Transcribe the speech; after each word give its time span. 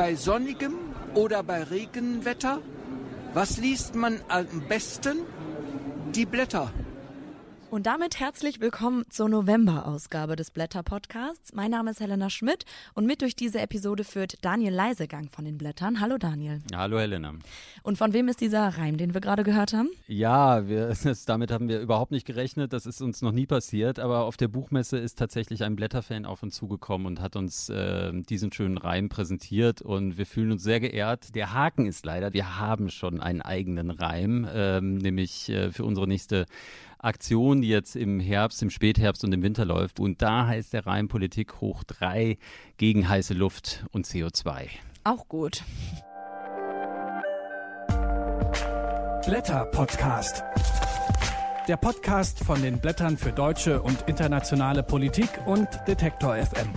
bei 0.00 0.14
sonnigem 0.14 0.76
oder 1.14 1.42
bei 1.42 1.62
Regenwetter? 1.62 2.62
Was 3.34 3.58
liest 3.58 3.94
man 3.94 4.18
am 4.28 4.46
besten? 4.66 5.18
Die 6.14 6.24
Blätter. 6.24 6.72
Und 7.70 7.86
damit 7.86 8.18
herzlich 8.18 8.60
willkommen 8.60 9.04
zur 9.10 9.28
November-Ausgabe 9.28 10.34
des 10.34 10.50
Blätter 10.50 10.82
Podcasts. 10.82 11.54
Mein 11.54 11.70
Name 11.70 11.92
ist 11.92 12.00
Helena 12.00 12.28
Schmidt 12.28 12.64
und 12.94 13.06
mit 13.06 13.22
durch 13.22 13.36
diese 13.36 13.60
Episode 13.60 14.02
führt 14.02 14.44
Daniel 14.44 14.74
Leisegang 14.74 15.28
von 15.28 15.44
den 15.44 15.56
Blättern. 15.56 16.00
Hallo 16.00 16.18
Daniel. 16.18 16.58
Hallo 16.74 16.98
Helena. 16.98 17.32
Und 17.84 17.96
von 17.96 18.12
wem 18.12 18.26
ist 18.26 18.40
dieser 18.40 18.66
Reim, 18.76 18.96
den 18.96 19.14
wir 19.14 19.20
gerade 19.20 19.44
gehört 19.44 19.72
haben? 19.72 19.88
Ja, 20.08 20.66
wir, 20.66 20.94
damit 21.26 21.52
haben 21.52 21.68
wir 21.68 21.78
überhaupt 21.78 22.10
nicht 22.10 22.26
gerechnet. 22.26 22.72
Das 22.72 22.86
ist 22.86 23.00
uns 23.02 23.22
noch 23.22 23.30
nie 23.30 23.46
passiert. 23.46 24.00
Aber 24.00 24.24
auf 24.24 24.36
der 24.36 24.48
Buchmesse 24.48 24.98
ist 24.98 25.16
tatsächlich 25.16 25.62
ein 25.62 25.76
Blätterfan 25.76 26.24
auf 26.24 26.42
uns 26.42 26.56
zugekommen 26.56 27.06
und 27.06 27.20
hat 27.20 27.36
uns 27.36 27.68
äh, 27.68 28.10
diesen 28.28 28.50
schönen 28.50 28.78
Reim 28.78 29.08
präsentiert. 29.08 29.80
Und 29.80 30.18
wir 30.18 30.26
fühlen 30.26 30.50
uns 30.50 30.64
sehr 30.64 30.80
geehrt. 30.80 31.36
Der 31.36 31.54
Haken 31.54 31.86
ist 31.86 32.04
leider, 32.04 32.32
wir 32.32 32.58
haben 32.58 32.90
schon 32.90 33.20
einen 33.20 33.42
eigenen 33.42 33.92
Reim, 33.92 34.48
ähm, 34.52 34.98
nämlich 34.98 35.48
äh, 35.50 35.70
für 35.70 35.84
unsere 35.84 36.08
nächste 36.08 36.46
Aktion, 37.02 37.62
die 37.62 37.68
jetzt 37.68 37.96
im 37.96 38.20
Herbst, 38.20 38.62
im 38.62 38.70
Spätherbst 38.70 39.24
und 39.24 39.32
im 39.32 39.42
Winter 39.42 39.64
läuft. 39.64 40.00
Und 40.00 40.20
da 40.22 40.46
heißt 40.46 40.72
der 40.72 40.86
Reim 40.86 41.08
Politik 41.08 41.60
hoch 41.60 41.82
drei 41.84 42.38
gegen 42.76 43.08
heiße 43.08 43.34
Luft 43.34 43.84
und 43.92 44.06
CO2. 44.06 44.68
Auch 45.04 45.26
gut. 45.28 45.64
Blätter 49.24 49.64
Podcast. 49.66 50.44
Der 51.68 51.76
Podcast 51.76 52.40
von 52.40 52.60
den 52.62 52.80
Blättern 52.80 53.16
für 53.16 53.32
deutsche 53.32 53.80
und 53.80 54.08
internationale 54.08 54.82
Politik 54.82 55.30
und 55.46 55.68
Detektor 55.86 56.36
FM. 56.36 56.68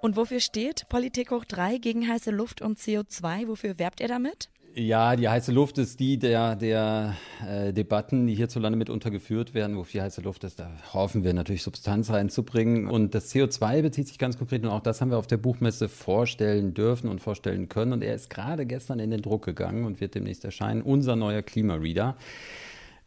Und 0.00 0.16
wofür 0.16 0.40
steht 0.40 0.86
Politik 0.90 1.30
hoch 1.30 1.46
drei 1.46 1.78
gegen 1.78 2.06
heiße 2.06 2.30
Luft 2.30 2.60
und 2.60 2.78
CO2? 2.78 3.48
Wofür 3.48 3.78
werbt 3.78 4.00
ihr 4.00 4.08
damit? 4.08 4.50
Ja, 4.76 5.14
die 5.14 5.28
heiße 5.28 5.52
Luft 5.52 5.78
ist 5.78 6.00
die 6.00 6.18
der, 6.18 6.56
der 6.56 7.14
äh, 7.48 7.72
Debatten, 7.72 8.26
die 8.26 8.34
hierzulande 8.34 8.76
mitunter 8.76 9.12
geführt 9.12 9.54
werden, 9.54 9.76
wo 9.76 9.84
viel 9.84 10.02
heiße 10.02 10.20
Luft 10.20 10.42
ist. 10.42 10.58
Da 10.58 10.68
hoffen 10.92 11.22
wir 11.22 11.32
natürlich 11.32 11.62
Substanz 11.62 12.10
reinzubringen. 12.10 12.88
Und 12.88 13.14
das 13.14 13.32
CO2 13.32 13.82
bezieht 13.82 14.08
sich 14.08 14.18
ganz 14.18 14.36
konkret 14.36 14.64
und 14.64 14.70
auch 14.70 14.80
das 14.80 15.00
haben 15.00 15.12
wir 15.12 15.18
auf 15.18 15.28
der 15.28 15.36
Buchmesse 15.36 15.88
vorstellen 15.88 16.74
dürfen 16.74 17.08
und 17.08 17.20
vorstellen 17.20 17.68
können. 17.68 17.92
Und 17.92 18.02
er 18.02 18.16
ist 18.16 18.30
gerade 18.30 18.66
gestern 18.66 18.98
in 18.98 19.12
den 19.12 19.22
Druck 19.22 19.44
gegangen 19.44 19.84
und 19.84 20.00
wird 20.00 20.16
demnächst 20.16 20.44
erscheinen. 20.44 20.82
Unser 20.82 21.14
neuer 21.14 21.42
Klimareader. 21.42 22.16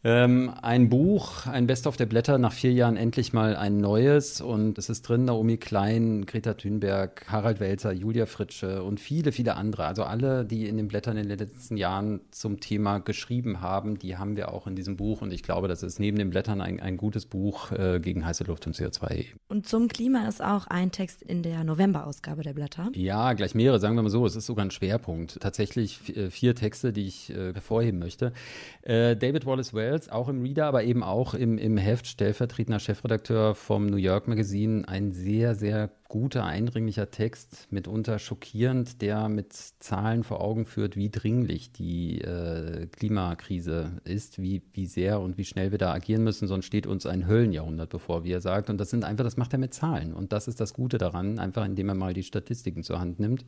Ähm, 0.04 0.52
ein 0.62 0.88
Buch, 0.88 1.46
ein 1.46 1.66
Best 1.66 1.88
of 1.88 1.96
der 1.96 2.06
Blätter, 2.06 2.38
nach 2.38 2.52
vier 2.52 2.72
Jahren 2.72 2.96
endlich 2.96 3.32
mal 3.32 3.56
ein 3.56 3.78
neues. 3.78 4.40
Und 4.40 4.78
es 4.78 4.88
ist 4.88 5.02
drin 5.02 5.24
Naomi 5.24 5.56
Klein, 5.56 6.24
Greta 6.24 6.54
Thunberg, 6.54 7.26
Harald 7.28 7.58
Welzer, 7.58 7.92
Julia 7.92 8.26
Fritsche 8.26 8.84
und 8.84 9.00
viele, 9.00 9.32
viele 9.32 9.56
andere. 9.56 9.86
Also 9.86 10.04
alle, 10.04 10.44
die 10.44 10.68
in 10.68 10.76
den 10.76 10.86
Blättern 10.86 11.16
in 11.16 11.28
den 11.28 11.38
letzten 11.38 11.76
Jahren 11.76 12.20
zum 12.30 12.60
Thema 12.60 13.00
geschrieben 13.00 13.60
haben, 13.60 13.98
die 13.98 14.16
haben 14.16 14.36
wir 14.36 14.52
auch 14.52 14.68
in 14.68 14.76
diesem 14.76 14.96
Buch. 14.96 15.20
Und 15.20 15.32
ich 15.32 15.42
glaube, 15.42 15.66
das 15.66 15.82
ist 15.82 15.98
neben 15.98 16.16
den 16.16 16.30
Blättern 16.30 16.60
ein, 16.60 16.78
ein 16.78 16.96
gutes 16.96 17.26
Buch 17.26 17.72
äh, 17.72 17.98
gegen 17.98 18.24
heiße 18.24 18.44
Luft 18.44 18.68
und 18.68 18.76
CO2. 18.76 19.26
Und 19.48 19.66
zum 19.66 19.88
Klima 19.88 20.28
ist 20.28 20.40
auch 20.40 20.68
ein 20.68 20.92
Text 20.92 21.22
in 21.22 21.42
der 21.42 21.64
November-Ausgabe 21.64 22.44
der 22.44 22.52
Blätter. 22.52 22.90
Ja, 22.94 23.32
gleich 23.32 23.56
mehrere, 23.56 23.80
sagen 23.80 23.96
wir 23.96 24.02
mal 24.02 24.10
so. 24.10 24.24
Es 24.24 24.36
ist 24.36 24.46
sogar 24.46 24.64
ein 24.64 24.70
Schwerpunkt. 24.70 25.40
Tatsächlich 25.40 26.16
äh, 26.16 26.30
vier 26.30 26.54
Texte, 26.54 26.92
die 26.92 27.08
ich 27.08 27.30
äh, 27.30 27.52
hervorheben 27.52 27.98
möchte. 27.98 28.32
Äh, 28.82 29.16
David 29.16 29.44
Wallace 29.44 29.74
Wells 29.74 29.87
Wells, 29.88 30.10
auch 30.10 30.28
im 30.28 30.42
Reader, 30.42 30.66
aber 30.66 30.84
eben 30.84 31.02
auch 31.02 31.32
im, 31.32 31.56
im 31.56 31.78
Heft, 31.78 32.06
stellvertretender 32.06 32.78
Chefredakteur 32.78 33.54
vom 33.54 33.86
New 33.86 33.96
York 33.96 34.28
Magazine. 34.28 34.86
Ein 34.86 35.12
sehr, 35.12 35.54
sehr 35.54 35.90
guter, 36.08 36.44
eindringlicher 36.44 37.10
Text, 37.10 37.68
mitunter 37.70 38.18
schockierend, 38.18 39.00
der 39.00 39.30
mit 39.30 39.54
Zahlen 39.54 40.24
vor 40.24 40.42
Augen 40.42 40.66
führt, 40.66 40.96
wie 40.96 41.10
dringlich 41.10 41.72
die 41.72 42.20
äh, 42.20 42.86
Klimakrise 42.88 43.92
ist, 44.04 44.40
wie, 44.42 44.62
wie 44.74 44.86
sehr 44.86 45.20
und 45.20 45.38
wie 45.38 45.44
schnell 45.44 45.70
wir 45.70 45.78
da 45.78 45.94
agieren 45.94 46.22
müssen, 46.22 46.48
sonst 46.48 46.66
steht 46.66 46.86
uns 46.86 47.06
ein 47.06 47.26
Höllenjahrhundert 47.26 47.88
bevor, 47.88 48.24
wie 48.24 48.32
er 48.32 48.42
sagt. 48.42 48.68
Und 48.68 48.78
das 48.78 48.90
sind 48.90 49.04
einfach, 49.04 49.24
das 49.24 49.38
macht 49.38 49.54
er 49.54 49.58
mit 49.58 49.72
Zahlen. 49.72 50.12
Und 50.12 50.32
das 50.32 50.48
ist 50.48 50.60
das 50.60 50.74
Gute 50.74 50.98
daran, 50.98 51.38
einfach 51.38 51.64
indem 51.64 51.88
er 51.88 51.94
mal 51.94 52.12
die 52.12 52.24
Statistiken 52.24 52.82
zur 52.82 53.00
Hand 53.00 53.20
nimmt. 53.20 53.46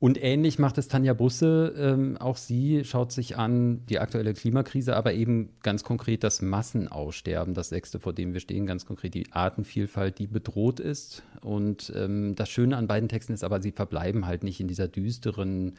Und 0.00 0.22
ähnlich 0.22 0.58
macht 0.58 0.78
es 0.78 0.88
Tanja 0.88 1.12
Busse. 1.12 1.74
Ähm, 1.76 2.16
auch 2.16 2.38
sie 2.38 2.84
schaut 2.86 3.12
sich 3.12 3.36
an 3.36 3.84
die 3.84 3.98
aktuelle 3.98 4.32
Klimakrise, 4.32 4.96
aber 4.96 5.12
eben 5.12 5.50
ganz 5.62 5.84
konkret 5.84 6.24
das 6.24 6.40
Massenaussterben, 6.40 7.52
das 7.52 7.68
sechste, 7.68 8.00
vor 8.00 8.14
dem 8.14 8.32
wir 8.32 8.40
stehen, 8.40 8.64
ganz 8.64 8.86
konkret 8.86 9.12
die 9.12 9.30
Artenvielfalt, 9.30 10.18
die 10.18 10.26
bedroht 10.26 10.80
ist. 10.80 11.22
Und 11.42 11.92
ähm, 11.94 12.34
das 12.34 12.48
Schöne 12.48 12.78
an 12.78 12.86
beiden 12.86 13.10
Texten 13.10 13.34
ist 13.34 13.44
aber, 13.44 13.60
sie 13.60 13.72
verbleiben 13.72 14.24
halt 14.24 14.42
nicht 14.42 14.58
in 14.58 14.68
dieser 14.68 14.88
düsteren 14.88 15.76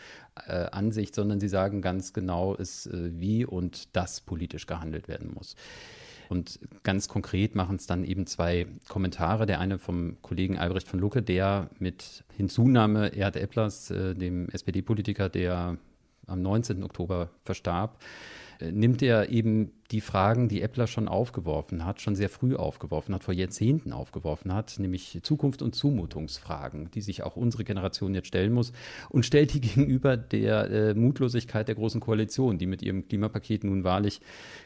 äh, 0.47 0.67
Ansicht, 0.71 1.15
sondern 1.15 1.39
sie 1.39 1.49
sagen 1.49 1.81
ganz 1.81 2.13
genau, 2.13 2.53
ist, 2.53 2.85
äh, 2.85 3.19
wie 3.19 3.43
und 3.43 3.95
das 3.95 4.21
politisch 4.21 4.67
gehandelt 4.67 5.07
werden 5.07 5.31
muss. 5.33 5.55
Und 6.31 6.61
ganz 6.83 7.09
konkret 7.09 7.55
machen 7.55 7.75
es 7.75 7.87
dann 7.87 8.05
eben 8.05 8.25
zwei 8.25 8.65
Kommentare. 8.87 9.45
Der 9.45 9.59
eine 9.59 9.77
vom 9.77 10.15
Kollegen 10.21 10.57
Albrecht 10.57 10.87
von 10.87 10.97
Lucke, 10.97 11.21
der 11.21 11.69
mit 11.77 12.23
Hinzunahme 12.37 13.09
Erd 13.09 13.35
Epplers, 13.35 13.91
äh, 13.91 14.15
dem 14.15 14.47
SPD-Politiker, 14.47 15.27
der 15.27 15.75
am 16.27 16.41
19. 16.41 16.83
Oktober 16.83 17.31
verstarb, 17.43 18.01
äh, 18.61 18.71
nimmt 18.71 19.01
er 19.01 19.27
eben 19.27 19.73
die 19.91 20.01
Fragen, 20.01 20.47
die 20.47 20.61
Eppler 20.61 20.87
schon 20.87 21.07
aufgeworfen 21.07 21.85
hat, 21.85 22.01
schon 22.01 22.15
sehr 22.15 22.29
früh 22.29 22.55
aufgeworfen 22.55 23.13
hat, 23.13 23.23
vor 23.23 23.33
Jahrzehnten 23.33 23.91
aufgeworfen 23.91 24.53
hat, 24.53 24.79
nämlich 24.79 25.19
Zukunft- 25.23 25.61
und 25.61 25.75
Zumutungsfragen, 25.75 26.89
die 26.91 27.01
sich 27.01 27.23
auch 27.23 27.35
unsere 27.35 27.65
Generation 27.65 28.13
jetzt 28.13 28.27
stellen 28.27 28.53
muss 28.53 28.71
und 29.09 29.25
stellt 29.25 29.53
die 29.53 29.61
gegenüber 29.61 30.15
der 30.15 30.69
äh, 30.69 30.93
Mutlosigkeit 30.93 31.67
der 31.67 31.75
Großen 31.75 31.99
Koalition, 31.99 32.57
die 32.57 32.67
mit 32.67 32.81
ihrem 32.81 33.07
Klimapaket 33.07 33.65
nun 33.65 33.83
wahrlich 33.83 34.21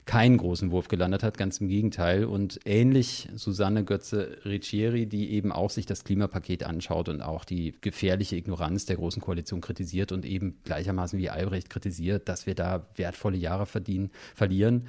keinen 0.06 0.38
großen 0.38 0.70
Wurf 0.72 0.88
gelandet 0.88 1.24
hat, 1.24 1.38
ganz 1.38 1.60
im 1.60 1.70
Gegenteil. 1.70 2.26
Und 2.26 2.60
ähnlich 2.66 3.30
Susanne 3.36 3.84
Götze-Riccieri, 3.84 5.08
die 5.08 5.32
eben 5.32 5.52
auch 5.52 5.72
sich 5.72 5.88
das 5.88 6.04
Klimapaket 6.04 6.64
anschaut 6.64 7.10
und 7.10 7.22
auch 7.22 7.46
die 7.46 7.74
gefährliche 7.82 8.36
Ignoranz 8.36 8.86
der 8.86 8.98
Großen 8.98 9.22
Koalition 9.22 9.62
kritisiert 9.62 10.12
und 10.12 10.26
eben 10.26 10.60
gleichermaßen 10.66 11.18
wie 11.18 11.30
Albrecht 11.30 11.70
kritisiert, 11.70 12.30
dass 12.30 12.46
wir 12.46 12.54
da 12.54 12.86
wertvolle 12.96 13.38
Jahre 13.38 13.66
verdienen, 13.66 14.12
verlieren. 14.36 14.88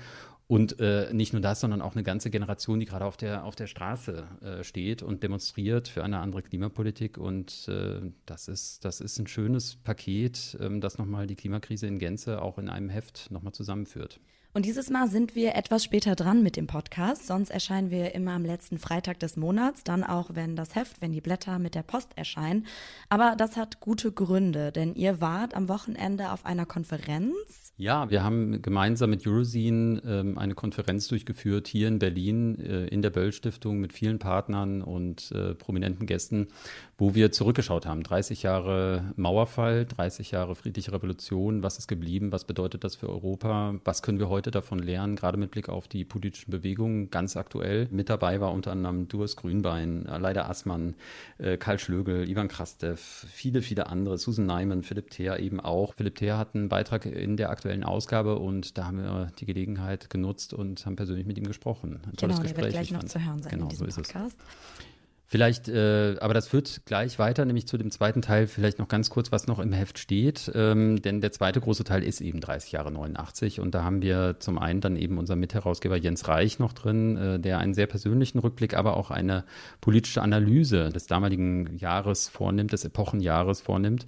Und 0.48 0.78
äh, 0.78 1.12
nicht 1.12 1.32
nur 1.32 1.42
das, 1.42 1.60
sondern 1.60 1.82
auch 1.82 1.94
eine 1.94 2.04
ganze 2.04 2.30
Generation, 2.30 2.78
die 2.78 2.86
gerade 2.86 3.04
auf 3.04 3.16
der, 3.16 3.44
auf 3.44 3.56
der 3.56 3.66
Straße 3.66 4.26
äh, 4.42 4.62
steht 4.62 5.02
und 5.02 5.24
demonstriert 5.24 5.88
für 5.88 6.04
eine 6.04 6.20
andere 6.20 6.42
Klimapolitik. 6.42 7.18
Und 7.18 7.66
äh, 7.68 8.12
das, 8.26 8.46
ist, 8.46 8.84
das 8.84 9.00
ist 9.00 9.18
ein 9.18 9.26
schönes 9.26 9.74
Paket, 9.74 10.56
ähm, 10.60 10.80
das 10.80 10.98
nochmal 10.98 11.26
die 11.26 11.34
Klimakrise 11.34 11.88
in 11.88 11.98
Gänze 11.98 12.42
auch 12.42 12.58
in 12.58 12.68
einem 12.68 12.90
Heft 12.90 13.30
nochmal 13.32 13.54
zusammenführt. 13.54 14.20
Und 14.56 14.64
dieses 14.64 14.88
Mal 14.88 15.06
sind 15.06 15.34
wir 15.34 15.54
etwas 15.54 15.84
später 15.84 16.14
dran 16.14 16.42
mit 16.42 16.56
dem 16.56 16.66
Podcast. 16.66 17.26
Sonst 17.26 17.50
erscheinen 17.50 17.90
wir 17.90 18.14
immer 18.14 18.32
am 18.32 18.42
letzten 18.46 18.78
Freitag 18.78 19.20
des 19.20 19.36
Monats, 19.36 19.84
dann 19.84 20.02
auch, 20.02 20.30
wenn 20.32 20.56
das 20.56 20.74
Heft, 20.74 21.02
wenn 21.02 21.12
die 21.12 21.20
Blätter 21.20 21.58
mit 21.58 21.74
der 21.74 21.82
Post 21.82 22.12
erscheinen. 22.16 22.64
Aber 23.10 23.34
das 23.36 23.58
hat 23.58 23.80
gute 23.80 24.12
Gründe, 24.12 24.72
denn 24.72 24.94
ihr 24.94 25.20
wart 25.20 25.54
am 25.54 25.68
Wochenende 25.68 26.32
auf 26.32 26.46
einer 26.46 26.64
Konferenz. 26.64 27.66
Ja, 27.78 28.08
wir 28.08 28.24
haben 28.24 28.62
gemeinsam 28.62 29.10
mit 29.10 29.26
Eurozine 29.26 30.00
ähm, 30.06 30.38
eine 30.38 30.54
Konferenz 30.54 31.08
durchgeführt 31.08 31.68
hier 31.68 31.88
in 31.88 31.98
Berlin 31.98 32.58
äh, 32.58 32.86
in 32.86 33.02
der 33.02 33.10
Böll 33.10 33.32
Stiftung 33.32 33.80
mit 33.80 33.92
vielen 33.92 34.18
Partnern 34.18 34.80
und 34.80 35.30
äh, 35.32 35.54
prominenten 35.54 36.06
Gästen, 36.06 36.48
wo 36.96 37.14
wir 37.14 37.32
zurückgeschaut 37.32 37.84
haben. 37.84 38.02
30 38.02 38.42
Jahre 38.42 39.12
Mauerfall, 39.16 39.84
30 39.84 40.30
Jahre 40.30 40.54
friedliche 40.54 40.90
Revolution. 40.92 41.62
Was 41.62 41.76
ist 41.76 41.86
geblieben? 41.86 42.32
Was 42.32 42.44
bedeutet 42.44 42.82
das 42.82 42.96
für 42.96 43.10
Europa? 43.10 43.74
Was 43.84 44.00
können 44.00 44.18
wir 44.18 44.30
heute 44.30 44.45
heute 44.46 44.52
davon 44.52 44.78
lernen, 44.78 45.16
gerade 45.16 45.36
mit 45.36 45.50
Blick 45.50 45.68
auf 45.68 45.88
die 45.88 46.04
politischen 46.04 46.52
Bewegungen, 46.52 47.10
ganz 47.10 47.36
aktuell. 47.36 47.88
Mit 47.90 48.08
dabei 48.08 48.40
war 48.40 48.52
unter 48.52 48.70
anderem 48.70 49.08
Durs 49.08 49.34
Grünbein, 49.34 50.06
äh, 50.06 50.18
Leider 50.18 50.48
Assmann, 50.48 50.94
äh, 51.38 51.56
Karl 51.56 51.80
Schlögel, 51.80 52.28
Ivan 52.28 52.46
Krastev, 52.46 53.26
viele, 53.28 53.60
viele 53.60 53.88
andere, 53.88 54.18
Susan 54.18 54.46
Neiman, 54.46 54.84
Philipp 54.84 55.10
Theer 55.10 55.40
eben 55.40 55.58
auch. 55.58 55.94
Philipp 55.94 56.14
Theer 56.14 56.38
hat 56.38 56.54
einen 56.54 56.68
Beitrag 56.68 57.06
in 57.06 57.36
der 57.36 57.50
aktuellen 57.50 57.82
Ausgabe 57.82 58.38
und 58.38 58.78
da 58.78 58.86
haben 58.86 58.98
wir 58.98 59.32
die 59.36 59.46
Gelegenheit 59.46 60.10
genutzt 60.10 60.54
und 60.54 60.86
haben 60.86 60.94
persönlich 60.94 61.26
mit 61.26 61.36
ihm 61.38 61.46
gesprochen. 61.46 62.00
Ein 62.06 62.12
genau, 62.16 62.40
der 62.40 62.56
wird 62.56 62.70
gleich 62.70 62.92
noch 62.92 63.02
zu 63.02 63.24
hören 63.24 63.42
sein 63.42 63.50
genau, 63.50 63.64
in 63.64 63.70
diesem 63.70 63.90
so 63.90 64.00
Podcast. 64.00 64.36
Es. 64.38 64.95
Vielleicht, 65.36 65.68
äh, 65.68 66.16
aber 66.18 66.32
das 66.32 66.48
führt 66.48 66.80
gleich 66.86 67.18
weiter, 67.18 67.44
nämlich 67.44 67.66
zu 67.66 67.76
dem 67.76 67.90
zweiten 67.90 68.22
Teil, 68.22 68.46
vielleicht 68.46 68.78
noch 68.78 68.88
ganz 68.88 69.10
kurz, 69.10 69.32
was 69.32 69.46
noch 69.46 69.58
im 69.58 69.74
Heft 69.74 69.98
steht. 69.98 70.50
Ähm, 70.54 71.02
denn 71.02 71.20
der 71.20 71.30
zweite 71.30 71.60
große 71.60 71.84
Teil 71.84 72.02
ist 72.02 72.22
eben 72.22 72.40
30 72.40 72.72
Jahre 72.72 72.90
89. 72.90 73.60
Und 73.60 73.74
da 73.74 73.84
haben 73.84 74.00
wir 74.00 74.36
zum 74.38 74.56
einen 74.56 74.80
dann 74.80 74.96
eben 74.96 75.18
unser 75.18 75.36
Mitherausgeber 75.36 75.98
Jens 75.98 76.26
Reich 76.26 76.58
noch 76.58 76.72
drin, 76.72 77.18
äh, 77.18 77.38
der 77.38 77.58
einen 77.58 77.74
sehr 77.74 77.86
persönlichen 77.86 78.38
Rückblick, 78.38 78.72
aber 78.72 78.96
auch 78.96 79.10
eine 79.10 79.44
politische 79.82 80.22
Analyse 80.22 80.88
des 80.88 81.06
damaligen 81.06 81.76
Jahres 81.76 82.30
vornimmt, 82.30 82.72
des 82.72 82.86
Epochenjahres 82.86 83.60
vornimmt. 83.60 84.06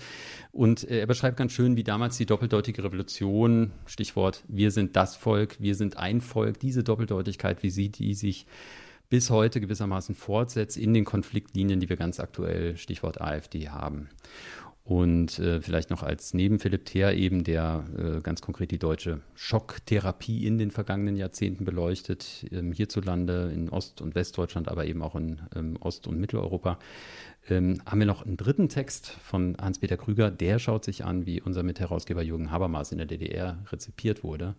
Und 0.51 0.89
äh, 0.89 1.01
er 1.01 1.07
beschreibt 1.07 1.37
ganz 1.37 1.53
schön, 1.53 1.77
wie 1.77 1.85
damals 1.85 2.17
die 2.17 2.25
doppeldeutige 2.25 2.85
Revolution, 2.85 3.73
Stichwort, 3.85 4.45
wir 4.49 4.71
sind 4.71 4.97
das 4.97 5.15
Volk, 5.15 5.57
wir 5.59 5.75
sind 5.75 5.99
ein 5.99 6.23
Volk, 6.23 6.59
diese 6.59 6.83
Doppeldeutigkeit, 6.85 7.63
wie 7.63 7.69
sie 7.69 7.91
die 7.91 8.15
sich 8.15 8.47
bis 9.09 9.31
heute 9.31 9.61
gewissermaßen 9.61 10.15
fortsetzt 10.15 10.77
in 10.77 10.95
den 10.95 11.05
Konfliktlinien, 11.05 11.81
die 11.81 11.89
wir 11.89 11.97
ganz 11.97 12.21
aktuell, 12.21 12.77
Stichwort 12.77 13.21
AfD, 13.21 13.69
haben. 13.69 14.09
Und 14.89 15.39
äh, 15.39 15.61
vielleicht 15.61 15.91
noch 15.91 16.03
als 16.03 16.33
neben 16.33 16.59
Philipp 16.59 16.87
Theer 16.87 17.15
eben, 17.15 17.45
der 17.45 17.85
äh, 17.99 18.21
ganz 18.23 18.41
konkret 18.41 18.71
die 18.71 18.79
deutsche 18.79 19.21
Schocktherapie 19.35 20.47
in 20.47 20.57
den 20.57 20.71
vergangenen 20.71 21.15
Jahrzehnten 21.15 21.67
beleuchtet, 21.67 22.47
ähm, 22.51 22.73
hierzulande 22.73 23.51
in 23.53 23.69
Ost- 23.69 24.01
und 24.01 24.15
Westdeutschland, 24.15 24.67
aber 24.69 24.87
eben 24.87 25.03
auch 25.03 25.15
in 25.15 25.41
ähm, 25.55 25.77
Ost- 25.81 26.07
und 26.07 26.19
Mitteleuropa, 26.19 26.79
ähm, 27.51 27.83
haben 27.85 27.99
wir 27.99 28.07
noch 28.07 28.25
einen 28.25 28.39
dritten 28.39 28.71
Text 28.71 29.09
von 29.09 29.59
Hans-Peter 29.61 29.99
Krüger. 29.99 30.31
Der 30.31 30.59
schaut 30.59 30.87
sich 30.87 31.05
an, 31.05 31.27
wie 31.27 31.43
unser 31.43 31.63
Mitherausgeber 31.65 32.23
Jürgen 32.23 32.51
Habermas 32.51 32.91
in 32.91 32.97
der 32.97 33.07
DDR 33.07 33.59
rezipiert 33.71 34.25
wurde. 34.25 34.55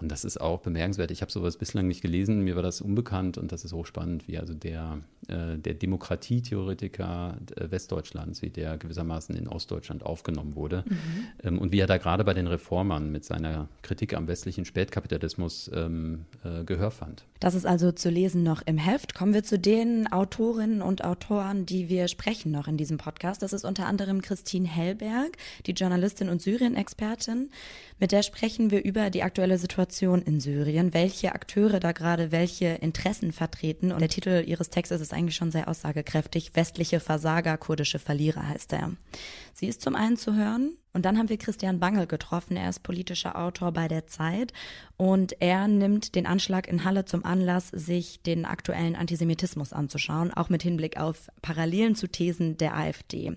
Und 0.00 0.10
das 0.10 0.24
ist 0.24 0.40
auch 0.40 0.60
bemerkenswert. 0.60 1.10
Ich 1.10 1.20
habe 1.20 1.30
sowas 1.30 1.56
bislang 1.56 1.86
nicht 1.86 2.00
gelesen, 2.00 2.40
mir 2.40 2.56
war 2.56 2.62
das 2.62 2.80
unbekannt 2.80 3.36
und 3.38 3.52
das 3.52 3.64
ist 3.64 3.72
hochspannend, 3.72 4.28
wie 4.28 4.38
also 4.38 4.54
der, 4.54 4.98
äh, 5.28 5.58
der 5.58 5.74
Demokratietheoretiker 5.74 7.36
äh, 7.56 7.70
Westdeutschlands, 7.70 8.42
wie 8.42 8.50
der 8.50 8.78
gewissermaßen 8.78 9.34
in 9.36 9.48
Ostdeutschland 9.48 10.04
aufgenommen 10.04 10.54
wurde 10.54 10.84
mhm. 10.88 10.96
ähm, 11.42 11.58
und 11.58 11.72
wie 11.72 11.80
er 11.80 11.86
da 11.86 11.98
gerade 11.98 12.24
bei 12.24 12.34
den 12.34 12.46
Reformern 12.46 13.10
mit 13.10 13.24
seiner 13.24 13.68
Kritik 13.82 14.14
am 14.14 14.26
westlichen 14.26 14.64
Spätkapitalismus 14.64 15.70
ähm, 15.74 16.24
äh, 16.44 16.64
Gehör 16.64 16.90
fand. 16.90 17.24
Das 17.40 17.54
ist 17.54 17.66
also 17.66 17.92
zu 17.92 18.10
lesen 18.10 18.42
noch 18.42 18.62
im 18.66 18.78
Heft. 18.78 19.14
Kommen 19.14 19.34
wir 19.34 19.42
zu 19.42 19.58
den 19.58 20.10
Autorinnen 20.10 20.82
und 20.82 21.04
Autoren, 21.04 21.66
die 21.66 21.88
wir 21.88 22.08
sprechen 22.08 22.52
noch 22.52 22.68
in 22.68 22.76
diesem 22.76 22.98
Podcast. 22.98 23.42
Das 23.42 23.52
ist 23.52 23.64
unter 23.64 23.86
anderem 23.86 24.22
Christine 24.22 24.68
Hellberg, 24.68 25.36
die 25.66 25.72
Journalistin 25.72 26.28
und 26.28 26.42
Syrien-Expertin. 26.42 27.50
Mit 27.98 28.12
der 28.12 28.22
sprechen 28.22 28.70
wir 28.70 28.84
über 28.84 29.10
die 29.10 29.22
aktuelle 29.22 29.58
Situation 29.58 29.89
in 30.26 30.40
Syrien, 30.40 30.94
welche 30.94 31.34
Akteure 31.34 31.80
da 31.80 31.92
gerade 31.92 32.32
welche 32.32 32.66
Interessen 32.66 33.32
vertreten. 33.32 33.92
Und 33.92 34.00
der 34.00 34.08
Titel 34.08 34.44
ihres 34.46 34.70
Textes 34.70 35.00
ist 35.00 35.12
eigentlich 35.12 35.36
schon 35.36 35.50
sehr 35.50 35.68
aussagekräftig. 35.68 36.52
Westliche 36.54 37.00
Versager, 37.00 37.56
kurdische 37.56 37.98
Verlierer 37.98 38.48
heißt 38.48 38.72
er. 38.72 38.92
Sie 39.60 39.68
ist 39.68 39.82
zum 39.82 39.94
einen 39.94 40.16
zu 40.16 40.34
hören 40.34 40.78
und 40.94 41.04
dann 41.04 41.18
haben 41.18 41.28
wir 41.28 41.36
Christian 41.36 41.80
Bangel 41.80 42.06
getroffen. 42.06 42.56
Er 42.56 42.70
ist 42.70 42.82
politischer 42.82 43.36
Autor 43.36 43.72
bei 43.72 43.88
der 43.88 44.06
Zeit 44.06 44.54
und 44.96 45.34
er 45.42 45.68
nimmt 45.68 46.14
den 46.14 46.24
Anschlag 46.24 46.66
in 46.66 46.82
Halle 46.82 47.04
zum 47.04 47.26
Anlass, 47.26 47.68
sich 47.68 48.22
den 48.22 48.46
aktuellen 48.46 48.96
Antisemitismus 48.96 49.74
anzuschauen, 49.74 50.32
auch 50.32 50.48
mit 50.48 50.62
Hinblick 50.62 50.98
auf 50.98 51.28
Parallelen 51.42 51.94
zu 51.94 52.06
Thesen 52.06 52.56
der 52.56 52.74
AfD. 52.74 53.36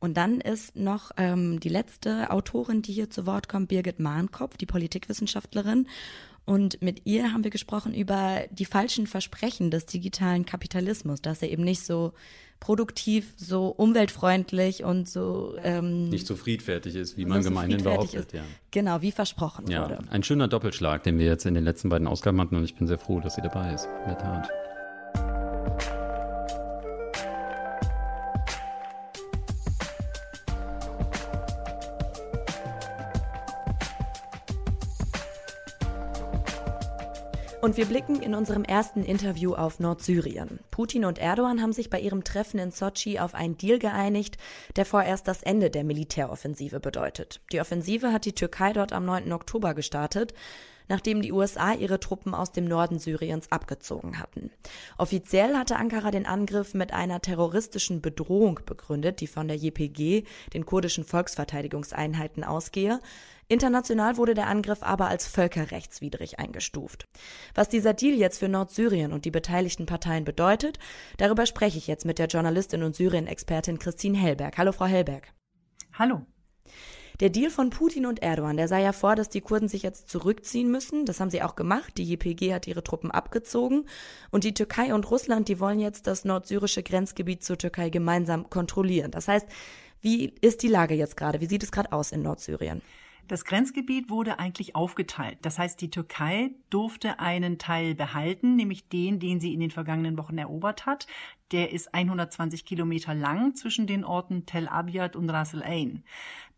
Und 0.00 0.16
dann 0.16 0.40
ist 0.40 0.74
noch 0.74 1.12
ähm, 1.16 1.60
die 1.60 1.68
letzte 1.68 2.32
Autorin, 2.32 2.82
die 2.82 2.92
hier 2.92 3.08
zu 3.08 3.24
Wort 3.24 3.48
kommt, 3.48 3.68
Birgit 3.68 4.00
Mahnkopf, 4.00 4.56
die 4.56 4.66
Politikwissenschaftlerin. 4.66 5.86
Und 6.50 6.82
mit 6.82 7.02
ihr 7.04 7.32
haben 7.32 7.44
wir 7.44 7.52
gesprochen 7.52 7.94
über 7.94 8.40
die 8.50 8.64
falschen 8.64 9.06
Versprechen 9.06 9.70
des 9.70 9.86
digitalen 9.86 10.44
Kapitalismus, 10.44 11.22
dass 11.22 11.42
er 11.42 11.50
eben 11.50 11.62
nicht 11.62 11.86
so 11.86 12.12
produktiv, 12.58 13.32
so 13.36 13.68
umweltfreundlich 13.68 14.82
und 14.82 15.08
so 15.08 15.54
ähm, 15.62 16.08
nicht 16.08 16.26
so 16.26 16.34
friedfertig 16.34 16.96
ist, 16.96 17.16
wie 17.16 17.24
man 17.24 17.44
so 17.44 17.50
gemeinhin 17.50 17.84
behauptet. 17.84 18.32
Ja. 18.32 18.42
Genau, 18.72 19.00
wie 19.00 19.12
versprochen 19.12 19.70
ja, 19.70 19.82
wurde. 19.82 20.00
Ein 20.10 20.24
schöner 20.24 20.48
Doppelschlag, 20.48 21.04
den 21.04 21.20
wir 21.20 21.26
jetzt 21.26 21.46
in 21.46 21.54
den 21.54 21.62
letzten 21.62 21.88
beiden 21.88 22.08
Ausgaben 22.08 22.40
hatten 22.40 22.56
und 22.56 22.64
ich 22.64 22.74
bin 22.74 22.88
sehr 22.88 22.98
froh, 22.98 23.20
dass 23.20 23.36
sie 23.36 23.42
dabei 23.42 23.72
ist. 23.72 23.84
In 23.84 24.08
der 24.08 24.18
Tat. 24.18 24.50
Und 37.60 37.76
wir 37.76 37.84
blicken 37.84 38.22
in 38.22 38.34
unserem 38.34 38.64
ersten 38.64 39.04
Interview 39.04 39.52
auf 39.52 39.80
Nordsyrien. 39.80 40.60
Putin 40.70 41.04
und 41.04 41.18
Erdogan 41.18 41.60
haben 41.60 41.74
sich 41.74 41.90
bei 41.90 42.00
ihrem 42.00 42.24
Treffen 42.24 42.58
in 42.58 42.70
Sochi 42.70 43.18
auf 43.18 43.34
einen 43.34 43.58
Deal 43.58 43.78
geeinigt, 43.78 44.38
der 44.76 44.86
vorerst 44.86 45.28
das 45.28 45.42
Ende 45.42 45.68
der 45.68 45.84
Militäroffensive 45.84 46.80
bedeutet. 46.80 47.42
Die 47.52 47.60
Offensive 47.60 48.14
hat 48.14 48.24
die 48.24 48.34
Türkei 48.34 48.72
dort 48.72 48.94
am 48.94 49.04
9. 49.04 49.30
Oktober 49.32 49.74
gestartet 49.74 50.32
nachdem 50.90 51.22
die 51.22 51.32
USA 51.32 51.72
ihre 51.72 52.00
Truppen 52.00 52.34
aus 52.34 52.50
dem 52.50 52.64
Norden 52.64 52.98
Syriens 52.98 53.50
abgezogen 53.52 54.18
hatten. 54.18 54.50
Offiziell 54.98 55.56
hatte 55.56 55.76
Ankara 55.76 56.10
den 56.10 56.26
Angriff 56.26 56.74
mit 56.74 56.92
einer 56.92 57.22
terroristischen 57.22 58.02
Bedrohung 58.02 58.58
begründet, 58.66 59.20
die 59.20 59.28
von 59.28 59.46
der 59.46 59.56
JPG, 59.56 60.24
den 60.52 60.66
kurdischen 60.66 61.04
Volksverteidigungseinheiten, 61.04 62.42
ausgehe. 62.42 62.98
International 63.50 64.16
wurde 64.16 64.34
der 64.34 64.46
Angriff 64.46 64.78
aber 64.82 65.08
als 65.08 65.26
völkerrechtswidrig 65.26 66.38
eingestuft. 66.38 67.08
Was 67.52 67.68
dieser 67.68 67.94
Deal 67.94 68.14
jetzt 68.14 68.38
für 68.38 68.48
Nordsyrien 68.48 69.12
und 69.12 69.24
die 69.24 69.32
beteiligten 69.32 69.86
Parteien 69.86 70.24
bedeutet, 70.24 70.78
darüber 71.18 71.46
spreche 71.46 71.76
ich 71.76 71.88
jetzt 71.88 72.04
mit 72.04 72.20
der 72.20 72.28
Journalistin 72.28 72.84
und 72.84 72.94
Syrien-Expertin 72.94 73.80
Christine 73.80 74.16
Hellberg. 74.16 74.56
Hallo, 74.56 74.70
Frau 74.70 74.84
Hellberg. 74.84 75.32
Hallo. 75.94 76.24
Der 77.18 77.28
Deal 77.28 77.50
von 77.50 77.70
Putin 77.70 78.06
und 78.06 78.22
Erdogan, 78.22 78.56
der 78.56 78.68
sah 78.68 78.78
ja 78.78 78.92
vor, 78.92 79.16
dass 79.16 79.28
die 79.28 79.40
Kurden 79.40 79.68
sich 79.68 79.82
jetzt 79.82 80.08
zurückziehen 80.08 80.70
müssen. 80.70 81.04
Das 81.04 81.18
haben 81.18 81.30
sie 81.30 81.42
auch 81.42 81.56
gemacht. 81.56 81.98
Die 81.98 82.04
JPG 82.04 82.54
hat 82.54 82.68
ihre 82.68 82.84
Truppen 82.84 83.10
abgezogen. 83.10 83.86
Und 84.30 84.44
die 84.44 84.54
Türkei 84.54 84.94
und 84.94 85.10
Russland, 85.10 85.48
die 85.48 85.58
wollen 85.58 85.80
jetzt 85.80 86.06
das 86.06 86.24
nordsyrische 86.24 86.84
Grenzgebiet 86.84 87.42
zur 87.42 87.58
Türkei 87.58 87.90
gemeinsam 87.90 88.48
kontrollieren. 88.48 89.10
Das 89.10 89.26
heißt, 89.26 89.48
wie 90.00 90.32
ist 90.40 90.62
die 90.62 90.68
Lage 90.68 90.94
jetzt 90.94 91.16
gerade? 91.16 91.40
Wie 91.40 91.46
sieht 91.46 91.64
es 91.64 91.72
gerade 91.72 91.90
aus 91.90 92.12
in 92.12 92.22
Nordsyrien? 92.22 92.80
Das 93.30 93.44
Grenzgebiet 93.44 94.10
wurde 94.10 94.40
eigentlich 94.40 94.74
aufgeteilt. 94.74 95.38
Das 95.42 95.56
heißt, 95.56 95.80
die 95.80 95.88
Türkei 95.88 96.50
durfte 96.68 97.20
einen 97.20 97.58
Teil 97.58 97.94
behalten, 97.94 98.56
nämlich 98.56 98.88
den, 98.88 99.20
den 99.20 99.38
sie 99.38 99.54
in 99.54 99.60
den 99.60 99.70
vergangenen 99.70 100.18
Wochen 100.18 100.36
erobert 100.36 100.84
hat. 100.84 101.06
Der 101.52 101.70
ist 101.70 101.94
120 101.94 102.64
Kilometer 102.64 103.14
lang 103.14 103.54
zwischen 103.54 103.86
den 103.86 104.02
Orten 104.02 104.46
Tel 104.46 104.66
Abyad 104.66 105.14
und 105.14 105.30
Ras 105.30 105.54
El 105.54 105.62
Ain. 105.62 106.02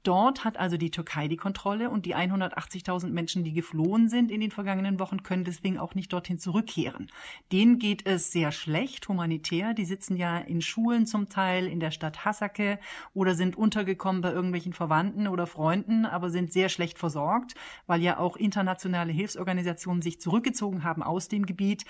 Dort 0.02 0.42
hat 0.42 0.56
also 0.56 0.76
die 0.76 0.90
Türkei 0.90 1.28
die 1.28 1.36
Kontrolle 1.36 1.88
und 1.88 2.06
die 2.06 2.16
180.000 2.16 3.10
Menschen, 3.10 3.44
die 3.44 3.52
geflohen 3.52 4.08
sind 4.08 4.32
in 4.32 4.40
den 4.40 4.50
vergangenen 4.50 4.98
Wochen, 4.98 5.22
können 5.22 5.44
deswegen 5.44 5.78
auch 5.78 5.94
nicht 5.94 6.12
dorthin 6.12 6.38
zurückkehren. 6.38 7.08
Denen 7.52 7.78
geht 7.78 8.04
es 8.04 8.32
sehr 8.32 8.50
schlecht 8.50 9.08
humanitär. 9.08 9.74
Die 9.74 9.84
sitzen 9.84 10.16
ja 10.16 10.38
in 10.38 10.60
Schulen 10.60 11.06
zum 11.06 11.28
Teil 11.28 11.68
in 11.68 11.78
der 11.78 11.92
Stadt 11.92 12.24
Hasake 12.24 12.80
oder 13.14 13.36
sind 13.36 13.56
untergekommen 13.56 14.22
bei 14.22 14.32
irgendwelchen 14.32 14.72
Verwandten 14.72 15.28
oder 15.28 15.46
Freunden, 15.46 16.04
aber 16.04 16.30
sind 16.30 16.52
sehr 16.52 16.61
schlecht 16.68 16.98
versorgt, 16.98 17.54
weil 17.86 18.02
ja 18.02 18.18
auch 18.18 18.36
internationale 18.36 19.12
Hilfsorganisationen 19.12 20.02
sich 20.02 20.20
zurückgezogen 20.20 20.84
haben 20.84 21.02
aus 21.02 21.28
dem 21.28 21.46
Gebiet 21.46 21.84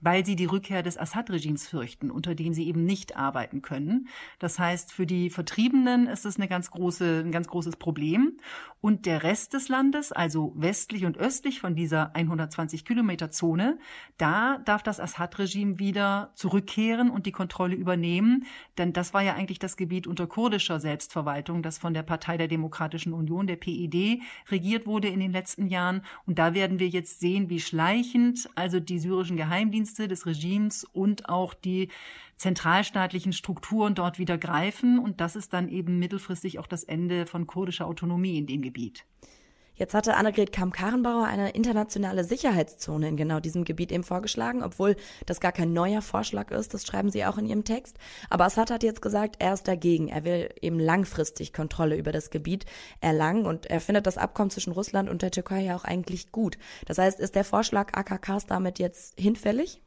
weil 0.00 0.24
sie 0.24 0.36
die 0.36 0.44
Rückkehr 0.44 0.82
des 0.82 0.98
Assad-Regimes 0.98 1.66
fürchten, 1.66 2.10
unter 2.10 2.34
dem 2.34 2.52
sie 2.52 2.66
eben 2.66 2.84
nicht 2.84 3.16
arbeiten 3.16 3.62
können. 3.62 4.08
Das 4.38 4.58
heißt, 4.58 4.92
für 4.92 5.06
die 5.06 5.30
Vertriebenen 5.30 6.06
ist 6.06 6.24
es 6.24 6.36
eine 6.36 6.48
ganz 6.48 6.70
große, 6.70 7.22
ein 7.24 7.32
ganz 7.32 7.48
großes 7.48 7.76
Problem. 7.76 8.38
Und 8.80 9.06
der 9.06 9.24
Rest 9.24 9.54
des 9.54 9.68
Landes, 9.68 10.12
also 10.12 10.52
westlich 10.56 11.04
und 11.04 11.18
östlich 11.18 11.60
von 11.60 11.74
dieser 11.74 12.14
120 12.14 12.84
Kilometer 12.84 13.30
Zone, 13.30 13.78
da 14.18 14.58
darf 14.58 14.84
das 14.84 15.00
Assad-Regime 15.00 15.78
wieder 15.80 16.30
zurückkehren 16.34 17.10
und 17.10 17.26
die 17.26 17.32
Kontrolle 17.32 17.74
übernehmen. 17.74 18.46
Denn 18.78 18.92
das 18.92 19.14
war 19.14 19.22
ja 19.22 19.34
eigentlich 19.34 19.58
das 19.58 19.76
Gebiet 19.76 20.06
unter 20.06 20.28
kurdischer 20.28 20.78
Selbstverwaltung, 20.78 21.62
das 21.62 21.78
von 21.78 21.92
der 21.92 22.04
Partei 22.04 22.36
der 22.36 22.48
Demokratischen 22.48 23.12
Union, 23.12 23.48
der 23.48 23.56
PED, 23.56 24.22
regiert 24.50 24.86
wurde 24.86 25.08
in 25.08 25.18
den 25.18 25.32
letzten 25.32 25.66
Jahren. 25.66 26.02
Und 26.24 26.38
da 26.38 26.54
werden 26.54 26.78
wir 26.78 26.88
jetzt 26.88 27.18
sehen, 27.18 27.50
wie 27.50 27.60
schleichend 27.60 28.48
also 28.54 28.78
die 28.78 29.00
syrischen 29.00 29.36
Geheimdienste 29.36 29.87
Geheimdienste 29.88 30.08
des 30.08 30.26
Regimes 30.26 30.84
und 30.84 31.28
auch 31.28 31.54
die 31.54 31.88
zentralstaatlichen 32.36 33.32
Strukturen 33.32 33.94
dort 33.94 34.18
wieder 34.18 34.38
greifen. 34.38 34.98
Und 34.98 35.20
das 35.20 35.36
ist 35.36 35.52
dann 35.52 35.68
eben 35.68 35.98
mittelfristig 35.98 36.58
auch 36.58 36.66
das 36.66 36.84
Ende 36.84 37.26
von 37.26 37.46
kurdischer 37.46 37.86
Autonomie 37.86 38.38
in 38.38 38.46
dem 38.46 38.62
Gebiet. 38.62 39.04
Jetzt 39.78 39.94
hatte 39.94 40.16
Annegret 40.16 40.52
Kamm-Karrenbauer 40.52 41.26
eine 41.26 41.50
internationale 41.50 42.24
Sicherheitszone 42.24 43.08
in 43.08 43.16
genau 43.16 43.38
diesem 43.38 43.64
Gebiet 43.64 43.92
eben 43.92 44.02
vorgeschlagen, 44.02 44.64
obwohl 44.64 44.96
das 45.24 45.38
gar 45.38 45.52
kein 45.52 45.72
neuer 45.72 46.02
Vorschlag 46.02 46.50
ist, 46.50 46.74
das 46.74 46.84
schreiben 46.84 47.10
sie 47.10 47.24
auch 47.24 47.38
in 47.38 47.46
ihrem 47.46 47.62
Text. 47.62 47.96
Aber 48.28 48.44
Assad 48.44 48.72
hat 48.72 48.82
jetzt 48.82 49.02
gesagt, 49.02 49.36
er 49.38 49.54
ist 49.54 49.68
dagegen. 49.68 50.08
Er 50.08 50.24
will 50.24 50.52
eben 50.60 50.80
langfristig 50.80 51.52
Kontrolle 51.52 51.96
über 51.96 52.10
das 52.10 52.30
Gebiet 52.30 52.66
erlangen 53.00 53.46
und 53.46 53.66
er 53.66 53.80
findet 53.80 54.08
das 54.08 54.18
Abkommen 54.18 54.50
zwischen 54.50 54.72
Russland 54.72 55.08
und 55.08 55.22
der 55.22 55.30
Türkei 55.30 55.62
ja 55.62 55.76
auch 55.76 55.84
eigentlich 55.84 56.32
gut. 56.32 56.58
Das 56.86 56.98
heißt, 56.98 57.20
ist 57.20 57.36
der 57.36 57.44
Vorschlag 57.44 57.96
AKKs 57.96 58.46
damit 58.46 58.80
jetzt 58.80 59.18
hinfällig? 59.18 59.80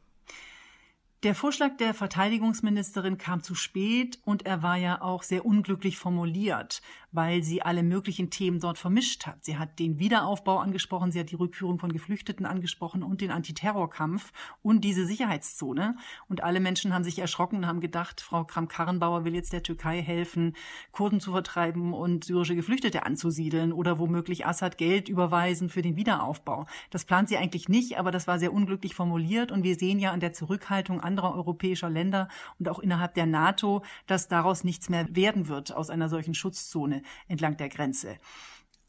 Der 1.22 1.36
Vorschlag 1.36 1.76
der 1.76 1.94
Verteidigungsministerin 1.94 3.16
kam 3.16 3.44
zu 3.44 3.54
spät 3.54 4.18
und 4.24 4.44
er 4.44 4.64
war 4.64 4.76
ja 4.76 5.02
auch 5.02 5.22
sehr 5.22 5.46
unglücklich 5.46 5.96
formuliert, 5.96 6.82
weil 7.12 7.42
sie 7.42 7.62
alle 7.62 7.82
möglichen 7.82 8.30
Themen 8.30 8.58
dort 8.58 8.78
vermischt 8.78 9.26
hat. 9.26 9.44
Sie 9.44 9.58
hat 9.58 9.78
den 9.78 9.98
Wiederaufbau 9.98 10.58
angesprochen, 10.58 11.12
sie 11.12 11.20
hat 11.20 11.30
die 11.30 11.36
Rückführung 11.36 11.78
von 11.78 11.92
Geflüchteten 11.92 12.46
angesprochen 12.46 13.02
und 13.02 13.20
den 13.20 13.30
Antiterrorkampf 13.30 14.32
und 14.62 14.82
diese 14.82 15.06
Sicherheitszone. 15.06 15.96
Und 16.28 16.42
alle 16.42 16.60
Menschen 16.60 16.94
haben 16.94 17.04
sich 17.04 17.18
erschrocken 17.18 17.58
und 17.58 17.66
haben 17.66 17.80
gedacht, 17.80 18.20
Frau 18.20 18.44
Kram-Karrenbauer 18.44 19.24
will 19.24 19.34
jetzt 19.34 19.52
der 19.52 19.62
Türkei 19.62 20.00
helfen, 20.00 20.54
Kurden 20.90 21.20
zu 21.20 21.32
vertreiben 21.32 21.92
und 21.92 22.24
syrische 22.24 22.56
Geflüchtete 22.56 23.04
anzusiedeln 23.04 23.72
oder 23.72 23.98
womöglich 23.98 24.46
Assad 24.46 24.78
Geld 24.78 25.08
überweisen 25.08 25.68
für 25.68 25.82
den 25.82 25.96
Wiederaufbau. 25.96 26.66
Das 26.90 27.04
plant 27.04 27.28
sie 27.28 27.36
eigentlich 27.36 27.68
nicht, 27.68 27.98
aber 27.98 28.10
das 28.10 28.26
war 28.26 28.38
sehr 28.38 28.52
unglücklich 28.52 28.94
formuliert 28.94 29.52
und 29.52 29.64
wir 29.64 29.76
sehen 29.76 29.98
ja 29.98 30.12
an 30.12 30.20
der 30.20 30.32
Zurückhaltung 30.32 31.00
anderer 31.00 31.34
europäischer 31.34 31.90
Länder 31.90 32.28
und 32.58 32.68
auch 32.68 32.78
innerhalb 32.78 33.14
der 33.14 33.26
NATO, 33.26 33.82
dass 34.06 34.28
daraus 34.28 34.64
nichts 34.64 34.88
mehr 34.88 35.14
werden 35.14 35.48
wird 35.48 35.74
aus 35.74 35.90
einer 35.90 36.08
solchen 36.08 36.34
Schutzzone 36.34 37.01
entlang 37.28 37.56
der 37.56 37.68
Grenze. 37.68 38.18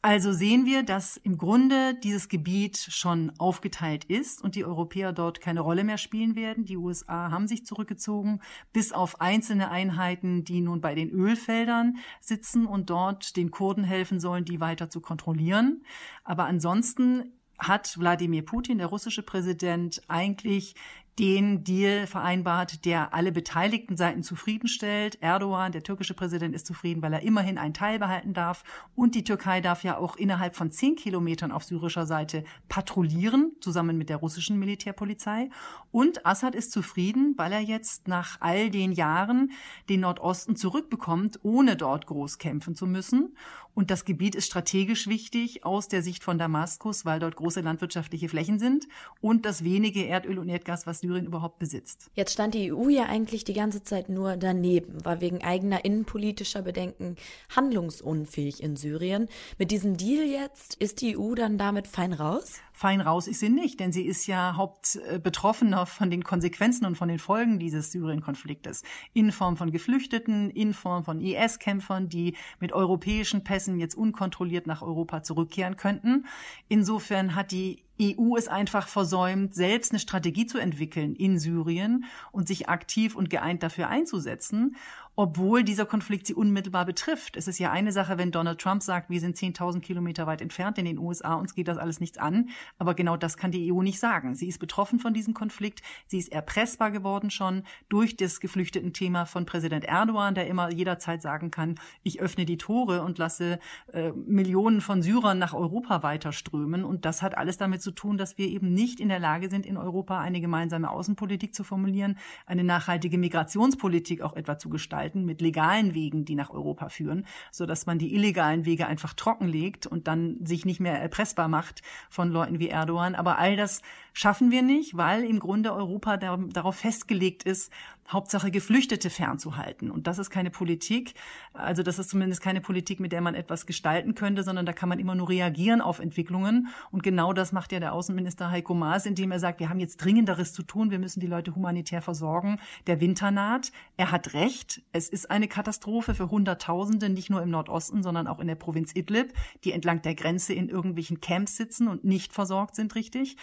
Also 0.05 0.33
sehen 0.33 0.65
wir, 0.65 0.83
dass 0.83 1.15
im 1.15 1.37
Grunde 1.37 1.93
dieses 1.93 2.27
Gebiet 2.27 2.77
schon 2.77 3.31
aufgeteilt 3.37 4.03
ist 4.03 4.43
und 4.43 4.55
die 4.55 4.65
Europäer 4.65 5.13
dort 5.13 5.39
keine 5.39 5.61
Rolle 5.61 5.85
mehr 5.85 5.97
spielen 5.97 6.35
werden. 6.35 6.65
Die 6.65 6.75
USA 6.75 7.31
haben 7.31 7.47
sich 7.47 7.65
zurückgezogen, 7.65 8.41
bis 8.73 8.91
auf 8.91 9.21
einzelne 9.21 9.71
Einheiten, 9.71 10.43
die 10.43 10.59
nun 10.59 10.81
bei 10.81 10.93
den 10.93 11.09
Ölfeldern 11.09 11.99
sitzen 12.19 12.65
und 12.65 12.89
dort 12.89 13.37
den 13.37 13.49
Kurden 13.49 13.85
helfen 13.85 14.19
sollen, 14.19 14.43
die 14.43 14.59
weiter 14.59 14.89
zu 14.89 14.99
kontrollieren. 14.99 15.85
Aber 16.25 16.47
ansonsten 16.47 17.31
hat 17.57 17.97
Wladimir 17.97 18.43
Putin, 18.43 18.79
der 18.79 18.87
russische 18.87 19.23
Präsident, 19.23 20.01
eigentlich 20.09 20.75
den 21.19 21.63
Deal 21.63 22.07
vereinbart, 22.07 22.85
der 22.85 23.13
alle 23.13 23.31
beteiligten 23.31 23.97
Seiten 23.97 24.23
zufriedenstellt. 24.23 25.21
Erdogan, 25.21 25.71
der 25.71 25.83
türkische 25.83 26.15
Präsident, 26.15 26.55
ist 26.55 26.65
zufrieden, 26.65 27.01
weil 27.01 27.13
er 27.13 27.21
immerhin 27.21 27.57
einen 27.57 27.75
Teil 27.75 27.99
behalten 27.99 28.33
darf. 28.33 28.63
Und 28.95 29.13
die 29.13 29.23
Türkei 29.23 29.61
darf 29.61 29.83
ja 29.83 29.97
auch 29.97 30.15
innerhalb 30.15 30.55
von 30.55 30.71
zehn 30.71 30.95
Kilometern 30.95 31.51
auf 31.51 31.63
syrischer 31.63 32.07
Seite 32.07 32.43
patrouillieren, 32.67 33.51
zusammen 33.61 33.97
mit 33.97 34.09
der 34.09 34.17
russischen 34.17 34.57
Militärpolizei. 34.57 35.49
Und 35.91 36.25
Assad 36.25 36.55
ist 36.55 36.71
zufrieden, 36.71 37.35
weil 37.37 37.51
er 37.51 37.61
jetzt 37.61 38.07
nach 38.07 38.37
all 38.39 38.71
den 38.71 38.91
Jahren 38.91 39.51
den 39.89 39.99
Nordosten 39.99 40.55
zurückbekommt, 40.55 41.39
ohne 41.43 41.75
dort 41.75 42.07
groß 42.07 42.39
kämpfen 42.39 42.75
zu 42.75 42.87
müssen. 42.87 43.35
Und 43.75 43.89
das 43.89 44.05
Gebiet 44.05 44.35
ist 44.35 44.45
strategisch 44.45 45.07
wichtig 45.07 45.65
aus 45.65 45.87
der 45.87 46.03
Sicht 46.03 46.23
von 46.23 46.37
Damaskus, 46.37 47.05
weil 47.05 47.19
dort 47.19 47.35
große 47.35 47.61
landwirtschaftliche 47.61 48.29
Flächen 48.29 48.59
sind 48.59 48.87
und 49.19 49.45
das 49.45 49.63
wenige 49.63 50.05
Erdöl 50.05 50.37
und 50.37 50.49
Erdgas, 50.49 50.85
was 50.85 51.02
Syrien 51.03 51.25
überhaupt 51.25 51.59
besitzt. 51.59 52.09
Jetzt 52.13 52.31
stand 52.31 52.53
die 52.53 52.71
EU 52.71 52.87
ja 52.87 53.03
eigentlich 53.03 53.43
die 53.43 53.53
ganze 53.53 53.83
Zeit 53.83 54.07
nur 54.07 54.37
daneben, 54.37 55.03
war 55.03 55.19
wegen 55.19 55.43
eigener 55.43 55.83
innenpolitischer 55.83 56.61
Bedenken 56.61 57.17
handlungsunfähig 57.53 58.63
in 58.63 58.77
Syrien. 58.77 59.27
Mit 59.57 59.71
diesem 59.71 59.97
Deal 59.97 60.25
jetzt 60.25 60.75
ist 60.75 61.01
die 61.01 61.17
EU 61.17 61.35
dann 61.35 61.57
damit 61.57 61.87
fein 61.87 62.13
raus? 62.13 62.61
fein 62.73 63.01
raus 63.01 63.27
ist 63.27 63.39
sie 63.39 63.49
nicht, 63.49 63.79
denn 63.79 63.93
sie 63.93 64.03
ist 64.03 64.27
ja 64.27 64.55
Hauptbetroffener 64.57 65.85
von 65.85 66.09
den 66.09 66.23
Konsequenzen 66.23 66.85
und 66.85 66.97
von 66.97 67.07
den 67.07 67.19
Folgen 67.19 67.59
dieses 67.59 67.91
Syrien-Konfliktes. 67.91 68.83
In 69.13 69.31
Form 69.31 69.55
von 69.55 69.71
Geflüchteten, 69.71 70.49
in 70.49 70.73
Form 70.73 71.03
von 71.03 71.21
IS-Kämpfern, 71.21 72.09
die 72.09 72.35
mit 72.59 72.73
europäischen 72.73 73.43
Pässen 73.43 73.79
jetzt 73.79 73.95
unkontrolliert 73.95 74.67
nach 74.67 74.81
Europa 74.81 75.23
zurückkehren 75.23 75.77
könnten. 75.77 76.25
Insofern 76.67 77.35
hat 77.35 77.51
die 77.51 77.82
EU 78.01 78.35
es 78.35 78.47
einfach 78.47 78.87
versäumt, 78.87 79.53
selbst 79.53 79.91
eine 79.91 79.99
Strategie 79.99 80.45
zu 80.45 80.57
entwickeln 80.57 81.15
in 81.15 81.37
Syrien 81.37 82.05
und 82.31 82.47
sich 82.47 82.69
aktiv 82.69 83.15
und 83.15 83.29
geeint 83.29 83.61
dafür 83.61 83.87
einzusetzen 83.87 84.75
obwohl 85.15 85.63
dieser 85.63 85.85
Konflikt 85.85 86.25
sie 86.25 86.33
unmittelbar 86.33 86.85
betrifft. 86.85 87.37
Es 87.37 87.47
ist 87.47 87.59
ja 87.59 87.71
eine 87.71 87.91
Sache, 87.91 88.17
wenn 88.17 88.31
Donald 88.31 88.59
Trump 88.59 88.81
sagt, 88.81 89.11
wir 89.11 89.19
sind 89.19 89.37
10.000 89.37 89.79
Kilometer 89.81 90.25
weit 90.25 90.41
entfernt 90.41 90.77
in 90.79 90.85
den 90.85 90.97
USA, 90.97 91.35
uns 91.35 91.53
geht 91.53 91.67
das 91.67 91.77
alles 91.77 91.99
nichts 91.99 92.17
an. 92.17 92.49
Aber 92.79 92.95
genau 92.95 93.15
das 93.15 93.37
kann 93.37 93.51
die 93.51 93.71
EU 93.71 93.83
nicht 93.83 93.99
sagen. 93.99 94.33
Sie 94.33 94.47
ist 94.47 94.57
betroffen 94.57 94.99
von 94.99 95.13
diesem 95.13 95.35
Konflikt. 95.35 95.83
Sie 96.07 96.17
ist 96.17 96.31
erpressbar 96.31 96.89
geworden 96.89 97.29
schon 97.29 97.63
durch 97.89 98.15
das 98.17 98.39
geflüchteten 98.39 98.93
Thema 98.93 99.25
von 99.25 99.45
Präsident 99.45 99.85
Erdogan, 99.85 100.33
der 100.33 100.47
immer 100.47 100.71
jederzeit 100.71 101.21
sagen 101.21 101.51
kann, 101.51 101.75
ich 102.01 102.19
öffne 102.19 102.45
die 102.45 102.57
Tore 102.57 103.03
und 103.03 103.19
lasse 103.19 103.59
äh, 103.91 104.11
Millionen 104.11 104.81
von 104.81 105.03
Syrern 105.03 105.37
nach 105.37 105.53
Europa 105.53 106.01
weiterströmen. 106.01 106.83
Und 106.83 107.05
das 107.05 107.21
hat 107.21 107.37
alles 107.37 107.57
damit 107.57 107.83
zu 107.83 107.91
tun, 107.91 108.17
dass 108.17 108.39
wir 108.39 108.47
eben 108.47 108.73
nicht 108.73 108.99
in 108.99 109.09
der 109.09 109.19
Lage 109.19 109.49
sind, 109.49 109.67
in 109.67 109.77
Europa 109.77 110.19
eine 110.19 110.41
gemeinsame 110.41 110.89
Außenpolitik 110.89 111.53
zu 111.53 111.63
formulieren, 111.63 112.17
eine 112.47 112.63
nachhaltige 112.63 113.19
Migrationspolitik 113.19 114.21
auch 114.21 114.35
etwa 114.35 114.57
zu 114.57 114.69
gestalten 114.69 115.02
gestalten 115.03 115.25
mit 115.25 115.41
legalen 115.41 115.93
Wegen, 115.93 116.25
die 116.25 116.35
nach 116.35 116.49
Europa 116.49 116.89
führen, 116.89 117.25
so 117.51 117.65
dass 117.65 117.85
man 117.85 117.99
die 117.99 118.13
illegalen 118.15 118.65
Wege 118.65 118.87
einfach 118.87 119.13
trockenlegt 119.13 119.85
und 119.85 120.07
dann 120.07 120.37
sich 120.45 120.65
nicht 120.65 120.79
mehr 120.79 120.99
erpressbar 120.99 121.47
macht 121.47 121.81
von 122.09 122.29
Leuten 122.29 122.59
wie 122.59 122.69
Erdogan. 122.69 123.15
Aber 123.15 123.37
all 123.37 123.55
das 123.55 123.81
schaffen 124.13 124.51
wir 124.51 124.61
nicht, 124.61 124.95
weil 124.95 125.23
im 125.23 125.39
Grunde 125.39 125.73
Europa 125.73 126.17
darauf 126.17 126.75
festgelegt 126.75 127.43
ist, 127.43 127.71
Hauptsache 128.09 128.51
Geflüchtete 128.51 129.09
fernzuhalten. 129.09 129.89
Und 129.89 130.07
das 130.07 130.19
ist 130.19 130.29
keine 130.29 130.49
Politik. 130.49 131.13
Also 131.53 131.83
das 131.83 131.99
ist 131.99 132.09
zumindest 132.09 132.41
keine 132.41 132.61
Politik, 132.61 132.99
mit 132.99 133.11
der 133.11 133.21
man 133.21 133.35
etwas 133.35 133.65
gestalten 133.65 134.15
könnte, 134.15 134.43
sondern 134.43 134.65
da 134.65 134.73
kann 134.73 134.89
man 134.89 134.99
immer 134.99 135.15
nur 135.15 135.29
reagieren 135.29 135.81
auf 135.81 135.99
Entwicklungen. 135.99 136.67
Und 136.91 137.03
genau 137.03 137.33
das 137.33 137.51
macht 137.51 137.71
ja 137.71 137.79
der 137.79 137.93
Außenminister 137.93 138.51
Heiko 138.51 138.73
Maas, 138.73 139.05
indem 139.05 139.31
er 139.31 139.39
sagt, 139.39 139.59
wir 139.59 139.69
haben 139.69 139.79
jetzt 139.79 139.97
Dringenderes 139.97 140.53
zu 140.53 140.63
tun, 140.63 140.91
wir 140.91 140.99
müssen 140.99 141.19
die 141.19 141.27
Leute 141.27 141.55
humanitär 141.55 142.01
versorgen. 142.01 142.59
Der 142.87 142.99
Winter 142.99 143.31
naht. 143.31 143.71
Er 143.97 144.11
hat 144.11 144.33
recht. 144.33 144.81
Es 144.91 145.09
ist 145.09 145.31
eine 145.31 145.47
Katastrophe 145.47 146.13
für 146.13 146.29
Hunderttausende, 146.29 147.09
nicht 147.09 147.29
nur 147.29 147.41
im 147.41 147.49
Nordosten, 147.49 148.03
sondern 148.03 148.27
auch 148.27 148.39
in 148.39 148.47
der 148.47 148.55
Provinz 148.55 148.95
Idlib, 148.95 149.33
die 149.63 149.71
entlang 149.71 150.01
der 150.01 150.15
Grenze 150.15 150.53
in 150.53 150.69
irgendwelchen 150.69 151.21
Camps 151.21 151.57
sitzen 151.57 151.87
und 151.87 152.03
nicht 152.03 152.33
versorgt 152.33 152.75
sind 152.75 152.95
richtig. 152.95 153.37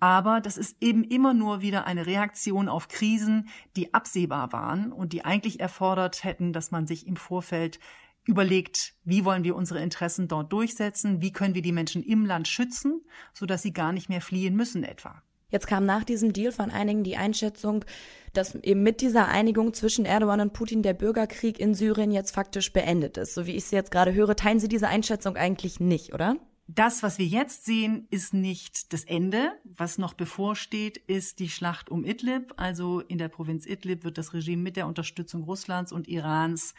Aber 0.00 0.40
das 0.40 0.56
ist 0.56 0.82
eben 0.82 1.04
immer 1.04 1.34
nur 1.34 1.60
wieder 1.60 1.86
eine 1.86 2.06
Reaktion 2.06 2.68
auf 2.68 2.88
Krisen, 2.88 3.48
die 3.76 3.92
absehbar 3.92 4.52
waren 4.52 4.92
und 4.92 5.12
die 5.12 5.24
eigentlich 5.26 5.60
erfordert 5.60 6.24
hätten, 6.24 6.54
dass 6.54 6.70
man 6.70 6.86
sich 6.86 7.06
im 7.06 7.16
Vorfeld 7.16 7.78
überlegt, 8.24 8.94
wie 9.04 9.24
wollen 9.24 9.44
wir 9.44 9.56
unsere 9.56 9.82
Interessen 9.82 10.26
dort 10.26 10.52
durchsetzen, 10.52 11.20
wie 11.20 11.32
können 11.32 11.54
wir 11.54 11.62
die 11.62 11.72
Menschen 11.72 12.02
im 12.02 12.24
Land 12.24 12.48
schützen, 12.48 13.02
sodass 13.34 13.62
sie 13.62 13.72
gar 13.72 13.92
nicht 13.92 14.08
mehr 14.08 14.20
fliehen 14.20 14.56
müssen 14.56 14.84
etwa. 14.84 15.22
Jetzt 15.50 15.66
kam 15.66 15.84
nach 15.84 16.04
diesem 16.04 16.32
Deal 16.32 16.52
von 16.52 16.70
einigen 16.70 17.02
die 17.02 17.16
Einschätzung, 17.16 17.84
dass 18.32 18.54
eben 18.54 18.82
mit 18.82 19.00
dieser 19.00 19.28
Einigung 19.28 19.74
zwischen 19.74 20.04
Erdogan 20.04 20.40
und 20.40 20.52
Putin 20.52 20.82
der 20.82 20.94
Bürgerkrieg 20.94 21.58
in 21.58 21.74
Syrien 21.74 22.12
jetzt 22.12 22.32
faktisch 22.32 22.72
beendet 22.72 23.16
ist. 23.16 23.34
So 23.34 23.46
wie 23.46 23.56
ich 23.56 23.64
Sie 23.64 23.74
jetzt 23.74 23.90
gerade 23.90 24.14
höre, 24.14 24.36
teilen 24.36 24.60
Sie 24.60 24.68
diese 24.68 24.86
Einschätzung 24.86 25.36
eigentlich 25.36 25.80
nicht, 25.80 26.14
oder? 26.14 26.36
Das, 26.72 27.02
was 27.02 27.18
wir 27.18 27.26
jetzt 27.26 27.64
sehen, 27.64 28.06
ist 28.10 28.32
nicht 28.32 28.92
das 28.92 29.02
Ende. 29.02 29.58
Was 29.64 29.98
noch 29.98 30.14
bevorsteht, 30.14 30.98
ist 30.98 31.40
die 31.40 31.48
Schlacht 31.48 31.90
um 31.90 32.04
Idlib. 32.04 32.54
Also 32.58 33.00
in 33.00 33.18
der 33.18 33.28
Provinz 33.28 33.66
Idlib 33.66 34.04
wird 34.04 34.18
das 34.18 34.34
Regime 34.34 34.62
mit 34.62 34.76
der 34.76 34.86
Unterstützung 34.86 35.42
Russlands 35.42 35.90
und 35.90 36.06
Irans 36.06 36.74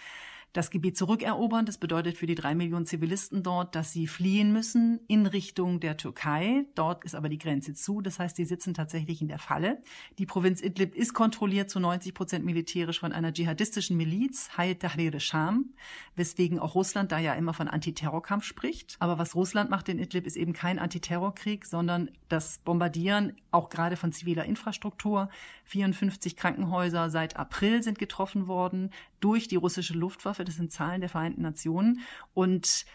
das 0.54 0.70
Gebiet 0.70 0.98
zurückerobern. 0.98 1.66
Das 1.66 1.78
bedeutet 1.78 2.18
für 2.18 2.26
die 2.26 2.36
drei 2.36 2.56
Millionen 2.56 2.86
Zivilisten 2.86 3.44
dort, 3.44 3.76
dass 3.76 3.94
sie 3.94 4.08
fliehen 4.08 4.52
müssen 4.52 5.00
in 5.08 5.26
Richtung 5.26 5.80
der 5.80 5.98
Türkei. 5.98 6.66
Dort 6.76 7.06
ist 7.06 7.16
aber 7.16 7.30
die 7.30 7.38
Grenze 7.38 7.74
zu. 7.74 8.02
Das 8.02 8.20
heißt, 8.20 8.36
sie 8.36 8.46
sitzen 8.46 8.74
tatsächlich 8.74 9.22
in 9.22 9.28
der 9.28 9.40
Falle. 9.40 9.82
Die 10.18 10.26
Provinz 10.26 10.62
Idlib 10.62 10.96
ist 10.96 11.14
kontrolliert 11.14 11.70
zu 11.70 11.80
90 11.80 12.14
Prozent 12.14 12.46
militärisch 12.46 13.00
von 13.00 13.14
einer 13.14 13.32
dschihadistischen 13.32 13.96
Miliz, 13.96 14.50
Hayat 14.58 14.82
Tahrir 14.82 15.20
Sham, 15.20 15.74
weswegen 16.16 16.60
auch 16.60 16.76
Russland 16.76 17.12
da 17.12 17.20
ja 17.20 17.34
immer 17.34 17.54
von 17.54 17.68
Antiterrorkampf 17.68 18.44
spricht. 18.44 18.98
Aber 19.00 19.18
was 19.18 19.36
Russland 19.36 19.70
macht 19.70 19.88
in 19.90 20.00
Idlib 20.00 20.26
ist 20.26 20.36
eben 20.36 20.54
kein 20.54 20.80
Antiterrorkrieg, 20.80 21.66
sondern 21.66 22.12
das 22.28 22.60
Bombardieren 22.60 23.34
auch 23.52 23.70
gerade 23.70 23.96
von 23.96 24.12
ziviler 24.12 24.46
Infrastruktur. 24.46 25.30
54 25.66 26.36
Krankenhäuser 26.36 27.10
seit 27.10 27.38
April 27.38 27.84
sind 27.84 28.00
getroffen 28.00 28.48
worden 28.48 28.92
durch 29.22 29.48
die 29.48 29.56
russische 29.56 29.94
Luftwaffe. 29.94 30.44
Das 30.44 30.56
sind 30.56 30.72
Zahlen 30.72 31.02
der 31.02 31.10
Vereinten 31.10 31.42
Nationen. 31.42 32.02
Und 32.34 32.86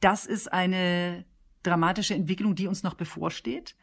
das 0.00 0.26
ist 0.26 0.52
eine 0.52 1.24
dramatische 1.62 2.14
Entwicklung, 2.14 2.54
die 2.54 2.66
uns 2.66 2.82
noch 2.82 2.94
bevorsteht. 2.94 3.74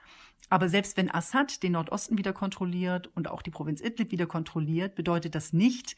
Aber 0.49 0.69
selbst 0.69 0.97
wenn 0.97 1.13
Assad 1.13 1.63
den 1.63 1.71
Nordosten 1.71 2.17
wieder 2.17 2.33
kontrolliert 2.33 3.09
und 3.15 3.27
auch 3.27 3.41
die 3.41 3.51
Provinz 3.51 3.81
Idlib 3.81 4.11
wieder 4.11 4.27
kontrolliert, 4.27 4.95
bedeutet 4.95 5.35
das 5.35 5.53
nicht, 5.53 5.95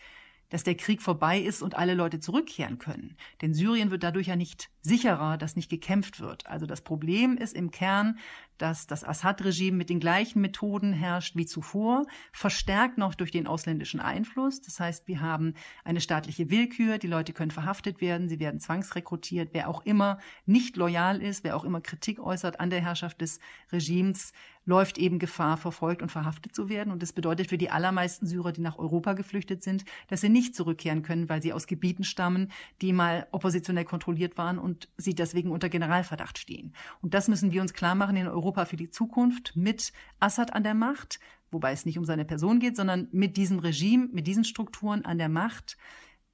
dass 0.49 0.63
der 0.63 0.75
Krieg 0.75 1.01
vorbei 1.01 1.39
ist 1.39 1.61
und 1.61 1.75
alle 1.75 1.95
Leute 1.95 2.19
zurückkehren 2.19 2.77
können. 2.77 3.17
Denn 3.41 3.53
Syrien 3.53 3.89
wird 3.91 4.03
dadurch 4.03 4.27
ja 4.27 4.35
nicht 4.35 4.69
sicherer, 4.81 5.37
dass 5.37 5.55
nicht 5.55 5.69
gekämpft 5.69 6.19
wird. 6.19 6.45
Also 6.45 6.65
das 6.65 6.81
Problem 6.81 7.37
ist 7.37 7.55
im 7.55 7.71
Kern, 7.71 8.19
dass 8.57 8.87
das 8.87 9.03
Assad-Regime 9.03 9.77
mit 9.77 9.89
den 9.89 9.99
gleichen 9.99 10.41
Methoden 10.41 10.93
herrscht 10.93 11.35
wie 11.35 11.45
zuvor, 11.45 12.05
verstärkt 12.31 12.97
noch 12.97 13.15
durch 13.15 13.31
den 13.31 13.47
ausländischen 13.47 13.99
Einfluss. 13.99 14.61
Das 14.61 14.79
heißt, 14.79 15.07
wir 15.07 15.21
haben 15.21 15.53
eine 15.83 16.01
staatliche 16.01 16.49
Willkür, 16.49 16.97
die 16.97 17.07
Leute 17.07 17.33
können 17.33 17.51
verhaftet 17.51 18.01
werden, 18.01 18.29
sie 18.29 18.39
werden 18.39 18.59
zwangsrekrutiert. 18.59 19.49
Wer 19.53 19.69
auch 19.69 19.85
immer 19.85 20.19
nicht 20.45 20.77
loyal 20.77 21.21
ist, 21.21 21.43
wer 21.43 21.55
auch 21.55 21.63
immer 21.63 21.81
Kritik 21.81 22.19
äußert 22.19 22.59
an 22.59 22.69
der 22.69 22.81
Herrschaft 22.81 23.21
des 23.21 23.39
Regimes, 23.71 24.33
läuft 24.65 24.97
eben 24.97 25.19
Gefahr, 25.19 25.57
verfolgt 25.57 26.01
und 26.01 26.11
verhaftet 26.11 26.55
zu 26.55 26.69
werden. 26.69 26.91
Und 26.91 27.01
das 27.01 27.13
bedeutet 27.13 27.47
für 27.47 27.57
die 27.57 27.69
allermeisten 27.69 28.25
Syrer, 28.25 28.51
die 28.51 28.61
nach 28.61 28.77
Europa 28.77 29.13
geflüchtet 29.13 29.63
sind, 29.63 29.85
dass 30.07 30.21
sie 30.21 30.29
nicht 30.29 30.55
zurückkehren 30.55 31.03
können, 31.03 31.29
weil 31.29 31.41
sie 31.41 31.53
aus 31.53 31.67
Gebieten 31.67 32.03
stammen, 32.03 32.51
die 32.81 32.91
mal 32.91 33.27
oppositionell 33.31 33.85
kontrolliert 33.85 34.37
waren 34.37 34.57
und 34.57 34.89
sie 34.97 35.13
deswegen 35.13 35.51
unter 35.51 35.69
Generalverdacht 35.69 36.37
stehen. 36.37 36.73
Und 37.01 37.13
das 37.13 37.27
müssen 37.27 37.51
wir 37.51 37.61
uns 37.61 37.73
klar 37.73 37.95
machen 37.95 38.17
in 38.17 38.27
Europa 38.27 38.44
für 38.65 38.75
die 38.75 38.89
Zukunft 38.89 39.55
mit 39.55 39.91
Assad 40.19 40.53
an 40.53 40.63
der 40.63 40.73
Macht, 40.73 41.19
wobei 41.51 41.71
es 41.71 41.85
nicht 41.85 41.97
um 41.97 42.05
seine 42.05 42.25
Person 42.25 42.59
geht, 42.59 42.75
sondern 42.75 43.07
mit 43.11 43.37
diesem 43.37 43.59
Regime, 43.59 44.09
mit 44.11 44.27
diesen 44.27 44.43
Strukturen 44.43 45.05
an 45.05 45.17
der 45.17 45.29
Macht 45.29 45.77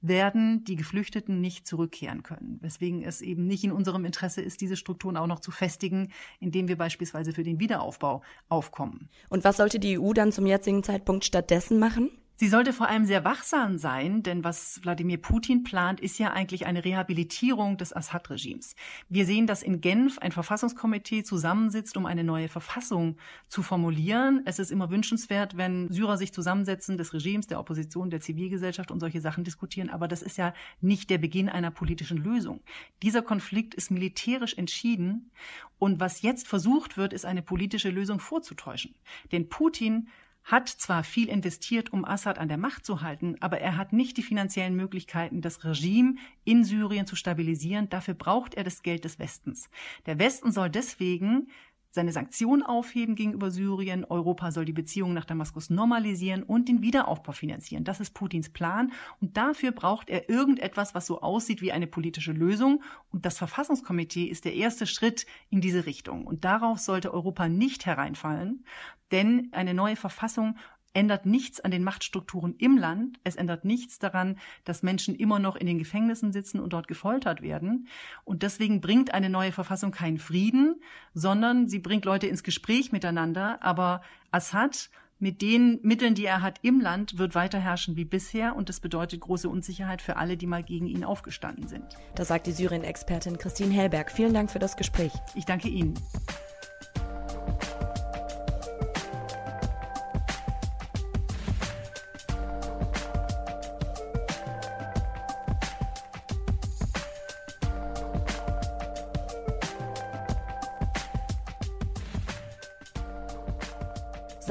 werden 0.02 0.64
die 0.64 0.76
Geflüchteten 0.76 1.40
nicht 1.40 1.66
zurückkehren 1.66 2.22
können. 2.24 2.58
Weswegen 2.60 3.02
es 3.02 3.20
eben 3.20 3.46
nicht 3.46 3.64
in 3.64 3.72
unserem 3.72 4.04
Interesse 4.04 4.42
ist, 4.42 4.60
diese 4.60 4.76
Strukturen 4.76 5.16
auch 5.16 5.28
noch 5.28 5.40
zu 5.40 5.52
festigen, 5.52 6.12
indem 6.40 6.66
wir 6.68 6.76
beispielsweise 6.76 7.32
für 7.32 7.44
den 7.44 7.60
Wiederaufbau 7.60 8.22
aufkommen. 8.48 9.08
Und 9.28 9.44
was 9.44 9.56
sollte 9.56 9.78
die 9.78 9.98
EU 9.98 10.12
dann 10.12 10.32
zum 10.32 10.44
jetzigen 10.44 10.82
Zeitpunkt 10.82 11.24
stattdessen 11.24 11.78
machen? 11.78 12.10
Sie 12.36 12.48
sollte 12.48 12.72
vor 12.72 12.88
allem 12.88 13.04
sehr 13.04 13.24
wachsam 13.24 13.78
sein, 13.78 14.22
denn 14.22 14.42
was 14.42 14.80
Wladimir 14.82 15.18
Putin 15.18 15.62
plant, 15.62 16.00
ist 16.00 16.18
ja 16.18 16.32
eigentlich 16.32 16.66
eine 16.66 16.84
Rehabilitierung 16.84 17.76
des 17.76 17.94
Assad-Regimes. 17.94 18.74
Wir 19.08 19.26
sehen, 19.26 19.46
dass 19.46 19.62
in 19.62 19.80
Genf 19.80 20.18
ein 20.18 20.32
Verfassungskomitee 20.32 21.22
zusammensitzt, 21.22 21.96
um 21.96 22.06
eine 22.06 22.24
neue 22.24 22.48
Verfassung 22.48 23.16
zu 23.46 23.62
formulieren. 23.62 24.42
Es 24.44 24.58
ist 24.58 24.72
immer 24.72 24.90
wünschenswert, 24.90 25.56
wenn 25.56 25.90
Syrer 25.92 26.16
sich 26.16 26.32
zusammensetzen, 26.32 26.96
des 26.96 27.12
Regimes, 27.14 27.46
der 27.46 27.60
Opposition, 27.60 28.10
der 28.10 28.20
Zivilgesellschaft 28.20 28.90
und 28.90 29.00
solche 29.00 29.20
Sachen 29.20 29.44
diskutieren. 29.44 29.90
Aber 29.90 30.08
das 30.08 30.22
ist 30.22 30.36
ja 30.36 30.52
nicht 30.80 31.10
der 31.10 31.18
Beginn 31.18 31.48
einer 31.48 31.70
politischen 31.70 32.18
Lösung. 32.18 32.60
Dieser 33.02 33.22
Konflikt 33.22 33.74
ist 33.74 33.90
militärisch 33.90 34.54
entschieden. 34.54 35.30
Und 35.78 36.00
was 36.00 36.22
jetzt 36.22 36.48
versucht 36.48 36.96
wird, 36.96 37.12
ist 37.12 37.24
eine 37.24 37.42
politische 37.42 37.90
Lösung 37.90 38.20
vorzutäuschen. 38.20 38.94
Denn 39.32 39.48
Putin 39.48 40.08
hat 40.44 40.68
zwar 40.68 41.04
viel 41.04 41.28
investiert, 41.28 41.92
um 41.92 42.04
Assad 42.04 42.38
an 42.38 42.48
der 42.48 42.58
Macht 42.58 42.84
zu 42.84 43.00
halten, 43.00 43.36
aber 43.40 43.60
er 43.60 43.76
hat 43.76 43.92
nicht 43.92 44.16
die 44.16 44.22
finanziellen 44.22 44.74
Möglichkeiten, 44.74 45.40
das 45.40 45.64
Regime 45.64 46.16
in 46.44 46.64
Syrien 46.64 47.06
zu 47.06 47.16
stabilisieren. 47.16 47.88
Dafür 47.88 48.14
braucht 48.14 48.54
er 48.54 48.64
das 48.64 48.82
Geld 48.82 49.04
des 49.04 49.18
Westens. 49.18 49.68
Der 50.06 50.18
Westen 50.18 50.52
soll 50.52 50.70
deswegen 50.70 51.48
seine 51.92 52.10
Sanktionen 52.10 52.62
aufheben 52.62 53.14
gegenüber 53.14 53.50
Syrien. 53.50 54.04
Europa 54.06 54.50
soll 54.50 54.64
die 54.64 54.72
Beziehungen 54.72 55.12
nach 55.12 55.26
Damaskus 55.26 55.68
normalisieren 55.68 56.42
und 56.42 56.68
den 56.68 56.80
Wiederaufbau 56.80 57.32
finanzieren. 57.32 57.84
Das 57.84 58.00
ist 58.00 58.14
Putins 58.14 58.48
Plan. 58.48 58.92
Und 59.20 59.36
dafür 59.36 59.72
braucht 59.72 60.08
er 60.08 60.28
irgendetwas, 60.30 60.94
was 60.94 61.06
so 61.06 61.20
aussieht 61.20 61.60
wie 61.60 61.70
eine 61.70 61.86
politische 61.86 62.32
Lösung. 62.32 62.82
Und 63.10 63.26
das 63.26 63.36
Verfassungskomitee 63.36 64.24
ist 64.24 64.46
der 64.46 64.54
erste 64.54 64.86
Schritt 64.86 65.26
in 65.50 65.60
diese 65.60 65.84
Richtung. 65.84 66.26
Und 66.26 66.44
darauf 66.44 66.78
sollte 66.78 67.12
Europa 67.12 67.48
nicht 67.48 67.84
hereinfallen, 67.84 68.64
denn 69.10 69.48
eine 69.52 69.74
neue 69.74 69.96
Verfassung 69.96 70.56
ändert 70.94 71.26
nichts 71.26 71.60
an 71.60 71.70
den 71.70 71.84
Machtstrukturen 71.84 72.54
im 72.58 72.76
Land. 72.76 73.18
Es 73.24 73.36
ändert 73.36 73.64
nichts 73.64 73.98
daran, 73.98 74.38
dass 74.64 74.82
Menschen 74.82 75.14
immer 75.14 75.38
noch 75.38 75.56
in 75.56 75.66
den 75.66 75.78
Gefängnissen 75.78 76.32
sitzen 76.32 76.60
und 76.60 76.72
dort 76.72 76.88
gefoltert 76.88 77.42
werden. 77.42 77.88
Und 78.24 78.42
deswegen 78.42 78.80
bringt 78.80 79.14
eine 79.14 79.30
neue 79.30 79.52
Verfassung 79.52 79.90
keinen 79.90 80.18
Frieden, 80.18 80.80
sondern 81.14 81.68
sie 81.68 81.78
bringt 81.78 82.04
Leute 82.04 82.26
ins 82.26 82.42
Gespräch 82.42 82.92
miteinander. 82.92 83.62
Aber 83.62 84.02
Assad 84.30 84.90
mit 85.18 85.40
den 85.40 85.78
Mitteln, 85.82 86.16
die 86.16 86.26
er 86.26 86.42
hat 86.42 86.58
im 86.62 86.80
Land, 86.80 87.16
wird 87.16 87.36
weiter 87.36 87.60
herrschen 87.60 87.94
wie 87.94 88.04
bisher 88.04 88.56
und 88.56 88.68
das 88.68 88.80
bedeutet 88.80 89.20
große 89.20 89.48
Unsicherheit 89.48 90.02
für 90.02 90.16
alle, 90.16 90.36
die 90.36 90.48
mal 90.48 90.64
gegen 90.64 90.86
ihn 90.86 91.04
aufgestanden 91.04 91.68
sind. 91.68 91.84
Das 92.16 92.28
sagt 92.28 92.48
die 92.48 92.52
Syrien-Expertin 92.52 93.38
Christine 93.38 93.72
Hellberg. 93.72 94.10
Vielen 94.10 94.34
Dank 94.34 94.50
für 94.50 94.58
das 94.58 94.76
Gespräch. 94.76 95.12
Ich 95.36 95.44
danke 95.44 95.68
Ihnen. 95.68 95.94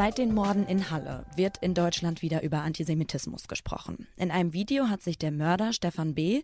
Seit 0.01 0.17
den 0.17 0.33
Morden 0.33 0.65
in 0.65 0.89
Halle 0.89 1.27
wird 1.35 1.57
in 1.61 1.75
Deutschland 1.75 2.23
wieder 2.23 2.41
über 2.41 2.63
Antisemitismus 2.63 3.47
gesprochen. 3.47 4.07
In 4.17 4.31
einem 4.31 4.51
Video 4.51 4.89
hat 4.89 5.03
sich 5.03 5.19
der 5.19 5.29
Mörder 5.29 5.73
Stefan 5.73 6.15
B. 6.15 6.41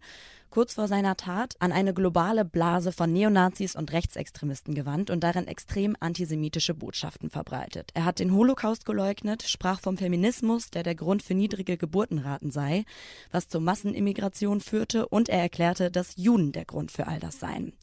kurz 0.52 0.76
vor 0.76 0.88
seiner 0.88 1.18
Tat 1.18 1.56
an 1.58 1.72
eine 1.72 1.96
globale 1.96 2.46
Blase 2.46 2.92
von 2.92 3.12
Neonazis 3.12 3.76
und 3.76 3.92
Rechtsextremisten 3.92 4.76
gewandt 4.76 5.10
und 5.10 5.22
darin 5.24 5.48
extrem 5.48 5.96
antisemitische 6.00 6.76
Botschaften 6.76 7.32
verbreitet. 7.32 7.90
Er 7.96 8.06
hat 8.06 8.20
den 8.20 8.32
Holocaust 8.32 8.86
geleugnet, 8.86 9.42
sprach 9.42 9.80
vom 9.80 9.98
Feminismus, 9.98 10.70
der 10.70 10.84
der 10.84 10.94
Grund 10.94 11.24
für 11.24 11.34
niedrige 11.34 11.78
Geburtenraten 11.78 12.52
sei, 12.52 12.86
was 13.32 13.48
zur 13.48 13.62
Massenimmigration 13.62 14.62
führte 14.62 15.08
und 15.08 15.30
er 15.30 15.42
erklärte, 15.42 15.90
dass 15.90 16.16
Juden 16.16 16.52
der 16.52 16.66
Grund 16.66 16.92
für 16.92 17.08
all 17.08 17.20
das 17.20 17.40
seien. 17.40 17.74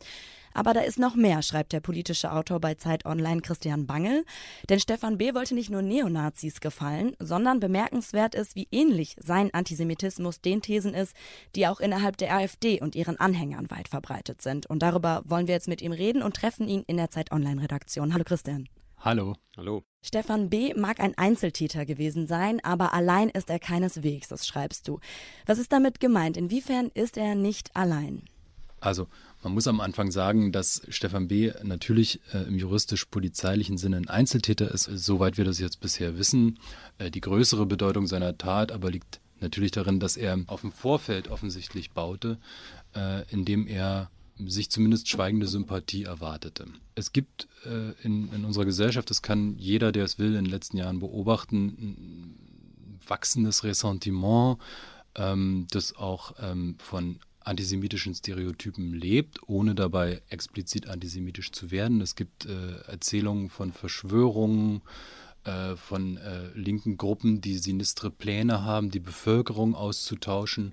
Aber 0.54 0.72
da 0.72 0.80
ist 0.80 1.00
noch 1.00 1.16
mehr, 1.16 1.42
schreibt 1.42 1.72
der 1.72 1.80
politische 1.80 2.32
Autor 2.32 2.60
bei 2.60 2.76
Zeit 2.76 3.04
Online 3.04 3.42
Christian 3.42 3.86
Bangel. 3.86 4.24
Denn 4.68 4.78
Stefan 4.78 5.18
B. 5.18 5.34
wollte 5.34 5.54
nicht 5.54 5.68
nur 5.68 5.82
Neonazis 5.82 6.60
gefallen, 6.60 7.16
sondern 7.18 7.58
bemerkenswert 7.58 8.36
ist, 8.36 8.54
wie 8.54 8.68
ähnlich 8.70 9.16
sein 9.20 9.52
Antisemitismus 9.52 10.40
den 10.40 10.62
Thesen 10.62 10.94
ist, 10.94 11.14
die 11.56 11.66
auch 11.66 11.80
innerhalb 11.80 12.16
der 12.16 12.34
AfD 12.34 12.80
und 12.80 12.94
ihren 12.94 13.18
Anhängern 13.18 13.70
weit 13.70 13.88
verbreitet 13.88 14.42
sind. 14.42 14.66
Und 14.66 14.82
darüber 14.82 15.22
wollen 15.26 15.48
wir 15.48 15.54
jetzt 15.54 15.68
mit 15.68 15.82
ihm 15.82 15.92
reden 15.92 16.22
und 16.22 16.36
treffen 16.36 16.68
ihn 16.68 16.84
in 16.86 16.96
der 16.96 17.10
Zeit 17.10 17.32
Online 17.32 17.60
Redaktion. 17.60 18.14
Hallo 18.14 18.24
Christian. 18.24 18.68
Hallo. 18.98 19.34
Hallo. 19.56 19.82
Stefan 20.02 20.48
B. 20.48 20.72
mag 20.74 21.00
ein 21.00 21.18
Einzeltäter 21.18 21.84
gewesen 21.84 22.26
sein, 22.26 22.62
aber 22.62 22.94
allein 22.94 23.28
ist 23.28 23.50
er 23.50 23.58
keineswegs, 23.58 24.28
das 24.28 24.46
schreibst 24.46 24.86
du. 24.86 25.00
Was 25.46 25.58
ist 25.58 25.72
damit 25.72 25.98
gemeint? 25.98 26.36
Inwiefern 26.36 26.90
ist 26.94 27.16
er 27.18 27.34
nicht 27.34 27.74
allein? 27.74 28.22
Also 28.84 29.08
man 29.42 29.54
muss 29.54 29.66
am 29.66 29.80
Anfang 29.80 30.10
sagen, 30.10 30.52
dass 30.52 30.82
Stefan 30.88 31.26
B. 31.26 31.52
natürlich 31.62 32.20
äh, 32.32 32.46
im 32.46 32.58
juristisch-polizeilichen 32.58 33.78
Sinne 33.78 33.96
ein 33.96 34.08
Einzeltäter 34.08 34.70
ist, 34.70 34.84
soweit 34.84 35.38
wir 35.38 35.44
das 35.46 35.58
jetzt 35.58 35.80
bisher 35.80 36.18
wissen. 36.18 36.58
Äh, 36.98 37.10
die 37.10 37.22
größere 37.22 37.64
Bedeutung 37.64 38.06
seiner 38.06 38.36
Tat 38.36 38.72
aber 38.72 38.90
liegt 38.90 39.20
natürlich 39.40 39.70
darin, 39.70 40.00
dass 40.00 40.18
er 40.18 40.38
auf 40.48 40.60
dem 40.60 40.72
Vorfeld 40.72 41.28
offensichtlich 41.28 41.92
baute, 41.92 42.38
äh, 42.94 43.26
indem 43.30 43.66
er 43.66 44.10
sich 44.38 44.70
zumindest 44.70 45.08
schweigende 45.08 45.46
Sympathie 45.46 46.04
erwartete. 46.04 46.66
Es 46.94 47.12
gibt 47.12 47.48
äh, 47.64 47.92
in, 48.02 48.30
in, 48.34 48.44
unserer 48.44 48.66
Gesellschaft, 48.66 49.08
das 49.08 49.22
kann 49.22 49.56
jeder, 49.58 49.92
der 49.92 50.04
es 50.04 50.18
will, 50.18 50.34
in 50.34 50.44
den 50.44 50.52
letzten 50.52 50.76
Jahren 50.76 51.00
beobachten, 51.00 51.66
ein 51.68 53.00
wachsendes 53.06 53.64
Ressentiment, 53.64 54.58
ähm, 55.14 55.66
das 55.70 55.96
auch 55.96 56.34
ähm, 56.42 56.76
von 56.78 57.18
antisemitischen 57.44 58.14
Stereotypen 58.14 58.92
lebt, 58.94 59.38
ohne 59.46 59.74
dabei 59.74 60.22
explizit 60.28 60.88
antisemitisch 60.88 61.52
zu 61.52 61.70
werden. 61.70 62.00
Es 62.00 62.16
gibt 62.16 62.46
äh, 62.46 62.76
Erzählungen 62.86 63.50
von 63.50 63.72
Verschwörungen, 63.72 64.82
äh, 65.44 65.76
von 65.76 66.16
äh, 66.16 66.48
linken 66.54 66.96
Gruppen, 66.96 67.40
die 67.40 67.58
sinistre 67.58 68.10
Pläne 68.10 68.64
haben, 68.64 68.90
die 68.90 69.00
Bevölkerung 69.00 69.74
auszutauschen. 69.74 70.72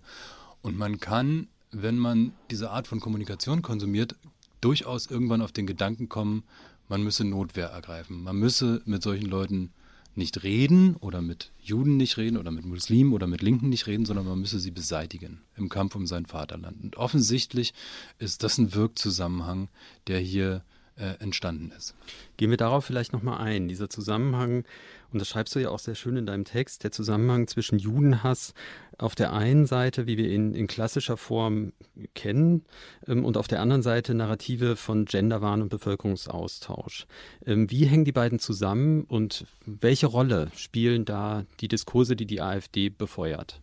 Und 0.61 0.77
man 0.77 0.99
kann, 0.99 1.47
wenn 1.71 1.97
man 1.97 2.33
diese 2.49 2.71
Art 2.71 2.87
von 2.87 2.99
Kommunikation 2.99 3.61
konsumiert, 3.61 4.15
durchaus 4.61 5.07
irgendwann 5.07 5.41
auf 5.41 5.51
den 5.51 5.67
Gedanken 5.67 6.07
kommen, 6.07 6.43
man 6.87 7.03
müsse 7.03 7.25
Notwehr 7.25 7.67
ergreifen. 7.67 8.23
Man 8.23 8.37
müsse 8.37 8.81
mit 8.85 9.03
solchen 9.03 9.27
Leuten 9.27 9.71
nicht 10.15 10.43
reden 10.43 10.95
oder 10.97 11.21
mit 11.21 11.51
Juden 11.59 11.97
nicht 11.97 12.17
reden 12.17 12.37
oder 12.37 12.51
mit 12.51 12.65
Muslimen 12.65 13.13
oder 13.13 13.27
mit 13.27 13.41
Linken 13.41 13.69
nicht 13.69 13.87
reden, 13.87 14.05
sondern 14.05 14.25
man 14.25 14.39
müsse 14.39 14.59
sie 14.59 14.71
beseitigen 14.71 15.41
im 15.55 15.69
Kampf 15.69 15.95
um 15.95 16.05
sein 16.05 16.25
Vaterland. 16.25 16.83
Und 16.83 16.97
offensichtlich 16.97 17.73
ist 18.19 18.43
das 18.43 18.57
ein 18.57 18.73
Wirkzusammenhang, 18.73 19.69
der 20.07 20.19
hier 20.19 20.55
äh, 20.55 20.80
entstanden 21.19 21.71
ist. 21.77 21.95
Gehen 22.37 22.49
wir 22.49 22.57
darauf 22.57 22.85
vielleicht 22.85 23.13
nochmal 23.13 23.39
ein. 23.39 23.67
Dieser 23.67 23.89
Zusammenhang, 23.89 24.63
und 25.11 25.19
das 25.19 25.27
schreibst 25.27 25.55
du 25.55 25.59
ja 25.59 25.69
auch 25.69 25.79
sehr 25.79 25.95
schön 25.95 26.17
in 26.17 26.25
deinem 26.25 26.45
Text, 26.45 26.83
der 26.83 26.91
Zusammenhang 26.91 27.47
zwischen 27.47 27.79
Judenhass 27.79 28.53
auf 28.97 29.15
der 29.15 29.33
einen 29.33 29.65
Seite, 29.65 30.07
wie 30.07 30.17
wir 30.17 30.29
ihn 30.29 30.53
in 30.53 30.67
klassischer 30.67 31.17
Form 31.17 31.73
kennen, 32.13 32.65
ähm, 33.07 33.25
und 33.25 33.37
auf 33.37 33.47
der 33.47 33.61
anderen 33.61 33.81
Seite 33.81 34.13
Narrative 34.13 34.75
von 34.75 35.05
Genderwahn 35.05 35.61
und 35.61 35.69
Bevölkerungsaustausch. 35.69 37.07
Ähm, 37.45 37.69
wie 37.71 37.85
hängen 37.85 38.05
die 38.05 38.11
beiden 38.11 38.39
zusammen 38.39 39.03
und 39.03 39.45
welche 39.65 40.07
Rolle 40.07 40.51
spielen 40.55 41.05
da 41.05 41.45
die 41.59 41.67
Diskurse, 41.67 42.15
die 42.15 42.25
die 42.25 42.41
AfD 42.41 42.89
befeuert? 42.89 43.59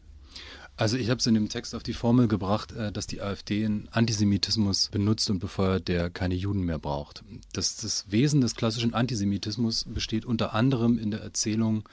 Also 0.79 0.97
ich 0.97 1.11
habe 1.11 1.19
es 1.19 1.27
in 1.27 1.35
dem 1.35 1.49
Text 1.49 1.75
auf 1.75 1.83
die 1.83 1.93
Formel 1.93 2.29
gebracht, 2.29 2.71
äh, 2.71 2.93
dass 2.93 3.09
die 3.09 3.21
AfD 3.21 3.65
einen 3.65 3.89
Antisemitismus 3.91 4.91
benutzt 4.91 5.29
und 5.29 5.41
befeuert, 5.41 5.89
der 5.89 6.09
keine 6.09 6.37
Juden 6.37 6.63
mehr 6.63 6.79
braucht. 6.79 7.25
Das, 7.53 7.77
das 7.77 8.07
Wesen 8.11 8.41
des 8.41 8.55
klassischen 8.55 8.95
Antisemitismus 8.95 9.85
besteht 9.89 10.25
unter 10.25 10.55
anderem 10.55 10.97
in 10.97 11.11
der 11.11 11.21
Erzählung 11.21 11.89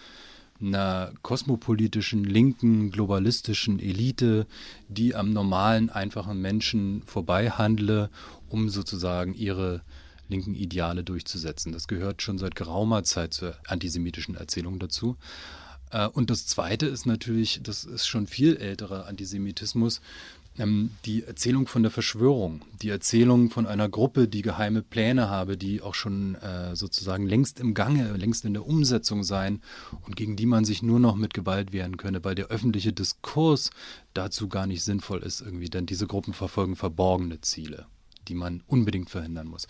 einer 0.62 1.12
kosmopolitischen, 1.24 2.24
linken, 2.24 2.92
globalistischen 2.92 3.80
Elite, 3.80 4.46
die 4.88 5.16
am 5.16 5.34
normalen, 5.34 5.90
einfachen 5.90 6.40
Menschen 6.40 7.02
vorbeihandle, 7.08 8.12
um 8.50 8.70
sozusagen 8.70 9.34
ihre 9.34 9.82
linken 10.30 10.54
Ideale 10.54 11.04
durchzusetzen. 11.04 11.72
Das 11.72 11.88
gehört 11.88 12.22
schon 12.22 12.38
seit 12.38 12.56
geraumer 12.56 13.04
Zeit 13.04 13.34
zur 13.34 13.56
antisemitischen 13.68 14.36
Erzählung 14.36 14.78
dazu. 14.78 15.18
Äh, 15.92 16.08
und 16.08 16.30
das 16.30 16.46
Zweite 16.46 16.86
ist 16.86 17.06
natürlich, 17.06 17.62
das 17.64 17.84
ist 17.84 18.08
schon 18.08 18.28
viel 18.28 18.58
älterer 18.58 19.08
Antisemitismus, 19.08 20.02
ähm, 20.58 20.92
die 21.06 21.24
Erzählung 21.24 21.68
von 21.68 21.84
der 21.84 21.92
Verschwörung, 21.92 22.62
die 22.82 22.90
Erzählung 22.90 23.50
von 23.50 23.66
einer 23.68 23.90
Gruppe, 23.90 24.28
die 24.28 24.42
geheime 24.42 24.82
Pläne 24.82 25.30
habe, 25.30 25.58
die 25.58 25.82
auch 25.82 25.96
schon 25.96 26.36
äh, 26.36 26.76
sozusagen 26.76 27.28
längst 27.28 27.60
im 27.60 27.74
Gange, 27.74 28.14
längst 28.14 28.46
in 28.46 28.54
der 28.54 28.66
Umsetzung 28.66 29.24
seien 29.24 29.62
und 30.06 30.16
gegen 30.16 30.36
die 30.36 30.46
man 30.46 30.66
sich 30.66 30.82
nur 30.82 31.00
noch 31.00 31.16
mit 31.16 31.34
Gewalt 31.34 31.74
wehren 31.74 31.98
könne, 31.98 32.24
weil 32.24 32.36
der 32.36 32.48
öffentliche 32.48 32.94
Diskurs 32.94 33.72
dazu 34.14 34.48
gar 34.48 34.68
nicht 34.68 34.84
sinnvoll 34.84 35.24
ist 35.24 35.42
irgendwie, 35.42 35.70
denn 35.70 35.86
diese 35.86 36.08
Gruppen 36.08 36.34
verfolgen 36.34 36.76
verborgene 36.76 37.42
Ziele 37.42 37.86
die 38.28 38.36
man 38.36 38.64
unbedingt 38.68 39.10
verhindern 39.10 39.48
muss. 39.48 39.68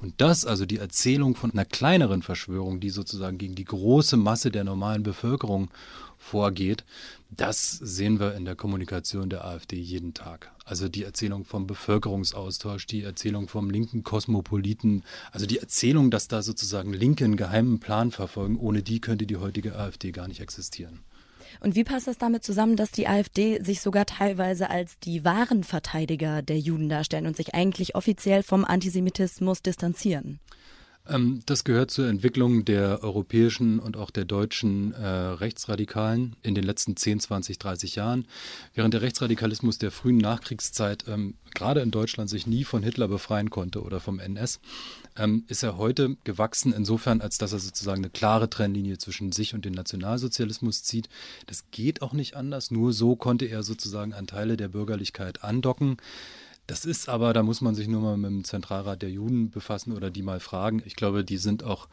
Und 0.00 0.14
das, 0.20 0.44
also 0.44 0.66
die 0.66 0.78
Erzählung 0.78 1.34
von 1.34 1.52
einer 1.52 1.64
kleineren 1.64 2.22
Verschwörung, 2.22 2.80
die 2.80 2.90
sozusagen 2.90 3.38
gegen 3.38 3.54
die 3.54 3.64
große 3.64 4.16
Masse 4.16 4.50
der 4.50 4.64
normalen 4.64 5.02
Bevölkerung 5.02 5.70
vorgeht, 6.18 6.84
das 7.30 7.70
sehen 7.70 8.20
wir 8.20 8.34
in 8.34 8.44
der 8.44 8.56
Kommunikation 8.56 9.28
der 9.28 9.44
AfD 9.44 9.76
jeden 9.76 10.14
Tag. 10.14 10.50
Also 10.64 10.88
die 10.88 11.04
Erzählung 11.04 11.44
vom 11.44 11.66
Bevölkerungsaustausch, 11.66 12.86
die 12.86 13.02
Erzählung 13.02 13.48
vom 13.48 13.70
linken 13.70 14.02
Kosmopoliten, 14.02 15.04
also 15.32 15.46
die 15.46 15.58
Erzählung, 15.58 16.10
dass 16.10 16.28
da 16.28 16.42
sozusagen 16.42 16.92
Linke 16.92 17.24
einen 17.24 17.36
geheimen 17.36 17.78
Plan 17.78 18.10
verfolgen, 18.10 18.58
ohne 18.58 18.82
die 18.82 19.00
könnte 19.00 19.26
die 19.26 19.36
heutige 19.36 19.76
AfD 19.76 20.12
gar 20.12 20.28
nicht 20.28 20.40
existieren. 20.40 21.00
Und 21.60 21.74
wie 21.74 21.84
passt 21.84 22.06
das 22.06 22.18
damit 22.18 22.44
zusammen, 22.44 22.76
dass 22.76 22.90
die 22.90 23.08
AfD 23.08 23.62
sich 23.62 23.80
sogar 23.80 24.06
teilweise 24.06 24.70
als 24.70 24.98
die 24.98 25.24
wahren 25.24 25.64
Verteidiger 25.64 26.42
der 26.42 26.58
Juden 26.58 26.88
darstellen 26.88 27.26
und 27.26 27.36
sich 27.36 27.54
eigentlich 27.54 27.94
offiziell 27.94 28.42
vom 28.42 28.64
Antisemitismus 28.64 29.62
distanzieren? 29.62 30.40
Ähm, 31.08 31.42
das 31.46 31.64
gehört 31.64 31.90
zur 31.90 32.08
Entwicklung 32.08 32.64
der 32.64 33.02
europäischen 33.02 33.78
und 33.78 33.96
auch 33.96 34.10
der 34.10 34.24
deutschen 34.24 34.92
äh, 34.92 35.06
Rechtsradikalen 35.06 36.36
in 36.42 36.54
den 36.54 36.64
letzten 36.64 36.96
10, 36.96 37.20
20, 37.20 37.58
30 37.58 37.96
Jahren. 37.96 38.26
Während 38.74 38.94
der 38.94 39.02
Rechtsradikalismus 39.02 39.78
der 39.78 39.90
frühen 39.90 40.18
Nachkriegszeit 40.18 41.04
ähm, 41.08 41.34
gerade 41.54 41.80
in 41.80 41.90
Deutschland 41.90 42.28
sich 42.28 42.46
nie 42.46 42.64
von 42.64 42.82
Hitler 42.82 43.08
befreien 43.08 43.50
konnte 43.50 43.82
oder 43.82 44.00
vom 44.00 44.18
NS, 44.18 44.60
ähm, 45.16 45.44
ist 45.48 45.62
er 45.62 45.78
heute 45.78 46.16
gewachsen 46.24 46.72
insofern, 46.72 47.20
als 47.20 47.38
dass 47.38 47.52
er 47.52 47.58
sozusagen 47.58 48.02
eine 48.02 48.10
klare 48.10 48.50
Trennlinie 48.50 48.98
zwischen 48.98 49.32
sich 49.32 49.54
und 49.54 49.64
dem 49.64 49.72
Nationalsozialismus 49.72 50.82
zieht. 50.82 51.08
Das 51.46 51.64
geht 51.70 52.02
auch 52.02 52.12
nicht 52.12 52.36
anders. 52.36 52.70
Nur 52.70 52.92
so 52.92 53.16
konnte 53.16 53.46
er 53.46 53.62
sozusagen 53.62 54.12
an 54.12 54.26
Teile 54.26 54.56
der 54.56 54.68
Bürgerlichkeit 54.68 55.42
andocken. 55.42 55.96
Das 56.66 56.84
ist 56.84 57.08
aber, 57.08 57.32
da 57.32 57.42
muss 57.42 57.60
man 57.60 57.74
sich 57.74 57.86
nur 57.86 58.00
mal 58.00 58.16
mit 58.16 58.30
dem 58.30 58.44
Zentralrat 58.44 59.02
der 59.02 59.10
Juden 59.10 59.50
befassen 59.50 59.92
oder 59.92 60.10
die 60.10 60.22
mal 60.22 60.40
fragen. 60.40 60.82
Ich 60.84 60.96
glaube, 60.96 61.24
die 61.24 61.36
sind 61.36 61.62
auch 61.62 61.88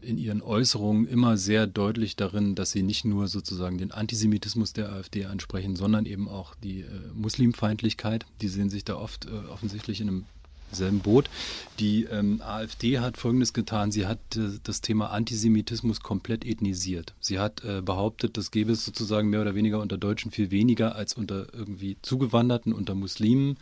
in 0.00 0.18
ihren 0.18 0.40
Äußerungen 0.40 1.06
immer 1.06 1.36
sehr 1.36 1.66
deutlich 1.66 2.16
darin, 2.16 2.54
dass 2.54 2.70
sie 2.70 2.82
nicht 2.82 3.04
nur 3.04 3.28
sozusagen 3.28 3.76
den 3.76 3.90
Antisemitismus 3.90 4.72
der 4.72 4.90
AfD 4.90 5.26
ansprechen, 5.26 5.76
sondern 5.76 6.06
eben 6.06 6.28
auch 6.28 6.54
die 6.54 6.80
äh, 6.82 6.86
Muslimfeindlichkeit. 7.12 8.24
Die 8.40 8.48
sehen 8.48 8.70
sich 8.70 8.84
da 8.84 8.96
oft 8.96 9.26
äh, 9.26 9.48
offensichtlich 9.50 10.00
in 10.00 10.08
einem 10.08 10.24
selben 10.72 11.00
Boot. 11.00 11.30
Die 11.78 12.04
ähm, 12.04 12.42
AfD 12.42 12.98
hat 12.98 13.16
Folgendes 13.16 13.52
getan. 13.52 13.90
Sie 13.90 14.06
hat 14.06 14.18
äh, 14.36 14.58
das 14.62 14.80
Thema 14.80 15.10
Antisemitismus 15.10 16.00
komplett 16.00 16.44
ethnisiert. 16.44 17.14
Sie 17.20 17.38
hat 17.38 17.64
äh, 17.64 17.80
behauptet, 17.82 18.36
das 18.36 18.50
gäbe 18.50 18.72
es 18.72 18.84
sozusagen 18.84 19.30
mehr 19.30 19.40
oder 19.40 19.54
weniger 19.54 19.80
unter 19.80 19.98
Deutschen 19.98 20.30
viel 20.30 20.50
weniger 20.50 20.94
als 20.94 21.14
unter 21.14 21.52
irgendwie 21.54 21.96
Zugewanderten, 22.02 22.72
unter 22.72 22.94
Muslimen. 22.94 23.56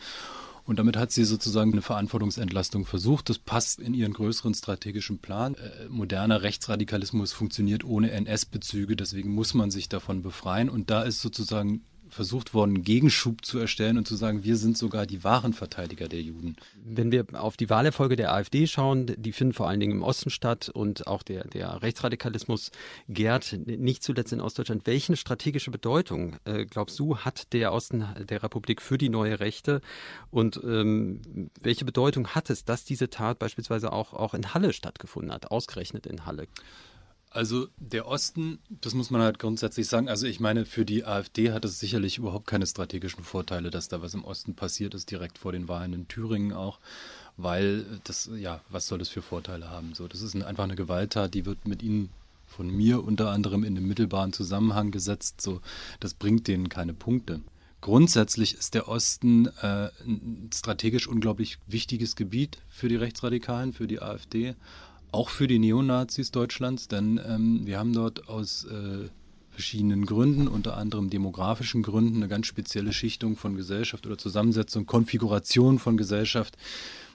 Und 0.68 0.78
damit 0.78 0.98
hat 0.98 1.12
sie 1.12 1.24
sozusagen 1.24 1.72
eine 1.72 1.80
Verantwortungsentlastung 1.80 2.84
versucht. 2.84 3.30
Das 3.30 3.38
passt 3.38 3.80
in 3.80 3.94
ihren 3.94 4.12
größeren 4.12 4.52
strategischen 4.52 5.18
Plan. 5.18 5.54
Äh, 5.54 5.88
moderner 5.88 6.42
Rechtsradikalismus 6.42 7.32
funktioniert 7.32 7.84
ohne 7.84 8.10
NS-Bezüge, 8.10 8.94
deswegen 8.94 9.30
muss 9.30 9.54
man 9.54 9.70
sich 9.70 9.88
davon 9.88 10.22
befreien. 10.22 10.68
Und 10.68 10.90
da 10.90 11.04
ist 11.04 11.22
sozusagen 11.22 11.80
versucht 12.08 12.54
worden, 12.54 12.82
Gegenschub 12.82 13.44
zu 13.44 13.58
erstellen 13.58 13.98
und 13.98 14.06
zu 14.06 14.16
sagen, 14.16 14.44
wir 14.44 14.56
sind 14.56 14.76
sogar 14.76 15.06
die 15.06 15.24
wahren 15.24 15.52
Verteidiger 15.52 16.08
der 16.08 16.20
Juden. 16.20 16.56
Wenn 16.84 17.12
wir 17.12 17.26
auf 17.32 17.56
die 17.56 17.70
Wahlerfolge 17.70 18.16
der 18.16 18.32
AfD 18.32 18.66
schauen, 18.66 19.14
die 19.16 19.32
finden 19.32 19.54
vor 19.54 19.68
allen 19.68 19.80
Dingen 19.80 19.92
im 19.92 20.02
Osten 20.02 20.30
statt 20.30 20.68
und 20.68 21.06
auch 21.06 21.22
der, 21.22 21.44
der 21.44 21.82
Rechtsradikalismus 21.82 22.70
gärt 23.08 23.56
nicht 23.66 24.02
zuletzt 24.02 24.32
in 24.32 24.40
Ostdeutschland. 24.40 24.86
Welche 24.86 25.16
strategische 25.16 25.70
Bedeutung, 25.70 26.36
äh, 26.44 26.64
glaubst 26.64 26.98
du, 26.98 27.18
hat 27.18 27.52
der 27.52 27.72
Osten 27.72 28.06
der 28.28 28.42
Republik 28.42 28.82
für 28.82 28.98
die 28.98 29.08
neue 29.08 29.40
Rechte 29.40 29.80
und 30.30 30.60
ähm, 30.64 31.50
welche 31.60 31.84
Bedeutung 31.84 32.28
hat 32.28 32.50
es, 32.50 32.64
dass 32.64 32.84
diese 32.84 33.10
Tat 33.10 33.38
beispielsweise 33.38 33.92
auch, 33.92 34.12
auch 34.12 34.34
in 34.34 34.54
Halle 34.54 34.72
stattgefunden 34.72 35.32
hat, 35.32 35.50
ausgerechnet 35.50 36.06
in 36.06 36.26
Halle? 36.26 36.46
Also 37.38 37.68
der 37.78 38.08
Osten, 38.08 38.58
das 38.80 38.94
muss 38.94 39.10
man 39.12 39.22
halt 39.22 39.38
grundsätzlich 39.38 39.86
sagen. 39.86 40.08
Also 40.08 40.26
ich 40.26 40.40
meine, 40.40 40.66
für 40.66 40.84
die 40.84 41.04
AfD 41.04 41.52
hat 41.52 41.64
es 41.64 41.78
sicherlich 41.78 42.18
überhaupt 42.18 42.48
keine 42.48 42.66
strategischen 42.66 43.22
Vorteile, 43.22 43.70
dass 43.70 43.86
da 43.86 44.02
was 44.02 44.12
im 44.14 44.24
Osten 44.24 44.56
passiert 44.56 44.92
ist, 44.92 45.08
direkt 45.12 45.38
vor 45.38 45.52
den 45.52 45.68
Wahlen 45.68 45.92
in 45.92 46.08
Thüringen 46.08 46.52
auch, 46.52 46.80
weil 47.36 47.86
das, 48.02 48.28
ja, 48.40 48.60
was 48.70 48.88
soll 48.88 48.98
das 48.98 49.08
für 49.08 49.22
Vorteile 49.22 49.70
haben? 49.70 49.94
So, 49.94 50.08
das 50.08 50.20
ist 50.20 50.34
einfach 50.34 50.64
eine 50.64 50.74
Gewalttat, 50.74 51.32
die 51.32 51.46
wird 51.46 51.68
mit 51.68 51.80
ihnen 51.84 52.08
von 52.44 52.68
mir 52.76 53.04
unter 53.04 53.30
anderem 53.30 53.62
in 53.62 53.76
den 53.76 53.86
mittelbaren 53.86 54.32
Zusammenhang 54.32 54.90
gesetzt. 54.90 55.40
So, 55.40 55.60
das 56.00 56.14
bringt 56.14 56.48
denen 56.48 56.68
keine 56.68 56.92
Punkte. 56.92 57.40
Grundsätzlich 57.80 58.54
ist 58.54 58.74
der 58.74 58.88
Osten 58.88 59.46
äh, 59.62 59.90
ein 60.04 60.50
strategisch 60.52 61.06
unglaublich 61.06 61.58
wichtiges 61.68 62.16
Gebiet 62.16 62.58
für 62.68 62.88
die 62.88 62.96
Rechtsradikalen, 62.96 63.74
für 63.74 63.86
die 63.86 64.02
AfD 64.02 64.56
auch 65.12 65.30
für 65.30 65.46
die 65.46 65.58
Neonazis 65.58 66.30
Deutschlands, 66.30 66.88
denn 66.88 67.20
ähm, 67.26 67.60
wir 67.64 67.78
haben 67.78 67.92
dort 67.92 68.28
aus 68.28 68.64
äh, 68.64 69.08
verschiedenen 69.50 70.06
Gründen, 70.06 70.46
unter 70.46 70.76
anderem 70.76 71.10
demografischen 71.10 71.82
Gründen, 71.82 72.16
eine 72.16 72.28
ganz 72.28 72.46
spezielle 72.46 72.92
Schichtung 72.92 73.36
von 73.36 73.56
Gesellschaft 73.56 74.06
oder 74.06 74.16
Zusammensetzung, 74.16 74.86
Konfiguration 74.86 75.78
von 75.78 75.96
Gesellschaft, 75.96 76.56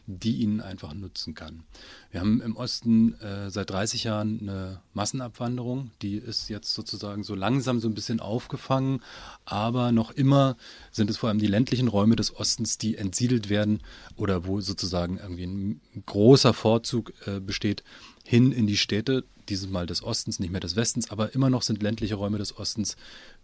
die 0.06 0.38
ihnen 0.38 0.60
einfach 0.60 0.94
nutzen 0.94 1.34
kann. 1.34 1.64
Wir 2.12 2.20
haben 2.20 2.42
im 2.42 2.58
Osten 2.58 3.14
äh, 3.22 3.50
seit 3.50 3.70
30 3.70 4.04
Jahren 4.04 4.42
eine 4.42 4.82
Massenabwanderung, 4.94 5.92
die 6.02 6.16
ist 6.16 6.50
jetzt 6.50 6.74
sozusagen 6.74 7.24
so 7.24 7.36
langsam 7.36 7.80
so 7.80 7.88
ein 7.88 7.94
bisschen 7.94 8.20
aufgefangen, 8.20 9.02
aber 9.46 9.92
noch 9.92 10.12
immer 10.12 10.58
sind 10.92 11.10
es 11.10 11.18
vor 11.18 11.30
allem 11.30 11.40
die 11.40 11.48
ländlichen 11.48 11.88
Räume 11.88 12.18
des 12.18 12.36
Ostens, 12.36 12.78
die 12.78 12.98
entsiedelt 12.98 13.50
werden 13.50 13.82
oder 14.18 14.46
wo 14.46 14.60
sozusagen 14.60 15.18
irgendwie 15.18 15.46
ein 15.46 15.82
großer 16.06 16.54
Vorzug 16.54 17.14
äh, 17.26 17.40
besteht 17.40 17.84
hin 18.26 18.52
in 18.52 18.68
die 18.68 18.78
Städte, 18.78 19.24
dieses 19.50 19.70
Mal 19.70 19.86
des 19.86 20.04
Ostens, 20.04 20.40
nicht 20.40 20.52
mehr 20.52 20.62
des 20.62 20.76
Westens, 20.76 21.12
aber 21.12 21.34
immer 21.34 21.50
noch 21.50 21.62
sind 21.62 21.82
ländliche 21.82 22.16
Räume 22.16 22.38
des 22.38 22.58
Ostens 22.58 22.98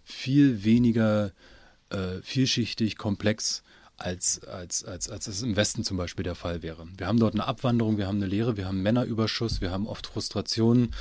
viel 0.03 0.63
weniger 0.63 1.31
äh, 1.89 2.21
vielschichtig, 2.21 2.97
komplex 2.97 3.63
als, 4.01 4.43
als, 4.43 4.83
als, 4.83 5.09
als 5.09 5.27
es 5.27 5.41
im 5.41 5.55
Westen 5.55 5.83
zum 5.83 5.97
Beispiel 5.97 6.23
der 6.23 6.35
Fall 6.35 6.63
wäre. 6.63 6.87
Wir 6.97 7.07
haben 7.07 7.19
dort 7.19 7.33
eine 7.33 7.47
Abwanderung, 7.47 7.97
wir 7.97 8.07
haben 8.07 8.17
eine 8.17 8.27
Lehre, 8.27 8.57
wir 8.57 8.67
haben 8.67 8.81
Männerüberschuss, 8.81 9.61
wir 9.61 9.71
haben 9.71 9.87
oft 9.87 10.07
Frustrationen 10.07 10.93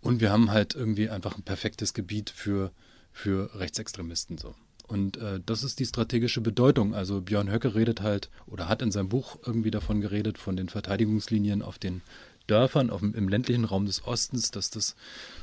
und 0.00 0.20
wir 0.20 0.30
haben 0.30 0.50
halt 0.50 0.74
irgendwie 0.74 1.08
einfach 1.08 1.36
ein 1.36 1.42
perfektes 1.42 1.94
Gebiet 1.94 2.30
für, 2.30 2.70
für 3.12 3.54
Rechtsextremisten 3.54 4.38
so. 4.38 4.54
Und 4.86 5.16
äh, 5.16 5.40
das 5.44 5.64
ist 5.64 5.80
die 5.80 5.86
strategische 5.86 6.42
Bedeutung. 6.42 6.94
Also 6.94 7.22
Björn 7.22 7.50
Höcke 7.50 7.74
redet 7.74 8.02
halt 8.02 8.28
oder 8.46 8.68
hat 8.68 8.82
in 8.82 8.92
seinem 8.92 9.08
Buch 9.08 9.38
irgendwie 9.44 9.70
davon 9.70 10.00
geredet, 10.00 10.36
von 10.36 10.56
den 10.56 10.68
Verteidigungslinien 10.68 11.62
auf 11.62 11.78
den 11.78 12.02
Dörfern 12.46 12.90
auf, 12.90 13.02
im 13.02 13.28
ländlichen 13.28 13.64
Raum 13.64 13.86
des 13.86 14.06
Ostens, 14.06 14.50
dass 14.50 14.70
das 14.70 14.94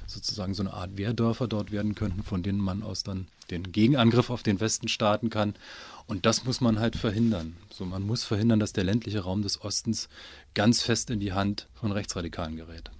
sozusagen 0.06 0.54
so 0.54 0.62
eine 0.62 0.74
Art 0.74 0.98
Wehrdörfer 0.98 1.48
dort 1.48 1.72
werden 1.72 1.96
könnten, 1.96 2.22
von 2.22 2.44
denen 2.44 2.60
man 2.60 2.84
aus 2.84 3.02
dann 3.04 3.28
den 3.50 3.72
Gegenangriff 3.72 4.30
auf 4.30 4.44
den 4.44 4.60
Westen 4.60 4.88
starten 4.88 5.30
kann. 5.30 5.56
Und 6.08 6.26
das 6.26 6.46
muss 6.46 6.62
man 6.62 6.80
halt 6.80 6.96
verhindern. 6.96 7.58
So, 7.72 7.86
man 7.86 8.04
muss 8.04 8.24
verhindern, 8.24 8.60
dass 8.60 8.74
der 8.74 8.84
ländliche 8.84 9.22
Raum 9.22 9.42
des 9.42 9.62
Ostens 9.62 10.10
ganz 10.54 10.82
fest 10.82 11.10
in 11.10 11.20
die 11.20 11.34
Hand 11.34 11.68
von 11.74 11.92
Rechtsradikalen 11.92 12.58
gerät. 12.58 12.92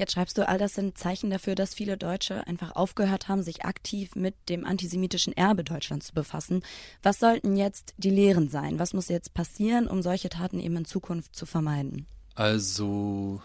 Jetzt 0.00 0.12
schreibst 0.12 0.38
du, 0.38 0.48
all 0.48 0.56
das 0.56 0.74
sind 0.74 0.96
Zeichen 0.96 1.28
dafür, 1.28 1.54
dass 1.54 1.74
viele 1.74 1.98
Deutsche 1.98 2.46
einfach 2.46 2.74
aufgehört 2.74 3.28
haben, 3.28 3.42
sich 3.42 3.66
aktiv 3.66 4.16
mit 4.16 4.34
dem 4.48 4.64
antisemitischen 4.64 5.36
Erbe 5.36 5.62
Deutschlands 5.62 6.06
zu 6.06 6.14
befassen. 6.14 6.62
Was 7.02 7.18
sollten 7.18 7.54
jetzt 7.54 7.92
die 7.98 8.08
Lehren 8.08 8.48
sein? 8.48 8.78
Was 8.78 8.94
muss 8.94 9.08
jetzt 9.08 9.34
passieren, 9.34 9.86
um 9.86 10.00
solche 10.00 10.30
Taten 10.30 10.58
eben 10.58 10.76
in 10.76 10.84
Zukunft 10.86 11.36
zu 11.36 11.44
vermeiden? 11.44 12.06
Also 12.34 13.42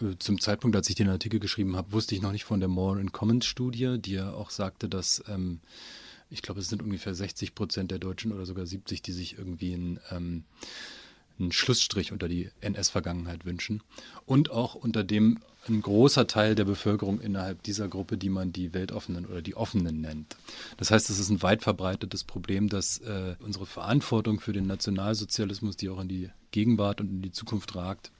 äh, 0.00 0.14
zum 0.20 0.40
Zeitpunkt, 0.40 0.76
als 0.76 0.88
ich 0.88 0.94
den 0.94 1.08
Artikel 1.08 1.40
geschrieben 1.40 1.74
habe, 1.74 1.90
wusste 1.90 2.14
ich 2.14 2.22
noch 2.22 2.30
nicht 2.30 2.44
von 2.44 2.60
der 2.60 2.68
More 2.68 3.00
in 3.00 3.10
Commons 3.10 3.44
Studie, 3.44 3.98
die 3.98 4.12
ja 4.12 4.32
auch 4.32 4.50
sagte, 4.50 4.88
dass 4.88 5.24
ähm, 5.26 5.58
ich 6.30 6.42
glaube, 6.42 6.60
es 6.60 6.68
sind 6.68 6.82
ungefähr 6.82 7.14
60 7.14 7.54
Prozent 7.54 7.90
der 7.90 7.98
Deutschen 7.98 8.32
oder 8.32 8.46
sogar 8.46 8.66
70, 8.66 9.02
die 9.02 9.12
sich 9.12 9.38
irgendwie 9.38 9.74
ein 9.74 10.00
ähm, 10.10 10.44
einen 11.38 11.52
Schlussstrich 11.52 12.12
unter 12.12 12.28
die 12.28 12.50
NS-Vergangenheit 12.60 13.44
wünschen 13.44 13.82
und 14.24 14.50
auch 14.50 14.74
unter 14.74 15.04
dem 15.04 15.38
ein 15.68 15.82
großer 15.82 16.28
Teil 16.28 16.54
der 16.54 16.64
Bevölkerung 16.64 17.20
innerhalb 17.20 17.62
dieser 17.64 17.88
Gruppe, 17.88 18.16
die 18.16 18.28
man 18.28 18.52
die 18.52 18.72
Weltoffenen 18.72 19.26
oder 19.26 19.42
die 19.42 19.56
Offenen 19.56 20.00
nennt. 20.00 20.36
Das 20.76 20.92
heißt, 20.92 21.10
es 21.10 21.18
ist 21.18 21.28
ein 21.28 21.42
weit 21.42 21.62
verbreitetes 21.62 22.22
Problem, 22.22 22.68
dass 22.68 22.98
äh, 22.98 23.34
unsere 23.40 23.66
Verantwortung 23.66 24.38
für 24.38 24.52
den 24.52 24.68
Nationalsozialismus, 24.68 25.76
die 25.76 25.88
auch 25.88 26.00
in 26.00 26.08
die 26.08 26.30
Gegenwart 26.52 27.00
und 27.00 27.08
in 27.08 27.22
die 27.22 27.32
Zukunft 27.32 27.74
ragt, 27.74 28.12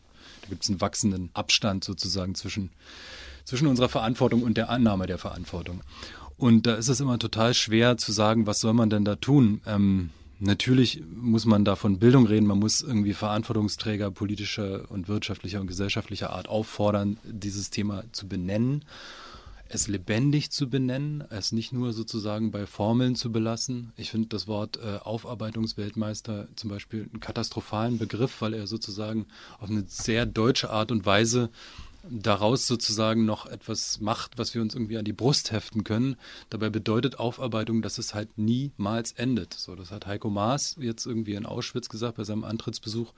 da 0.42 0.48
gibt 0.48 0.64
es 0.64 0.70
einen 0.70 0.80
wachsenden 0.80 1.30
Abstand 1.34 1.84
sozusagen 1.84 2.34
zwischen, 2.34 2.70
zwischen 3.44 3.68
unserer 3.68 3.88
Verantwortung 3.88 4.42
und 4.42 4.56
der 4.56 4.68
Annahme 4.68 5.06
der 5.06 5.18
Verantwortung. 5.18 5.82
Und 6.36 6.66
da 6.66 6.74
ist 6.74 6.88
es 6.88 7.00
immer 7.00 7.18
total 7.18 7.54
schwer 7.54 7.96
zu 7.96 8.12
sagen, 8.12 8.46
was 8.46 8.60
soll 8.60 8.74
man 8.74 8.90
denn 8.90 9.04
da 9.04 9.16
tun? 9.16 9.60
Ähm, 9.66 10.10
Natürlich 10.38 11.02
muss 11.14 11.46
man 11.46 11.64
da 11.64 11.76
von 11.76 11.98
Bildung 11.98 12.26
reden, 12.26 12.46
man 12.46 12.58
muss 12.58 12.82
irgendwie 12.82 13.14
Verantwortungsträger 13.14 14.10
politischer 14.10 14.90
und 14.90 15.08
wirtschaftlicher 15.08 15.62
und 15.62 15.66
gesellschaftlicher 15.66 16.30
Art 16.30 16.48
auffordern, 16.48 17.16
dieses 17.24 17.70
Thema 17.70 18.04
zu 18.12 18.28
benennen, 18.28 18.84
es 19.68 19.88
lebendig 19.88 20.50
zu 20.50 20.68
benennen, 20.68 21.24
es 21.30 21.52
nicht 21.52 21.72
nur 21.72 21.94
sozusagen 21.94 22.50
bei 22.50 22.66
Formeln 22.66 23.16
zu 23.16 23.32
belassen. 23.32 23.92
Ich 23.96 24.10
finde 24.10 24.28
das 24.28 24.46
Wort 24.46 24.76
äh, 24.76 24.98
Aufarbeitungsweltmeister 24.98 26.48
zum 26.54 26.70
Beispiel 26.70 27.08
einen 27.10 27.20
katastrophalen 27.20 27.96
Begriff, 27.98 28.42
weil 28.42 28.52
er 28.52 28.66
sozusagen 28.66 29.26
auf 29.58 29.70
eine 29.70 29.84
sehr 29.88 30.26
deutsche 30.26 30.70
Art 30.70 30.92
und 30.92 31.06
Weise 31.06 31.48
daraus 32.10 32.66
sozusagen 32.66 33.24
noch 33.24 33.46
etwas 33.46 34.00
macht, 34.00 34.38
was 34.38 34.54
wir 34.54 34.62
uns 34.62 34.74
irgendwie 34.74 34.98
an 34.98 35.04
die 35.04 35.12
Brust 35.12 35.52
heften 35.52 35.84
können. 35.84 36.16
Dabei 36.50 36.70
bedeutet 36.70 37.18
Aufarbeitung, 37.18 37.82
dass 37.82 37.98
es 37.98 38.14
halt 38.14 38.38
niemals 38.38 39.12
endet. 39.12 39.54
So, 39.54 39.74
das 39.74 39.90
hat 39.90 40.06
Heiko 40.06 40.30
Maas 40.30 40.76
jetzt 40.78 41.06
irgendwie 41.06 41.34
in 41.34 41.46
Auschwitz 41.46 41.88
gesagt 41.88 42.16
bei 42.16 42.24
seinem 42.24 42.44
Antrittsbesuch. 42.44 43.12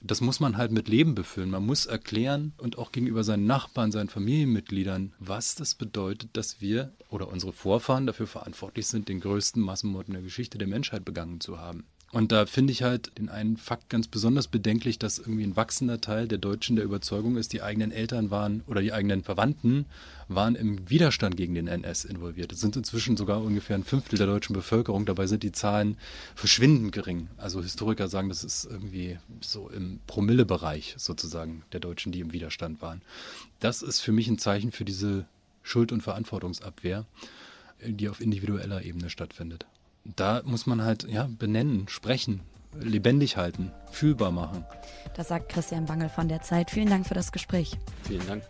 Das 0.00 0.20
muss 0.20 0.38
man 0.38 0.56
halt 0.56 0.70
mit 0.70 0.88
Leben 0.88 1.16
befüllen. 1.16 1.50
Man 1.50 1.66
muss 1.66 1.86
erklären 1.86 2.52
und 2.58 2.78
auch 2.78 2.92
gegenüber 2.92 3.24
seinen 3.24 3.46
Nachbarn, 3.46 3.90
seinen 3.90 4.08
Familienmitgliedern, 4.08 5.12
was 5.18 5.56
das 5.56 5.74
bedeutet, 5.74 6.30
dass 6.34 6.60
wir 6.60 6.92
oder 7.10 7.28
unsere 7.28 7.52
Vorfahren 7.52 8.06
dafür 8.06 8.28
verantwortlich 8.28 8.86
sind, 8.86 9.08
den 9.08 9.20
größten 9.20 9.60
Massenmord 9.60 10.06
in 10.06 10.14
der 10.14 10.22
Geschichte 10.22 10.56
der 10.56 10.68
Menschheit 10.68 11.04
begangen 11.04 11.40
zu 11.40 11.58
haben. 11.58 11.84
Und 12.10 12.32
da 12.32 12.46
finde 12.46 12.72
ich 12.72 12.82
halt 12.82 13.18
den 13.18 13.28
einen 13.28 13.58
Fakt 13.58 13.90
ganz 13.90 14.08
besonders 14.08 14.48
bedenklich, 14.48 14.98
dass 14.98 15.18
irgendwie 15.18 15.44
ein 15.44 15.56
wachsender 15.56 16.00
Teil 16.00 16.26
der 16.26 16.38
Deutschen 16.38 16.76
der 16.76 16.86
Überzeugung 16.86 17.36
ist, 17.36 17.52
die 17.52 17.60
eigenen 17.60 17.92
Eltern 17.92 18.30
waren 18.30 18.62
oder 18.66 18.80
die 18.80 18.94
eigenen 18.94 19.22
Verwandten 19.22 19.84
waren 20.26 20.54
im 20.54 20.88
Widerstand 20.88 21.36
gegen 21.36 21.54
den 21.54 21.68
NS 21.68 22.06
involviert. 22.06 22.50
Es 22.52 22.60
sind 22.60 22.76
inzwischen 22.76 23.18
sogar 23.18 23.42
ungefähr 23.42 23.76
ein 23.76 23.84
Fünftel 23.84 24.16
der 24.16 24.26
deutschen 24.26 24.54
Bevölkerung. 24.54 25.04
Dabei 25.04 25.26
sind 25.26 25.42
die 25.42 25.52
Zahlen 25.52 25.98
verschwindend 26.34 26.92
gering. 26.92 27.28
Also 27.36 27.60
Historiker 27.60 28.08
sagen, 28.08 28.30
das 28.30 28.42
ist 28.42 28.64
irgendwie 28.64 29.18
so 29.42 29.68
im 29.68 30.00
Promillebereich 30.06 30.94
sozusagen 30.96 31.62
der 31.72 31.80
Deutschen, 31.80 32.10
die 32.10 32.20
im 32.20 32.32
Widerstand 32.32 32.80
waren. 32.80 33.02
Das 33.60 33.82
ist 33.82 34.00
für 34.00 34.12
mich 34.12 34.28
ein 34.28 34.38
Zeichen 34.38 34.72
für 34.72 34.86
diese 34.86 35.26
Schuld- 35.62 35.92
und 35.92 36.02
Verantwortungsabwehr, 36.02 37.04
die 37.86 38.08
auf 38.08 38.22
individueller 38.22 38.82
Ebene 38.82 39.10
stattfindet 39.10 39.66
da 40.16 40.42
muss 40.44 40.66
man 40.66 40.82
halt 40.82 41.04
ja, 41.08 41.28
benennen, 41.38 41.88
sprechen, 41.88 42.40
lebendig 42.78 43.36
halten, 43.36 43.72
fühlbar 43.90 44.30
machen. 44.30 44.64
Das 45.16 45.28
sagt 45.28 45.48
Christian 45.48 45.86
Bangel 45.86 46.08
von 46.08 46.28
der 46.28 46.42
Zeit. 46.42 46.70
Vielen 46.70 46.90
Dank 46.90 47.06
für 47.06 47.14
das 47.14 47.32
Gespräch. 47.32 47.76
Vielen 48.04 48.26
Dank. 48.26 48.42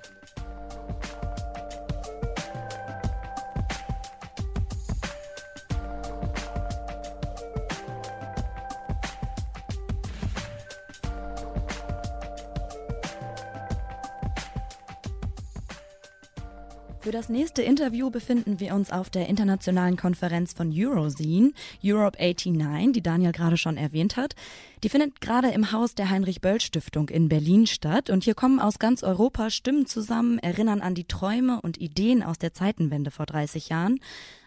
Das 17.18 17.28
nächste 17.28 17.62
Interview 17.62 18.10
befinden 18.10 18.60
wir 18.60 18.72
uns 18.76 18.92
auf 18.92 19.10
der 19.10 19.28
internationalen 19.28 19.96
Konferenz 19.96 20.52
von 20.52 20.72
Eurozine, 20.72 21.50
Europe 21.82 22.16
89, 22.16 22.92
die 22.92 23.02
Daniel 23.02 23.32
gerade 23.32 23.56
schon 23.56 23.76
erwähnt 23.76 24.16
hat. 24.16 24.36
Die 24.84 24.88
findet 24.88 25.20
gerade 25.20 25.48
im 25.48 25.72
Haus 25.72 25.96
der 25.96 26.10
Heinrich-Böll-Stiftung 26.10 27.08
in 27.08 27.28
Berlin 27.28 27.66
statt 27.66 28.08
und 28.08 28.22
hier 28.22 28.36
kommen 28.36 28.60
aus 28.60 28.78
ganz 28.78 29.02
Europa 29.02 29.50
Stimmen 29.50 29.86
zusammen, 29.86 30.38
erinnern 30.38 30.80
an 30.80 30.94
die 30.94 31.08
Träume 31.08 31.60
und 31.60 31.76
Ideen 31.78 32.22
aus 32.22 32.38
der 32.38 32.54
Zeitenwende 32.54 33.10
vor 33.10 33.26
30 33.26 33.68
Jahren, 33.68 33.98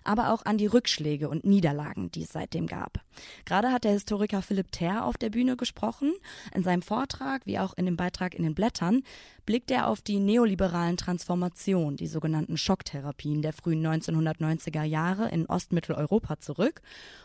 aber 0.04 0.34
auch 0.34 0.46
an 0.46 0.58
die 0.58 0.68
Rückschläge 0.68 1.30
und 1.30 1.46
Niederlagen, 1.46 2.12
die 2.12 2.24
es 2.24 2.30
seitdem 2.30 2.68
gab. 2.68 3.00
Gerade 3.46 3.72
hat 3.72 3.84
der 3.84 3.92
Historiker 3.92 4.42
Philipp 4.42 4.72
Ter 4.72 5.06
auf 5.06 5.18
der 5.18 5.30
Bühne 5.30 5.58
gesprochen. 5.58 6.14
In 6.54 6.64
seinem 6.64 6.82
Vortrag, 6.82 7.46
wie 7.46 7.60
auch 7.60 7.74
in 7.76 7.86
dem 7.86 7.98
Beitrag 7.98 8.34
in 8.34 8.44
den 8.44 8.56
Blättern, 8.56 9.04
blickt 9.46 9.72
er 9.72 9.88
auf 9.88 10.02
die 10.02 10.20
neoliberalen 10.20 10.98
Transformationen, 10.98 11.98
die 11.98 12.08
sogenannten 12.08 12.58
Schocktherapien 12.58 13.42
der 13.42 13.54
frühen 13.54 13.86
1990er 13.86 14.84
Jahre 14.84 15.30
in 15.30 15.46
Ostmitteleuropa 15.46 16.40
zurück 16.40 16.82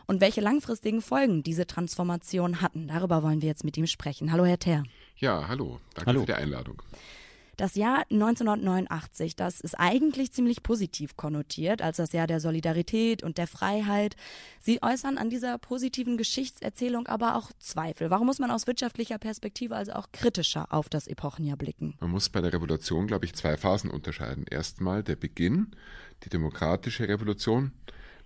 und 0.07 0.21
welche 0.21 0.41
langfristigen 0.41 1.03
Folgen 1.03 1.43
diese 1.43 1.67
Transformationen 1.67 2.61
hatten. 2.61 2.89
Darüber 2.89 3.23
wollen 3.23 3.43
wir 3.43 3.49
jetzt 3.49 3.65
mit 3.65 3.77
ihm 3.77 3.87
sprechen. 3.87 4.33
Hallo, 4.33 4.45
Herr 4.45 4.59
Ter. 4.59 4.83
Ja, 5.19 5.49
hallo. 5.49 5.81
Danke 5.95 6.09
hallo. 6.09 6.21
für 6.21 6.27
die 6.27 6.35
Einladung. 6.35 6.83
Das 7.57 7.75
Jahr 7.75 8.05
1989, 8.11 9.35
das 9.35 9.61
ist 9.61 9.77
eigentlich 9.77 10.31
ziemlich 10.31 10.63
positiv 10.63 11.17
konnotiert 11.17 11.81
als 11.81 11.97
das 11.97 12.13
Jahr 12.13 12.27
der 12.27 12.39
Solidarität 12.39 13.23
und 13.23 13.39
der 13.39 13.47
Freiheit. 13.47 14.15
Sie 14.61 14.83
äußern 14.83 15.17
an 15.17 15.31
dieser 15.31 15.57
positiven 15.57 16.19
Geschichtserzählung 16.19 17.07
aber 17.07 17.35
auch 17.35 17.51
Zweifel. 17.59 18.11
Warum 18.11 18.27
muss 18.27 18.39
man 18.39 18.51
aus 18.51 18.67
wirtschaftlicher 18.67 19.17
Perspektive 19.17 19.75
also 19.75 19.93
auch 19.93 20.13
kritischer 20.13 20.71
auf 20.71 20.91
das 20.91 21.07
Epochenjahr 21.07 21.57
blicken? 21.57 21.95
Man 22.01 22.11
muss 22.11 22.29
bei 22.29 22.43
der 22.43 22.53
Revolution, 22.53 23.07
glaube 23.07 23.25
ich, 23.25 23.35
zwei 23.35 23.57
Phasen 23.57 23.91
unterscheiden. 23.91 24.45
Erstmal 24.51 25.03
der 25.03 25.17
Beginn, 25.17 25.69
die 26.25 26.29
demokratische 26.29 27.09
Revolution, 27.09 27.73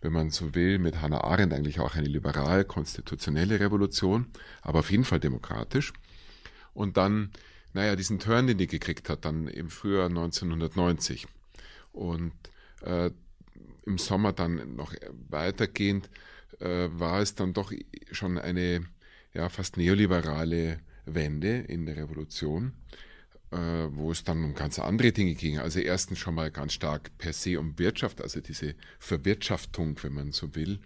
wenn 0.00 0.12
man 0.12 0.30
so 0.30 0.56
will, 0.56 0.80
mit 0.80 1.00
Hannah 1.00 1.22
Arendt 1.22 1.52
eigentlich 1.52 1.78
auch 1.78 1.94
eine 1.94 2.08
liberal-konstitutionelle 2.08 3.60
Revolution, 3.60 4.26
aber 4.60 4.80
auf 4.80 4.90
jeden 4.90 5.04
Fall 5.04 5.20
demokratisch. 5.20 5.92
Und 6.74 6.96
dann 6.96 7.30
naja, 7.72 7.96
diesen 7.96 8.18
Turn, 8.18 8.46
den 8.46 8.58
die 8.58 8.66
gekriegt 8.66 9.08
hat, 9.08 9.24
dann 9.24 9.46
im 9.46 9.70
Frühjahr 9.70 10.06
1990. 10.06 11.26
Und 11.92 12.32
äh, 12.82 13.10
im 13.86 13.98
Sommer 13.98 14.32
dann 14.32 14.76
noch 14.76 14.94
weitergehend 15.28 16.08
äh, 16.60 16.88
war 16.92 17.20
es 17.20 17.34
dann 17.34 17.52
doch 17.52 17.72
schon 18.12 18.38
eine 18.38 18.86
ja, 19.34 19.48
fast 19.48 19.76
neoliberale 19.76 20.80
Wende 21.06 21.58
in 21.58 21.86
der 21.86 21.96
Revolution, 21.96 22.72
äh, 23.50 23.56
wo 23.56 24.10
es 24.12 24.24
dann 24.24 24.44
um 24.44 24.54
ganz 24.54 24.78
andere 24.78 25.12
Dinge 25.12 25.34
ging. 25.34 25.58
Also 25.58 25.80
erstens 25.80 26.18
schon 26.18 26.34
mal 26.34 26.50
ganz 26.50 26.72
stark 26.72 27.16
per 27.18 27.32
se 27.32 27.58
um 27.58 27.78
Wirtschaft, 27.78 28.20
also 28.20 28.40
diese 28.40 28.74
Verwirtschaftung, 28.98 29.96
wenn 30.02 30.14
man 30.14 30.32
so 30.32 30.54
will, 30.54 30.80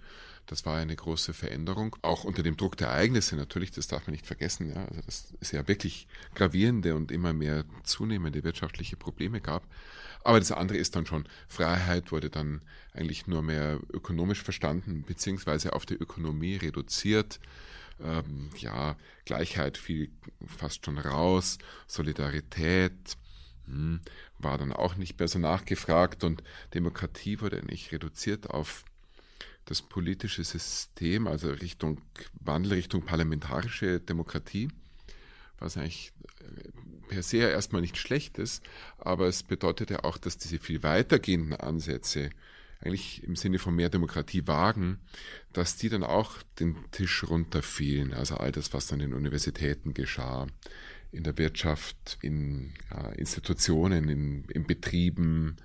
das 0.47 0.67
war 0.67 0.77
eine 0.77 0.95
große 0.95 1.33
Veränderung. 1.33 1.97
Auch 2.03 2.25
unter 2.25 2.43
dem 2.43 2.57
Druck 2.57 2.77
der 2.77 2.89
Ereignisse 2.89 3.37
natürlich, 3.37 3.71
das 3.71 3.87
darf 3.87 4.07
man 4.07 4.13
nicht 4.13 4.27
vergessen. 4.27 4.71
Ja. 4.71 4.85
Also 4.87 5.01
das 5.07 5.35
ist 5.41 5.53
ja 5.53 5.67
wirklich 5.67 6.07
gravierende 6.35 6.95
und 6.95 7.11
immer 7.11 7.33
mehr 7.33 7.65
zunehmende 7.83 8.45
wirtschaftliche 8.45 8.97
Probleme 8.97 9.41
gab. 9.41 9.67
Aber 10.23 10.39
das 10.39 10.53
andere 10.53 10.79
ist 10.79 10.97
dann 10.97 11.07
schon, 11.07 11.29
Freiheit 11.49 12.13
wurde 12.13 12.31
dann 12.31 12.63
eigentlich 12.93 13.27
nur 13.27 13.43
mehr 13.43 13.79
ökonomisch 13.93 14.43
verstanden, 14.43 15.05
beziehungsweise 15.07 15.73
auf 15.75 15.87
die 15.87 15.95
Ökonomie 15.95 16.57
reduziert. 16.57 17.41
Ähm, 18.03 18.51
ja, 18.57 18.97
Gleichheit 19.25 19.79
fiel 19.79 20.11
fast 20.47 20.85
schon 20.85 20.99
raus, 20.99 21.59
Solidarität 21.87 23.17
hm, 23.67 24.01
war 24.39 24.59
dann 24.59 24.73
auch 24.73 24.97
nicht 24.97 25.19
mehr 25.19 25.29
so 25.29 25.39
nachgefragt 25.39 26.25
und 26.25 26.43
Demokratie 26.75 27.41
wurde 27.41 27.59
eigentlich 27.59 27.93
reduziert 27.93 28.51
auf 28.51 28.85
das 29.65 29.83
politische 29.83 30.45
System, 30.45 31.27
also 31.27 31.51
Richtung 31.51 32.01
Wandel 32.41 32.75
Richtung 32.75 33.03
parlamentarische 33.03 34.01
Demokratie, 34.01 34.69
was 35.59 35.77
eigentlich 35.77 36.13
äh, 36.41 36.71
per 37.09 37.23
se 37.23 37.39
erstmal 37.39 37.81
nicht 37.81 37.97
schlecht 37.97 38.39
ist, 38.39 38.63
aber 38.99 39.27
es 39.27 39.43
bedeutet 39.43 39.91
ja 39.91 40.05
auch, 40.05 40.19
dass 40.19 40.39
diese 40.39 40.59
viel 40.59 40.83
weitergehenden 40.83 41.55
Ansätze 41.55 42.31
eigentlich 42.81 43.25
im 43.25 43.37
Sinne 43.37 43.59
von 43.59 43.75
mehr 43.75 43.89
Demokratie 43.89 44.47
wagen, 44.47 44.99
dass 45.53 45.77
die 45.77 45.89
dann 45.89 46.03
auch 46.03 46.43
den 46.61 46.77
Tisch 46.91 47.25
runterfielen. 47.25 48.13
Also 48.13 48.37
all 48.37 48.53
das, 48.53 48.75
was 48.75 48.93
an 48.93 48.99
den 48.99 49.15
Universitäten 49.15 49.95
geschah, 49.95 50.47
in 51.11 51.23
der 51.23 51.39
Wirtschaft, 51.39 52.19
in 52.21 52.75
ja, 52.91 53.09
Institutionen, 53.13 54.09
in, 54.09 54.45
in 54.49 54.67
Betrieben, 54.67 55.57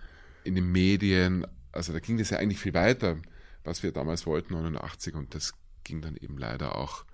in 0.44 0.56
den 0.56 0.72
Medien. 0.72 1.46
Also 1.72 1.92
da 1.92 2.00
ging 2.00 2.18
das 2.18 2.30
ja 2.30 2.38
eigentlich 2.38 2.60
viel 2.60 2.74
weiter 2.74 3.18
was 3.64 3.84
wir 3.84 3.92
damals 3.92 4.26
wollten, 4.26 4.54
89, 4.54 5.16
und 5.16 5.36
das 5.36 5.54
ging 5.84 6.02
dann 6.02 6.16
eben 6.16 6.38
leider 6.38 6.76
auch 6.76 7.06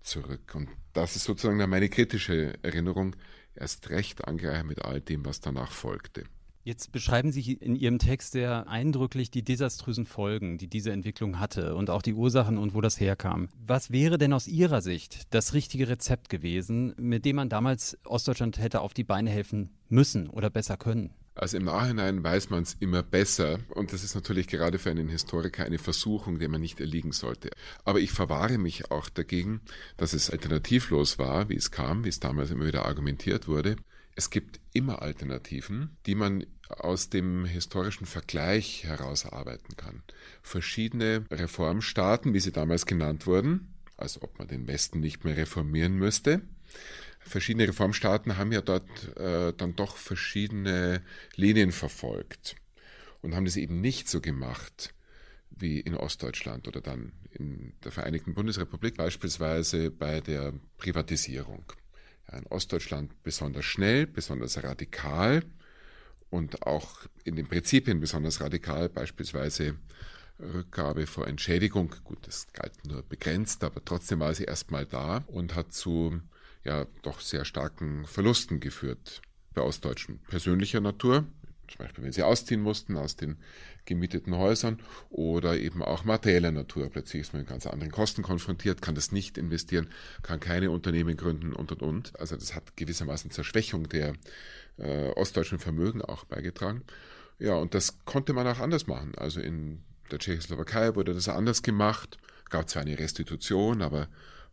zurück. 0.00 0.54
Und 0.54 0.68
das 0.92 1.16
ist 1.16 1.24
sozusagen 1.24 1.58
meine 1.68 1.88
kritische 1.88 2.54
Erinnerung, 2.62 3.16
erst 3.54 3.90
recht 3.90 4.26
angereichert 4.26 4.66
mit 4.66 4.82
all 4.82 5.00
dem, 5.00 5.24
was 5.24 5.40
danach 5.40 5.72
folgte. 5.72 6.24
Jetzt 6.66 6.92
beschreiben 6.92 7.30
Sie 7.30 7.52
in 7.52 7.76
Ihrem 7.76 7.98
Text 7.98 8.32
sehr 8.32 8.66
eindrücklich 8.68 9.30
die 9.30 9.42
desaströsen 9.44 10.06
Folgen, 10.06 10.56
die 10.56 10.66
diese 10.66 10.92
Entwicklung 10.92 11.38
hatte 11.38 11.74
und 11.74 11.90
auch 11.90 12.00
die 12.00 12.14
Ursachen 12.14 12.56
und 12.56 12.72
wo 12.72 12.80
das 12.80 12.98
herkam. 12.98 13.50
Was 13.66 13.90
wäre 13.90 14.16
denn 14.16 14.32
aus 14.32 14.48
Ihrer 14.48 14.80
Sicht 14.80 15.34
das 15.34 15.52
richtige 15.52 15.88
Rezept 15.88 16.30
gewesen, 16.30 16.94
mit 16.96 17.26
dem 17.26 17.36
man 17.36 17.50
damals 17.50 17.98
Ostdeutschland 18.04 18.58
hätte 18.58 18.80
auf 18.80 18.94
die 18.94 19.04
Beine 19.04 19.28
helfen 19.28 19.74
müssen 19.90 20.30
oder 20.30 20.48
besser 20.48 20.78
können? 20.78 21.12
Also 21.34 21.56
im 21.56 21.64
Nachhinein 21.64 22.22
weiß 22.22 22.50
man 22.50 22.62
es 22.62 22.76
immer 22.78 23.02
besser 23.02 23.58
und 23.70 23.92
das 23.92 24.04
ist 24.04 24.14
natürlich 24.14 24.46
gerade 24.46 24.78
für 24.78 24.90
einen 24.90 25.08
Historiker 25.08 25.64
eine 25.64 25.78
Versuchung, 25.78 26.38
der 26.38 26.48
man 26.48 26.60
nicht 26.60 26.80
erliegen 26.80 27.10
sollte. 27.10 27.50
Aber 27.84 27.98
ich 27.98 28.12
verwahre 28.12 28.56
mich 28.56 28.90
auch 28.92 29.08
dagegen, 29.08 29.60
dass 29.96 30.12
es 30.12 30.30
alternativlos 30.30 31.18
war, 31.18 31.48
wie 31.48 31.56
es 31.56 31.72
kam, 31.72 32.04
wie 32.04 32.08
es 32.08 32.20
damals 32.20 32.52
immer 32.52 32.66
wieder 32.66 32.86
argumentiert 32.86 33.48
wurde. 33.48 33.76
Es 34.14 34.30
gibt 34.30 34.60
immer 34.72 35.02
Alternativen, 35.02 35.96
die 36.06 36.14
man 36.14 36.46
aus 36.68 37.10
dem 37.10 37.44
historischen 37.44 38.06
Vergleich 38.06 38.84
herausarbeiten 38.84 39.76
kann. 39.76 40.02
Verschiedene 40.40 41.26
Reformstaaten, 41.32 42.32
wie 42.32 42.40
sie 42.40 42.52
damals 42.52 42.86
genannt 42.86 43.26
wurden, 43.26 43.74
als 43.96 44.22
ob 44.22 44.38
man 44.38 44.46
den 44.46 44.68
Westen 44.68 45.00
nicht 45.00 45.24
mehr 45.24 45.36
reformieren 45.36 45.96
müsste. 45.96 46.42
Verschiedene 47.24 47.68
Reformstaaten 47.68 48.36
haben 48.36 48.52
ja 48.52 48.60
dort 48.60 49.16
äh, 49.16 49.52
dann 49.56 49.76
doch 49.76 49.96
verschiedene 49.96 51.02
Linien 51.36 51.72
verfolgt 51.72 52.56
und 53.22 53.34
haben 53.34 53.46
das 53.46 53.56
eben 53.56 53.80
nicht 53.80 54.08
so 54.08 54.20
gemacht 54.20 54.94
wie 55.50 55.80
in 55.80 55.94
Ostdeutschland 55.94 56.68
oder 56.68 56.80
dann 56.80 57.12
in 57.30 57.72
der 57.84 57.92
Vereinigten 57.92 58.34
Bundesrepublik 58.34 58.96
beispielsweise 58.96 59.90
bei 59.90 60.20
der 60.20 60.52
Privatisierung. 60.78 61.64
Ja, 62.30 62.38
in 62.38 62.46
Ostdeutschland 62.46 63.22
besonders 63.22 63.64
schnell, 63.64 64.06
besonders 64.06 64.62
radikal, 64.62 65.42
und 66.34 66.66
auch 66.66 67.06
in 67.22 67.36
den 67.36 67.46
Prinzipien 67.46 68.00
besonders 68.00 68.40
radikal, 68.40 68.88
beispielsweise 68.88 69.76
Rückgabe 70.40 71.06
vor 71.06 71.28
Entschädigung. 71.28 71.94
Gut, 72.02 72.26
das 72.26 72.48
galt 72.52 72.72
nur 72.84 73.02
begrenzt, 73.02 73.62
aber 73.62 73.84
trotzdem 73.84 74.18
war 74.18 74.34
sie 74.34 74.42
erstmal 74.42 74.84
da 74.84 75.18
und 75.28 75.54
hat 75.54 75.72
zu 75.72 76.20
ja 76.64 76.86
doch 77.02 77.20
sehr 77.20 77.44
starken 77.44 78.06
Verlusten 78.06 78.60
geführt 78.60 79.22
bei 79.54 79.62
Ostdeutschen 79.62 80.18
persönlicher 80.28 80.80
Natur, 80.80 81.26
zum 81.68 81.78
Beispiel 81.78 82.04
wenn 82.04 82.12
sie 82.12 82.22
ausziehen 82.22 82.60
mussten 82.60 82.96
aus 82.96 83.16
den 83.16 83.36
gemieteten 83.84 84.36
Häusern 84.36 84.80
oder 85.10 85.56
eben 85.58 85.82
auch 85.82 86.04
materieller 86.04 86.52
Natur. 86.52 86.90
Plötzlich 86.90 87.22
ist 87.22 87.32
man 87.32 87.42
mit 87.42 87.48
ganz 87.48 87.66
anderen 87.66 87.92
Kosten 87.92 88.22
konfrontiert, 88.22 88.82
kann 88.82 88.94
das 88.94 89.12
nicht 89.12 89.38
investieren, 89.38 89.88
kann 90.22 90.40
keine 90.40 90.70
Unternehmen 90.70 91.16
gründen 91.16 91.52
und 91.52 91.70
und 91.72 91.82
und. 91.82 92.18
Also 92.18 92.36
das 92.36 92.54
hat 92.54 92.76
gewissermaßen 92.76 93.30
zur 93.30 93.44
Schwächung 93.44 93.88
der 93.88 94.14
äh, 94.78 95.10
ostdeutschen 95.10 95.58
Vermögen 95.58 96.02
auch 96.02 96.24
beigetragen. 96.24 96.82
Ja, 97.38 97.56
und 97.56 97.74
das 97.74 98.04
konnte 98.04 98.32
man 98.32 98.46
auch 98.46 98.60
anders 98.60 98.86
machen. 98.86 99.14
Also 99.16 99.40
in 99.40 99.82
der 100.10 100.18
Tschechoslowakei 100.18 100.94
wurde 100.94 101.14
das 101.14 101.28
anders 101.28 101.62
gemacht. 101.62 102.18
Gab 102.48 102.68
zwar 102.68 102.82
eine 102.82 102.98
Restitution, 102.98 103.82
aber 103.82 104.08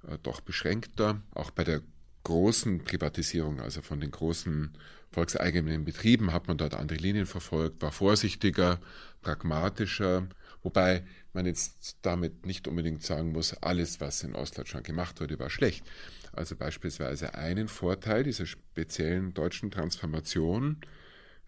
äh, 0.08 0.17
doch 0.24 0.41
beschränkter. 0.41 1.21
Auch 1.34 1.52
bei 1.52 1.63
der 1.63 1.82
großen 2.23 2.84
Privatisierung, 2.84 3.60
also 3.60 3.81
von 3.81 3.99
den 3.99 4.12
großen 4.12 4.71
volkseigenen 5.12 5.84
Betrieben, 5.84 6.31
hat 6.31 6.47
man 6.47 6.57
dort 6.57 6.73
andere 6.73 6.97
Linien 6.97 7.25
verfolgt, 7.25 7.81
war 7.81 7.91
vorsichtiger, 7.91 8.79
pragmatischer, 9.21 10.27
wobei 10.63 11.03
man 11.34 11.45
jetzt 11.45 11.97
damit 12.01 12.45
nicht 12.45 12.67
unbedingt 12.67 13.03
sagen 13.03 13.31
muss, 13.31 13.53
alles, 13.62 13.99
was 13.99 14.23
in 14.23 14.36
Ostdeutschland 14.36 14.86
gemacht 14.86 15.19
wurde, 15.19 15.39
war 15.39 15.49
schlecht. 15.49 15.86
Also 16.34 16.55
beispielsweise 16.55 17.36
einen 17.36 17.67
Vorteil 17.67 18.23
dieser 18.23 18.45
speziellen 18.45 19.34
deutschen 19.34 19.71
Transformation, 19.71 20.77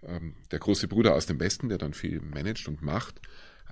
ähm, 0.03 0.35
der 0.51 0.59
große 0.59 0.87
Bruder 0.87 1.15
aus 1.15 1.25
dem 1.25 1.39
Westen, 1.39 1.69
der 1.69 1.77
dann 1.77 1.93
viel 1.93 2.19
managt 2.19 2.67
und 2.67 2.81
macht, 2.81 3.21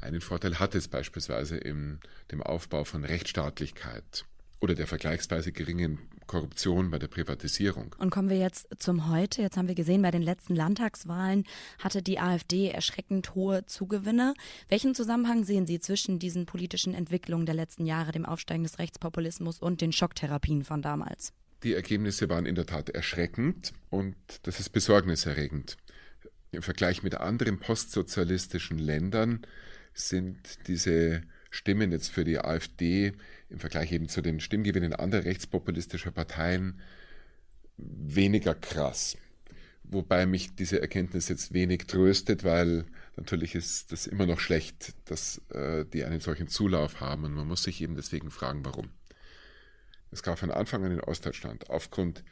einen 0.01 0.21
Vorteil 0.21 0.59
hat 0.59 0.73
es 0.73 0.87
beispielsweise 0.87 1.57
in 1.57 1.99
dem 2.31 2.41
Aufbau 2.41 2.85
von 2.85 3.03
Rechtsstaatlichkeit 3.03 4.25
oder 4.59 4.73
der 4.73 4.87
vergleichsweise 4.87 5.51
geringen 5.51 5.99
Korruption 6.31 6.89
bei 6.89 6.97
der 6.97 7.09
Privatisierung. 7.09 7.93
Und 7.97 8.09
kommen 8.09 8.29
wir 8.29 8.37
jetzt 8.37 8.65
zum 8.79 9.09
Heute. 9.09 9.41
Jetzt 9.41 9.57
haben 9.57 9.67
wir 9.67 9.75
gesehen, 9.75 10.01
bei 10.01 10.11
den 10.11 10.21
letzten 10.21 10.55
Landtagswahlen 10.55 11.43
hatte 11.77 12.01
die 12.01 12.19
AfD 12.19 12.69
erschreckend 12.69 13.35
hohe 13.35 13.65
Zugewinne. 13.65 14.33
Welchen 14.69 14.95
Zusammenhang 14.95 15.43
sehen 15.43 15.67
Sie 15.67 15.81
zwischen 15.81 16.19
diesen 16.19 16.45
politischen 16.45 16.93
Entwicklungen 16.93 17.45
der 17.45 17.55
letzten 17.55 17.85
Jahre, 17.85 18.13
dem 18.13 18.25
Aufsteigen 18.25 18.63
des 18.63 18.79
Rechtspopulismus 18.79 19.59
und 19.59 19.81
den 19.81 19.91
Schocktherapien 19.91 20.63
von 20.63 20.81
damals? 20.81 21.33
Die 21.63 21.73
Ergebnisse 21.73 22.29
waren 22.29 22.45
in 22.45 22.55
der 22.55 22.65
Tat 22.65 22.89
erschreckend 22.89 23.73
und 23.89 24.15
das 24.43 24.61
ist 24.61 24.69
besorgniserregend. 24.69 25.75
Im 26.53 26.61
Vergleich 26.61 27.03
mit 27.03 27.15
anderen 27.15 27.59
postsozialistischen 27.59 28.77
Ländern 28.77 29.41
sind 29.93 30.37
diese 30.67 31.23
Stimmen 31.51 31.91
jetzt 31.91 32.09
für 32.09 32.23
die 32.23 32.39
AfD 32.39 33.13
im 33.49 33.59
Vergleich 33.59 33.91
eben 33.91 34.07
zu 34.07 34.21
den 34.21 34.39
Stimmgewinnen 34.39 34.93
anderer 34.93 35.25
rechtspopulistischer 35.25 36.11
Parteien 36.11 36.79
weniger 37.77 38.55
krass. 38.55 39.17
Wobei 39.83 40.25
mich 40.25 40.55
diese 40.55 40.81
Erkenntnis 40.81 41.27
jetzt 41.27 41.53
wenig 41.53 41.85
tröstet, 41.87 42.45
weil 42.45 42.85
natürlich 43.17 43.55
ist 43.55 43.91
das 43.91 44.07
immer 44.07 44.25
noch 44.25 44.39
schlecht, 44.39 44.93
dass 45.05 45.41
äh, 45.49 45.85
die 45.85 46.05
einen 46.05 46.21
solchen 46.21 46.47
Zulauf 46.47 47.01
haben 47.01 47.25
und 47.25 47.33
man 47.33 47.47
muss 47.47 47.63
sich 47.63 47.81
eben 47.81 47.95
deswegen 47.95 48.31
fragen, 48.31 48.63
warum. 48.63 48.89
Es 50.11 50.23
gab 50.23 50.39
von 50.39 50.51
Anfang 50.51 50.85
an 50.85 50.93
in 50.93 51.01
Ostdeutschland 51.01 51.69
aufgrund 51.69 52.23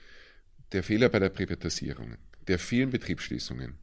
der 0.71 0.84
Fehler 0.84 1.10
bei 1.10 1.19
der 1.19 1.29
Privatisierung, 1.29 2.15
der 2.47 2.60
vielen 2.60 2.91
Betriebsschließungen, 2.91 3.77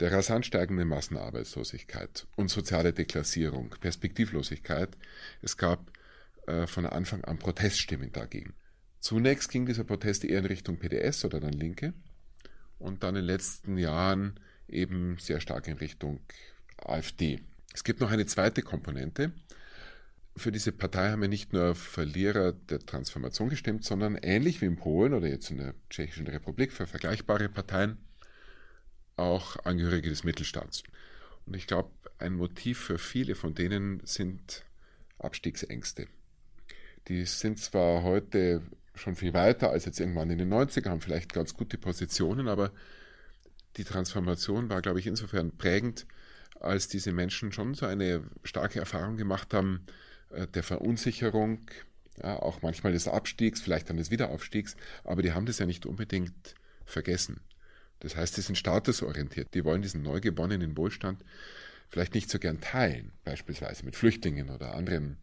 der 0.00 0.12
rasant 0.12 0.46
steigenden 0.46 0.88
Massenarbeitslosigkeit 0.88 2.26
und 2.36 2.48
soziale 2.48 2.92
Deklassierung, 2.92 3.74
Perspektivlosigkeit, 3.80 4.96
es 5.42 5.56
gab 5.56 5.92
äh, 6.46 6.66
von 6.66 6.86
Anfang 6.86 7.22
an 7.24 7.38
Proteststimmen 7.38 8.10
dagegen. 8.10 8.54
Zunächst 8.98 9.50
ging 9.50 9.66
dieser 9.66 9.84
Protest 9.84 10.24
eher 10.24 10.40
in 10.40 10.46
Richtung 10.46 10.78
PDS 10.78 11.24
oder 11.24 11.40
dann 11.40 11.52
Linke 11.52 11.92
und 12.78 13.02
dann 13.02 13.14
in 13.16 13.22
den 13.22 13.26
letzten 13.26 13.76
Jahren 13.76 14.40
eben 14.68 15.18
sehr 15.18 15.40
stark 15.40 15.68
in 15.68 15.76
Richtung 15.76 16.20
AfD. 16.78 17.40
Es 17.74 17.84
gibt 17.84 18.00
noch 18.00 18.10
eine 18.10 18.26
zweite 18.26 18.62
Komponente. 18.62 19.32
Für 20.36 20.52
diese 20.52 20.72
Partei 20.72 21.10
haben 21.10 21.22
ja 21.22 21.28
nicht 21.28 21.52
nur 21.52 21.74
Verlierer 21.74 22.52
der 22.52 22.78
Transformation 22.80 23.50
gestimmt, 23.50 23.84
sondern 23.84 24.16
ähnlich 24.16 24.60
wie 24.60 24.66
in 24.66 24.76
Polen 24.76 25.12
oder 25.12 25.28
jetzt 25.28 25.50
in 25.50 25.58
der 25.58 25.74
Tschechischen 25.90 26.26
Republik 26.26 26.72
für 26.72 26.86
vergleichbare 26.86 27.48
Parteien 27.48 27.98
auch 29.20 29.56
Angehörige 29.64 30.08
des 30.08 30.24
Mittelstands. 30.24 30.82
Und 31.46 31.54
ich 31.54 31.66
glaube, 31.66 31.90
ein 32.18 32.34
Motiv 32.34 32.78
für 32.78 32.98
viele 32.98 33.34
von 33.34 33.54
denen 33.54 34.00
sind 34.04 34.64
Abstiegsängste. 35.18 36.06
Die 37.08 37.24
sind 37.24 37.58
zwar 37.58 38.02
heute 38.02 38.62
schon 38.94 39.16
viel 39.16 39.32
weiter 39.32 39.70
als 39.70 39.84
jetzt 39.84 40.00
irgendwann 40.00 40.30
in 40.30 40.38
den 40.38 40.52
90ern, 40.52 40.90
haben 40.90 41.00
vielleicht 41.00 41.32
ganz 41.32 41.54
gute 41.54 41.78
Positionen, 41.78 42.48
aber 42.48 42.72
die 43.76 43.84
Transformation 43.84 44.68
war, 44.68 44.82
glaube 44.82 45.00
ich, 45.00 45.06
insofern 45.06 45.56
prägend, 45.56 46.06
als 46.58 46.88
diese 46.88 47.12
Menschen 47.12 47.52
schon 47.52 47.74
so 47.74 47.86
eine 47.86 48.24
starke 48.44 48.80
Erfahrung 48.80 49.16
gemacht 49.16 49.54
haben 49.54 49.86
äh, 50.30 50.46
der 50.46 50.62
Verunsicherung, 50.62 51.60
ja, 52.22 52.36
auch 52.36 52.60
manchmal 52.62 52.92
des 52.92 53.08
Abstiegs, 53.08 53.60
vielleicht 53.60 53.88
dann 53.88 53.96
des 53.96 54.10
Wiederaufstiegs, 54.10 54.76
aber 55.04 55.22
die 55.22 55.32
haben 55.32 55.46
das 55.46 55.58
ja 55.58 55.66
nicht 55.66 55.86
unbedingt 55.86 56.54
vergessen. 56.84 57.40
Das 58.00 58.16
heißt, 58.16 58.34
sie 58.34 58.42
sind 58.42 58.56
statusorientiert. 58.56 59.54
Die 59.54 59.64
wollen 59.64 59.82
diesen 59.82 60.02
neu 60.02 60.20
gewonnenen 60.20 60.76
Wohlstand 60.76 61.22
vielleicht 61.88 62.14
nicht 62.14 62.30
so 62.30 62.38
gern 62.38 62.60
teilen, 62.60 63.12
beispielsweise 63.24 63.84
mit 63.84 63.96
Flüchtlingen 63.96 64.50
oder 64.50 64.74
anderen 64.74 65.18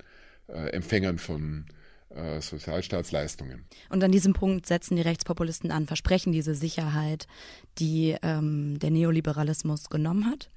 äh, 0.47 0.69
Empfängern 0.69 1.17
von 1.17 1.65
äh, 2.09 2.41
Sozialstaatsleistungen. 2.41 3.65
Und 3.89 4.03
an 4.03 4.11
diesem 4.11 4.33
Punkt 4.33 4.65
setzen 4.65 4.95
die 4.95 5.01
Rechtspopulisten 5.01 5.71
an, 5.71 5.87
versprechen 5.87 6.31
diese 6.31 6.55
Sicherheit, 6.55 7.27
die 7.79 8.15
ähm, 8.21 8.79
der 8.79 8.91
Neoliberalismus 8.91 9.89
genommen 9.89 10.25
hat? 10.25 10.49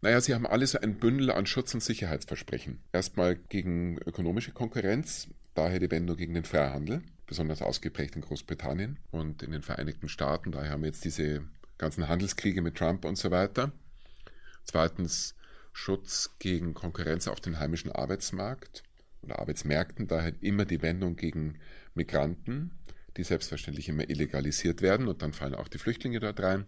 Naja, 0.00 0.20
sie 0.20 0.34
haben 0.34 0.46
alle 0.46 0.66
so 0.66 0.78
ein 0.80 0.96
Bündel 0.96 1.30
an 1.30 1.46
Schutz- 1.46 1.74
und 1.74 1.82
Sicherheitsversprechen. 1.82 2.80
Erstmal 2.92 3.36
gegen 3.36 3.98
ökonomische 3.98 4.50
Konkurrenz, 4.50 5.28
daher 5.54 5.78
die 5.78 5.90
Wendung 5.90 6.16
gegen 6.16 6.34
den 6.34 6.44
Freihandel, 6.44 7.02
besonders 7.26 7.62
ausgeprägt 7.62 8.16
in 8.16 8.22
Großbritannien 8.22 8.98
und 9.12 9.44
in 9.44 9.52
den 9.52 9.62
Vereinigten 9.62 10.08
Staaten. 10.08 10.50
Daher 10.50 10.70
haben 10.70 10.82
wir 10.82 10.88
jetzt 10.88 11.04
diese 11.04 11.42
ganzen 11.82 12.08
Handelskriege 12.08 12.62
mit 12.62 12.76
Trump 12.76 13.04
und 13.04 13.16
so 13.16 13.32
weiter. 13.32 13.72
Zweitens 14.62 15.34
Schutz 15.72 16.36
gegen 16.38 16.74
Konkurrenz 16.74 17.26
auf 17.26 17.40
den 17.40 17.58
heimischen 17.58 17.90
Arbeitsmarkt 17.90 18.84
oder 19.20 19.40
Arbeitsmärkten, 19.40 20.06
daher 20.06 20.32
immer 20.40 20.64
die 20.64 20.80
Wendung 20.80 21.16
gegen 21.16 21.58
Migranten, 21.94 22.70
die 23.16 23.24
selbstverständlich 23.24 23.88
immer 23.88 24.08
illegalisiert 24.08 24.80
werden 24.80 25.08
und 25.08 25.22
dann 25.22 25.32
fallen 25.32 25.56
auch 25.56 25.66
die 25.66 25.78
Flüchtlinge 25.78 26.20
dort 26.20 26.38
rein. 26.38 26.66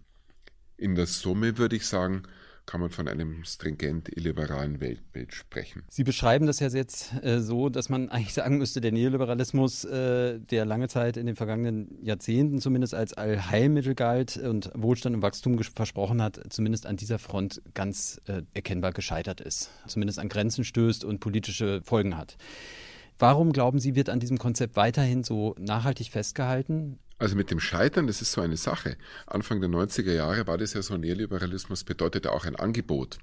In 0.75 0.95
der 0.95 1.05
Summe 1.05 1.57
würde 1.57 1.77
ich 1.77 1.87
sagen, 1.87 2.23
kann 2.65 2.81
man 2.81 2.89
von 2.89 3.07
einem 3.07 3.43
stringent 3.43 4.09
illiberalen 4.15 4.79
Weltbild 4.79 5.33
sprechen. 5.33 5.83
Sie 5.89 6.03
beschreiben 6.03 6.47
das 6.47 6.59
ja 6.59 6.67
jetzt 6.67 7.13
äh, 7.23 7.39
so, 7.39 7.69
dass 7.69 7.89
man 7.89 8.09
eigentlich 8.09 8.33
sagen 8.33 8.57
müsste, 8.57 8.81
der 8.81 8.91
Neoliberalismus, 8.91 9.85
äh, 9.85 10.39
der 10.39 10.65
lange 10.65 10.87
Zeit 10.87 11.17
in 11.17 11.25
den 11.25 11.35
vergangenen 11.35 11.97
Jahrzehnten 12.03 12.59
zumindest 12.59 12.93
als 12.93 13.13
Allheilmittel 13.13 13.95
galt 13.95 14.37
und 14.37 14.71
Wohlstand 14.73 15.15
und 15.15 15.21
Wachstum 15.21 15.61
versprochen 15.61 16.21
hat, 16.21 16.41
zumindest 16.49 16.85
an 16.85 16.97
dieser 16.97 17.19
Front 17.19 17.61
ganz 17.73 18.21
äh, 18.27 18.41
erkennbar 18.53 18.91
gescheitert 18.91 19.41
ist, 19.41 19.69
zumindest 19.87 20.19
an 20.19 20.29
Grenzen 20.29 20.63
stößt 20.63 21.05
und 21.05 21.19
politische 21.19 21.81
Folgen 21.83 22.17
hat. 22.17 22.37
Warum 23.17 23.53
glauben 23.53 23.79
Sie, 23.79 23.95
wird 23.95 24.09
an 24.09 24.19
diesem 24.19 24.37
Konzept 24.37 24.75
weiterhin 24.75 25.23
so 25.23 25.55
nachhaltig 25.57 26.09
festgehalten? 26.09 26.99
Also 27.17 27.35
mit 27.35 27.49
dem 27.49 27.59
Scheitern, 27.59 28.07
das 28.07 28.21
ist 28.21 28.33
so 28.33 28.41
eine 28.41 28.57
Sache. 28.57 28.97
Anfang 29.25 29.61
der 29.61 29.69
90er 29.69 30.13
Jahre 30.13 30.47
war 30.47 30.57
das 30.57 30.73
ja 30.73 30.81
so, 30.81 30.97
Neoliberalismus 30.97 31.83
bedeutete 31.83 32.31
auch 32.31 32.45
ein 32.45 32.55
Angebot. 32.57 33.19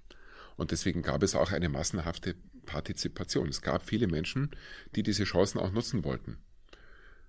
Und 0.57 0.71
deswegen 0.71 1.03
gab 1.03 1.23
es 1.23 1.35
auch 1.35 1.53
eine 1.53 1.69
massenhafte 1.69 2.35
Partizipation. 2.67 3.49
Es 3.49 3.61
gab 3.61 3.83
viele 3.83 4.07
Menschen, 4.07 4.51
die 4.95 5.03
diese 5.03 5.25
Chancen 5.25 5.59
auch 5.59 5.73
nutzen 5.73 6.05
wollten. 6.05 6.39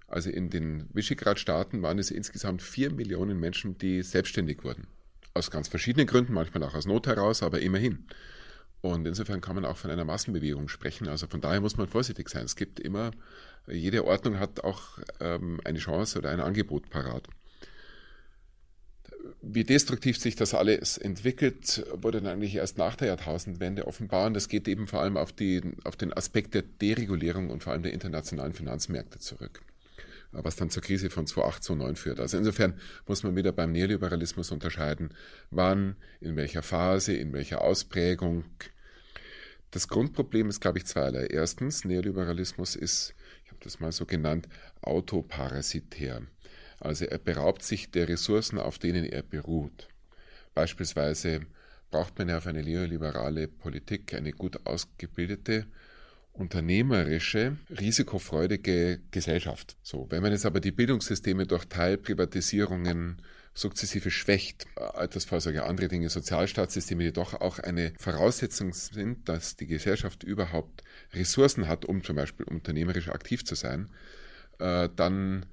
Also 0.08 0.30
in 0.30 0.50
den 0.50 0.88
Visegrad-Staaten 0.94 1.82
waren 1.82 2.00
es 2.00 2.12
insgesamt 2.12 2.62
vier 2.62 2.92
Millionen 2.92 3.40
Menschen, 3.40 3.78
die 3.78 4.04
selbstständig 4.04 4.64
wurden. 4.64 4.88
Aus 5.34 5.50
ganz 5.50 5.68
verschiedenen 5.68 6.06
Gründen, 6.06 6.34
manchmal 6.34 6.64
auch 6.64 6.76
aus 6.76 6.86
Not 6.86 7.08
heraus, 7.08 7.42
aber 7.42 7.62
immerhin. 7.62 8.06
Und 8.82 9.08
insofern 9.08 9.42
kann 9.42 9.56
man 9.56 9.66
auch 9.66 9.78
von 9.78 9.90
einer 9.90 10.06
Massenbewegung 10.06 10.68
sprechen. 10.68 11.08
Also 11.08 11.26
von 11.28 11.42
daher 11.42 11.62
muss 11.62 11.78
man 11.78 11.88
vorsichtig 11.88 12.30
sein. 12.30 12.46
Es 12.46 12.56
gibt 12.56 12.80
immer, 12.80 13.12
jede 13.68 14.06
Ordnung 14.06 14.40
hat 14.40 14.64
auch 14.64 15.00
ähm, 15.20 15.60
eine 15.64 15.80
Chance 15.80 16.20
oder 16.20 16.30
ein 16.30 16.40
Angebot 16.40 16.90
parat. 16.90 17.28
Wie 19.42 19.64
destruktiv 19.64 20.18
sich 20.18 20.36
das 20.36 20.54
alles 20.54 20.98
entwickelt, 20.98 21.86
wurde 21.94 22.22
dann 22.22 22.34
eigentlich 22.34 22.56
erst 22.56 22.78
nach 22.78 22.96
der 22.96 23.10
Jahrtausendwende 23.10 23.88
offenbar. 23.88 24.28
Und 24.28 24.34
das 24.34 24.50
geht 24.50 24.68
eben 24.68 24.88
vor 24.88 25.02
allem 25.02 25.18
auf, 25.18 25.32
die, 25.32 25.62
auf 25.84 25.96
den 25.96 26.14
Aspekt 26.14 26.54
der 26.54 26.62
Deregulierung 26.62 27.50
und 27.50 27.64
vor 27.64 27.74
allem 27.74 27.84
der 27.84 27.94
internationalen 27.94 28.54
Finanzmärkte 28.54 29.20
zurück 29.20 29.62
was 30.34 30.56
dann 30.56 30.70
zur 30.70 30.82
Krise 30.82 31.10
von 31.10 31.28
2008, 31.28 31.64
2009 31.64 31.96
führt. 31.96 32.20
Also 32.20 32.38
insofern 32.38 32.74
muss 33.06 33.24
man 33.24 33.36
wieder 33.36 33.52
beim 33.52 33.72
Neoliberalismus 33.72 34.52
unterscheiden, 34.52 35.12
wann, 35.52 35.96
in 36.20 36.36
welcher 36.36 36.64
Phase, 36.64 37.14
in 37.14 37.34
welcher 37.34 37.62
Ausprägung 37.62 38.46
das 39.72 39.88
Grundproblem 39.88 40.50
ist, 40.50 40.60
glaube 40.60 40.80
ich, 40.80 40.86
zweierlei. 40.86 41.26
Erstens, 41.26 41.86
Neoliberalismus 41.86 42.76
ist, 42.76 43.14
das 43.66 43.80
mal 43.80 43.92
so 43.92 44.06
genannt, 44.06 44.48
autoparasitär. 44.82 46.22
Also 46.80 47.06
er 47.06 47.18
beraubt 47.18 47.64
sich 47.64 47.92
der 47.92 48.10
Ressourcen, 48.10 48.60
auf 48.60 48.78
denen 48.78 49.06
er 49.06 49.24
beruht. 49.24 49.88
Beispielsweise 50.54 51.42
braucht 51.92 52.18
man 52.18 52.30
ja 52.30 52.42
für 52.42 52.50
eine 52.50 52.64
neoliberale 52.64 53.48
Politik 53.48 54.14
eine 54.14 54.34
gut 54.34 54.66
ausgebildete, 54.66 55.66
unternehmerische, 56.34 57.58
risikofreudige 57.70 59.00
Gesellschaft. 59.12 59.78
So, 59.84 60.08
wenn 60.10 60.24
man 60.24 60.32
jetzt 60.32 60.46
aber 60.46 60.60
die 60.60 60.72
Bildungssysteme 60.72 61.46
durch 61.46 61.66
Teilprivatisierungen 61.66 63.22
sukzessive 63.54 64.12
schwächt. 64.12 64.66
Altersvorsorge, 64.76 65.64
andere 65.66 65.88
Dinge, 65.88 66.10
Sozialstaatssysteme, 66.10 67.04
die 67.04 67.14
doch 67.14 67.34
auch 67.36 67.60
eine 67.60 67.94
Voraussetzung 67.98 68.74
sind, 68.74 69.30
dass 69.30 69.56
die 69.56 69.68
Gesellschaft 69.68 70.24
überhaupt 70.24 70.84
Ressourcen 71.14 71.68
hat, 71.68 71.86
um 71.86 72.04
zum 72.04 72.16
Beispiel 72.16 72.46
unternehmerisch 72.46 73.10
aktiv 73.10 73.46
zu 73.46 73.56
sein, 73.56 73.90
äh, 74.60 74.90
dann 74.96 75.46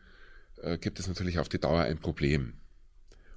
äh, 0.62 0.78
gibt 0.78 0.98
es 0.98 1.08
natürlich 1.08 1.38
auf 1.38 1.48
die 1.48 1.60
Dauer 1.60 1.82
ein 1.82 1.98
Problem. 1.98 2.54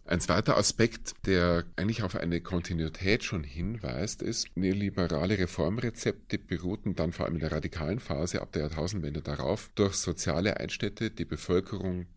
Ein 0.06 0.20
zweiter 0.20 0.58
Aspekt, 0.58 1.14
der 1.26 1.64
eigentlich 1.78 2.04
auf 2.04 2.18
eine 2.18 2.42
Kontinuität 2.42 3.24
schon 3.24 3.46
hinweist, 3.46 4.22
ist, 4.22 4.48
neoliberale 4.56 5.38
Reformrezepte 5.38 6.40
beruhten 6.40 6.94
dann 6.94 7.14
vor 7.14 7.26
allem 7.26 7.36
in 7.36 7.40
der 7.40 7.54
radikalen 7.54 8.00
Phase 8.00 8.42
ab 8.42 8.52
der 8.52 8.64
Jahrtausendwende 8.64 9.22
darauf, 9.22 9.72
durch 9.76 9.96
soziale 9.96 10.58
Einschnitte 10.58 11.10
die 11.10 11.24
Bevölkerung 11.24 12.08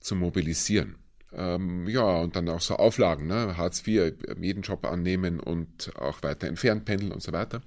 zu 0.00 0.16
mobilisieren. 0.16 0.96
Ähm, 1.32 1.86
ja, 1.88 2.02
und 2.02 2.36
dann 2.36 2.48
auch 2.48 2.60
so 2.60 2.76
Auflagen, 2.76 3.26
ne? 3.26 3.56
Hartz 3.56 3.86
IV, 3.86 4.14
jeden 4.40 4.62
Job 4.62 4.84
annehmen 4.84 5.40
und 5.40 5.96
auch 5.96 6.22
weiter 6.22 6.48
entfernt 6.48 6.84
pendeln 6.84 7.12
und 7.12 7.22
so 7.22 7.32
weiter. 7.32 7.62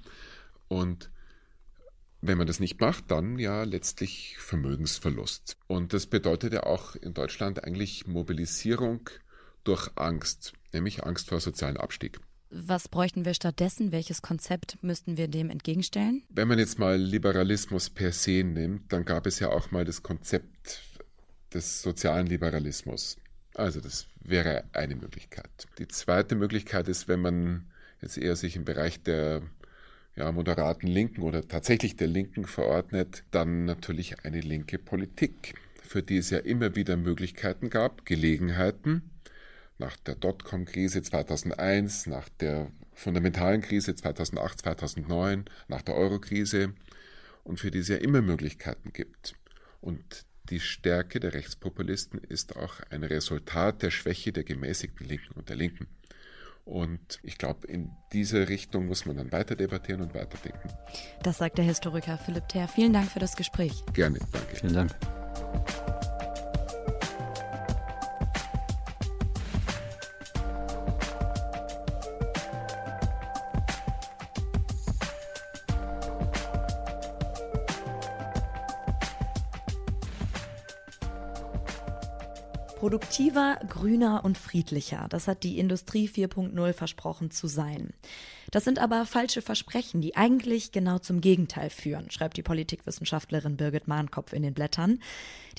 Und 0.67 1.09
wenn 2.21 2.37
man 2.37 2.47
das 2.47 2.59
nicht 2.59 2.79
macht, 2.79 3.11
dann 3.11 3.37
ja 3.37 3.63
letztlich 3.63 4.37
Vermögensverlust. 4.37 5.57
Und 5.67 5.93
das 5.93 6.07
bedeutet 6.07 6.53
ja 6.53 6.63
auch 6.63 6.95
in 6.95 7.13
Deutschland 7.13 7.63
eigentlich 7.63 8.07
Mobilisierung 8.07 9.09
durch 9.63 9.89
Angst, 9.95 10.53
nämlich 10.71 11.03
Angst 11.03 11.29
vor 11.29 11.39
sozialen 11.39 11.77
Abstieg. 11.77 12.19
Was 12.49 12.87
bräuchten 12.87 13.25
wir 13.25 13.33
stattdessen? 13.33 13.91
Welches 13.91 14.21
Konzept 14.21 14.77
müssten 14.81 15.17
wir 15.17 15.27
dem 15.27 15.49
entgegenstellen? 15.49 16.23
Wenn 16.29 16.47
man 16.47 16.59
jetzt 16.59 16.77
mal 16.77 16.97
Liberalismus 16.97 17.89
per 17.89 18.11
se 18.11 18.43
nimmt, 18.43 18.93
dann 18.93 19.05
gab 19.05 19.25
es 19.25 19.39
ja 19.39 19.49
auch 19.49 19.71
mal 19.71 19.85
das 19.85 20.03
Konzept 20.03 20.83
des 21.53 21.81
sozialen 21.81 22.27
Liberalismus. 22.27 23.17
Also 23.55 23.79
das 23.79 24.07
wäre 24.21 24.63
eine 24.73 24.95
Möglichkeit. 24.95 25.49
Die 25.77 25.87
zweite 25.87 26.35
Möglichkeit 26.35 26.87
ist, 26.87 27.07
wenn 27.07 27.21
man 27.21 27.65
jetzt 28.01 28.17
eher 28.17 28.35
sich 28.35 28.55
im 28.55 28.65
Bereich 28.65 29.01
der 29.03 29.41
ja, 30.15 30.31
moderaten 30.31 30.87
Linken 30.87 31.21
oder 31.21 31.47
tatsächlich 31.47 31.95
der 31.95 32.07
Linken 32.07 32.45
verordnet, 32.45 33.23
dann 33.31 33.65
natürlich 33.65 34.25
eine 34.25 34.41
linke 34.41 34.77
Politik, 34.77 35.55
für 35.81 36.03
die 36.03 36.17
es 36.17 36.29
ja 36.29 36.39
immer 36.39 36.75
wieder 36.75 36.97
Möglichkeiten 36.97 37.69
gab, 37.69 38.05
Gelegenheiten, 38.05 39.09
nach 39.77 39.97
der 39.97 40.15
Dotcom-Krise 40.15 41.01
2001, 41.01 42.07
nach 42.07 42.29
der 42.29 42.71
fundamentalen 42.93 43.61
Krise 43.61 43.95
2008, 43.95 44.59
2009, 44.61 45.45
nach 45.67 45.81
der 45.81 45.95
Euro-Krise 45.95 46.73
und 47.43 47.59
für 47.59 47.71
die 47.71 47.79
es 47.79 47.87
ja 47.87 47.97
immer 47.97 48.21
Möglichkeiten 48.21 48.93
gibt. 48.93 49.35
Und 49.81 50.25
die 50.49 50.59
Stärke 50.59 51.19
der 51.19 51.33
Rechtspopulisten 51.33 52.19
ist 52.19 52.55
auch 52.55 52.79
ein 52.89 53.03
Resultat 53.03 53.81
der 53.81 53.91
Schwäche 53.91 54.31
der 54.31 54.43
gemäßigten 54.43 55.07
Linken 55.07 55.33
und 55.33 55.49
der 55.49 55.55
Linken. 55.55 55.87
Und 56.65 57.19
ich 57.23 57.37
glaube, 57.37 57.67
in 57.67 57.91
diese 58.13 58.47
Richtung 58.47 58.87
muss 58.87 59.05
man 59.05 59.17
dann 59.17 59.31
weiter 59.31 59.55
debattieren 59.55 60.01
und 60.01 60.13
weiterdenken. 60.13 60.69
Das 61.21 61.39
sagt 61.39 61.57
der 61.57 61.65
Historiker 61.65 62.17
Philipp 62.17 62.47
Ther. 62.47 62.67
Vielen 62.67 62.93
Dank 62.93 63.11
für 63.11 63.19
das 63.19 63.35
Gespräch. 63.35 63.83
Gerne, 63.93 64.19
danke. 64.31 64.55
Vielen 64.55 64.73
Dank. 64.73 66.02
Produktiver, 82.93 83.57
grüner 83.67 84.23
und 84.23 84.37
friedlicher. 84.37 85.07
Das 85.09 85.27
hat 85.27 85.41
die 85.41 85.57
Industrie 85.57 86.07
4.0 86.07 86.73
versprochen 86.73 87.31
zu 87.31 87.47
sein. 87.47 87.91
Das 88.51 88.63
sind 88.63 88.79
aber 88.79 89.05
falsche 89.05 89.41
Versprechen, 89.41 90.01
die 90.01 90.15
eigentlich 90.15 90.71
genau 90.71 90.99
zum 90.99 91.21
Gegenteil 91.21 91.69
führen, 91.69 92.11
schreibt 92.11 92.37
die 92.37 92.43
Politikwissenschaftlerin 92.43 93.57
Birgit 93.57 93.87
Mahnkopf 93.87 94.33
in 94.33 94.43
den 94.43 94.53
Blättern. 94.53 94.99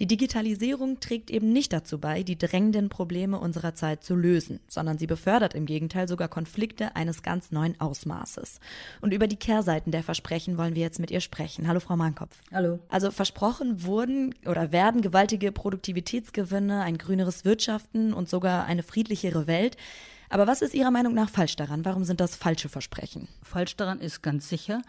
Die 0.00 0.06
Digitalisierung 0.06 0.98
trägt 0.98 1.30
eben 1.30 1.52
nicht 1.52 1.72
dazu 1.72 1.98
bei, 1.98 2.24
die 2.24 2.36
drängenden 2.36 2.88
Probleme 2.88 3.38
unserer 3.38 3.74
Zeit 3.74 4.02
zu 4.02 4.16
lösen, 4.16 4.58
sondern 4.66 4.98
sie 4.98 5.06
befördert 5.06 5.54
im 5.54 5.66
Gegenteil 5.66 6.08
sogar 6.08 6.28
Konflikte 6.28 6.96
eines 6.96 7.22
ganz 7.22 7.52
neuen 7.52 7.80
Ausmaßes. 7.80 8.58
Und 9.00 9.14
über 9.14 9.28
die 9.28 9.36
Kehrseiten 9.36 9.92
der 9.92 10.02
Versprechen 10.02 10.58
wollen 10.58 10.74
wir 10.74 10.82
jetzt 10.82 10.98
mit 10.98 11.12
ihr 11.12 11.20
sprechen. 11.20 11.68
Hallo, 11.68 11.78
Frau 11.78 11.96
Mahnkopf. 11.96 12.36
Hallo. 12.52 12.80
Also 12.88 13.12
versprochen 13.12 13.84
wurden 13.84 14.34
oder 14.46 14.72
werden 14.72 15.00
gewaltige 15.00 15.52
Produktivitätsgewinne, 15.52 16.82
ein 16.82 16.98
grüneres 16.98 17.44
Wirtschaften 17.44 18.12
und 18.12 18.28
sogar 18.28 18.64
eine 18.66 18.82
friedlichere 18.82 19.46
Welt. 19.46 19.76
Aber 20.28 20.46
was 20.46 20.62
ist 20.62 20.74
Ihrer 20.74 20.90
Meinung 20.90 21.14
nach 21.14 21.30
falsch 21.30 21.56
daran? 21.56 21.84
Warum 21.84 22.04
sind 22.04 22.20
das 22.20 22.36
falsche 22.36 22.68
Versprechen? 22.68 23.28
Falsch 23.42 23.76
daran 23.76 24.00
ist 24.00 24.22
ganz 24.22 24.48
sicher, 24.48 24.82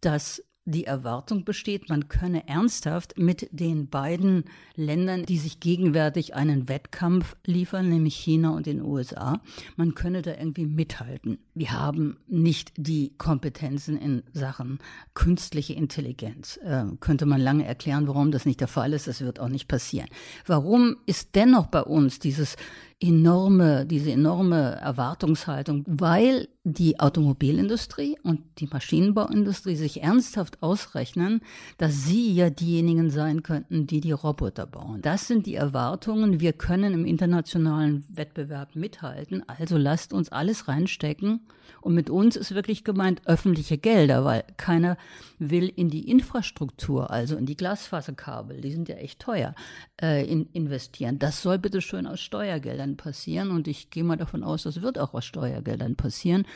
dass 0.00 0.42
die 0.64 0.84
Erwartung 0.84 1.44
besteht, 1.44 1.88
man 1.88 2.08
könne 2.08 2.46
ernsthaft 2.46 3.18
mit 3.18 3.48
den 3.50 3.88
beiden 3.88 4.44
Ländern, 4.76 5.24
die 5.24 5.38
sich 5.38 5.58
gegenwärtig 5.58 6.34
einen 6.34 6.68
Wettkampf 6.68 7.36
liefern, 7.44 7.88
nämlich 7.88 8.14
China 8.14 8.50
und 8.50 8.66
den 8.66 8.80
USA, 8.80 9.40
man 9.76 9.94
könne 9.94 10.22
da 10.22 10.36
irgendwie 10.36 10.66
mithalten. 10.66 11.38
Wir 11.54 11.72
haben 11.72 12.18
nicht 12.28 12.72
die 12.76 13.12
Kompetenzen 13.18 13.96
in 13.98 14.22
Sachen 14.32 14.78
künstliche 15.14 15.72
Intelligenz. 15.72 16.58
Äh, 16.58 16.84
könnte 17.00 17.26
man 17.26 17.40
lange 17.40 17.64
erklären, 17.64 18.06
warum 18.06 18.30
das 18.30 18.46
nicht 18.46 18.60
der 18.60 18.68
Fall 18.68 18.92
ist. 18.92 19.08
Das 19.08 19.20
wird 19.20 19.40
auch 19.40 19.48
nicht 19.48 19.66
passieren. 19.66 20.08
Warum 20.46 20.96
ist 21.06 21.34
dennoch 21.34 21.66
bei 21.66 21.82
uns 21.82 22.20
dieses 22.20 22.56
enorme, 23.02 23.84
diese 23.84 24.12
enorme 24.12 24.76
Erwartungshaltung, 24.80 25.84
weil 25.86 26.48
die 26.64 27.00
Automobilindustrie 27.00 28.16
und 28.22 28.40
die 28.58 28.68
Maschinenbauindustrie 28.68 29.74
sich 29.74 30.02
ernsthaft 30.02 30.62
ausrechnen, 30.62 31.40
dass 31.78 32.04
sie 32.04 32.32
ja 32.32 32.50
diejenigen 32.50 33.10
sein 33.10 33.42
könnten, 33.42 33.88
die 33.88 34.00
die 34.00 34.12
Roboter 34.12 34.66
bauen. 34.66 35.02
Das 35.02 35.26
sind 35.26 35.46
die 35.46 35.56
Erwartungen. 35.56 36.38
Wir 36.38 36.52
können 36.52 36.94
im 36.94 37.04
internationalen 37.04 38.04
Wettbewerb 38.08 38.76
mithalten. 38.76 39.42
Also 39.48 39.76
lasst 39.76 40.12
uns 40.12 40.30
alles 40.30 40.68
reinstecken. 40.68 41.40
Und 41.80 41.94
mit 41.94 42.10
uns 42.10 42.36
ist 42.36 42.54
wirklich 42.54 42.84
gemeint 42.84 43.22
öffentliche 43.26 43.78
Gelder, 43.78 44.24
weil 44.24 44.44
keiner 44.56 44.96
will 45.38 45.68
in 45.74 45.90
die 45.90 46.08
Infrastruktur, 46.08 47.10
also 47.10 47.36
in 47.36 47.46
die 47.46 47.56
Glasfaserkabel, 47.56 48.60
die 48.60 48.72
sind 48.72 48.88
ja 48.88 48.96
echt 48.96 49.20
teuer, 49.20 49.54
äh, 50.00 50.24
in, 50.24 50.46
investieren. 50.52 51.18
Das 51.18 51.42
soll 51.42 51.58
bitte 51.58 51.80
schön 51.80 52.06
aus 52.06 52.20
Steuergeldern 52.20 52.91
passieren. 52.96 53.50
Und 53.50 53.68
ich 53.68 53.90
gehe 53.90 54.04
mal 54.04 54.16
davon 54.16 54.42
aus, 54.42 54.62
das 54.64 54.82
wird 54.82 54.98
auch 54.98 55.14
aus 55.14 55.24
Steuergeldern 55.24 55.96
passieren. 55.96 56.46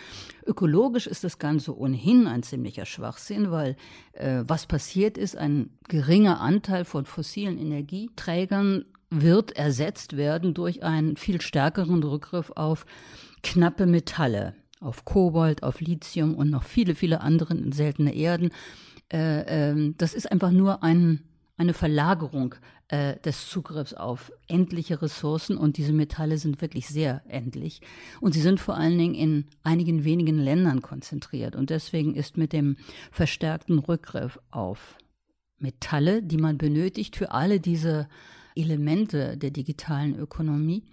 Ökologisch 0.47 1.07
ist 1.07 1.24
das 1.24 1.39
Ganze 1.39 1.76
ohnehin 1.76 2.26
ein 2.26 2.43
ziemlicher 2.43 2.87
Schwachsinn, 2.87 3.51
weil 3.51 3.76
äh, 4.12 4.43
was 4.47 4.66
passiert 4.66 5.18
ist, 5.18 5.37
ein 5.37 5.70
geringer 5.89 6.41
Anteil 6.41 6.84
von 6.84 7.07
fossilen 7.07 7.59
Energieträgern 7.59 8.84
wird 9.11 9.53
ersetzt 9.53 10.16
werden 10.16 10.55
durch 10.55 10.82
einen 10.82 11.16
viel 11.16 11.41
stärkeren 11.41 12.03
Rückgriff 12.03 12.51
auf 12.55 12.87
knappe 13.43 13.87
Metalle, 13.87 14.55
auf 14.80 15.05
Kobalt, 15.05 15.62
auf 15.62 15.80
Lithium 15.80 16.34
und 16.34 16.51
noch 16.51 16.64
viele, 16.64 16.95
viele 16.95 17.20
andere 17.20 17.57
seltene 17.72 18.14
Erden. 18.14 18.51
Äh, 19.12 19.70
äh, 19.70 19.95
das 19.97 20.14
ist 20.14 20.30
einfach 20.30 20.51
nur 20.51 20.82
ein 20.82 21.22
eine 21.57 21.74
Verlagerung 21.74 22.55
äh, 22.89 23.18
des 23.20 23.49
Zugriffs 23.49 23.95
auf 23.95 24.32
endliche 24.49 25.03
Ressourcen 25.03 25.57
und 25.57 25.76
diese 25.76 25.93
Metalle 25.93 26.39
sind 26.39 26.61
wirklich 26.61 26.87
sehr 26.89 27.22
endlich 27.28 27.80
und 28.20 28.32
sie 28.32 28.41
sind 28.41 28.61
vor 28.61 28.76
allen 28.76 28.97
Dingen 28.97 29.14
in 29.14 29.47
einigen 29.62 30.05
wenigen 30.05 30.39
Ländern 30.39 30.82
konzentriert 30.82 31.57
und 31.57 31.70
deswegen 31.70 32.14
ist 32.14 32.37
mit 32.37 32.53
dem 32.53 32.76
verstärkten 33.11 33.78
Rückgriff 33.78 34.39
auf 34.51 34.99
Metalle, 35.59 36.22
die 36.22 36.37
man 36.37 36.59
benötigt 36.59 37.16
für 37.16 37.32
alle 37.32 37.61
diese 37.61 38.09
Elemente 38.55 39.37
der 39.37 39.51
digitalen 39.51 40.18
Ökonomie, 40.18 40.84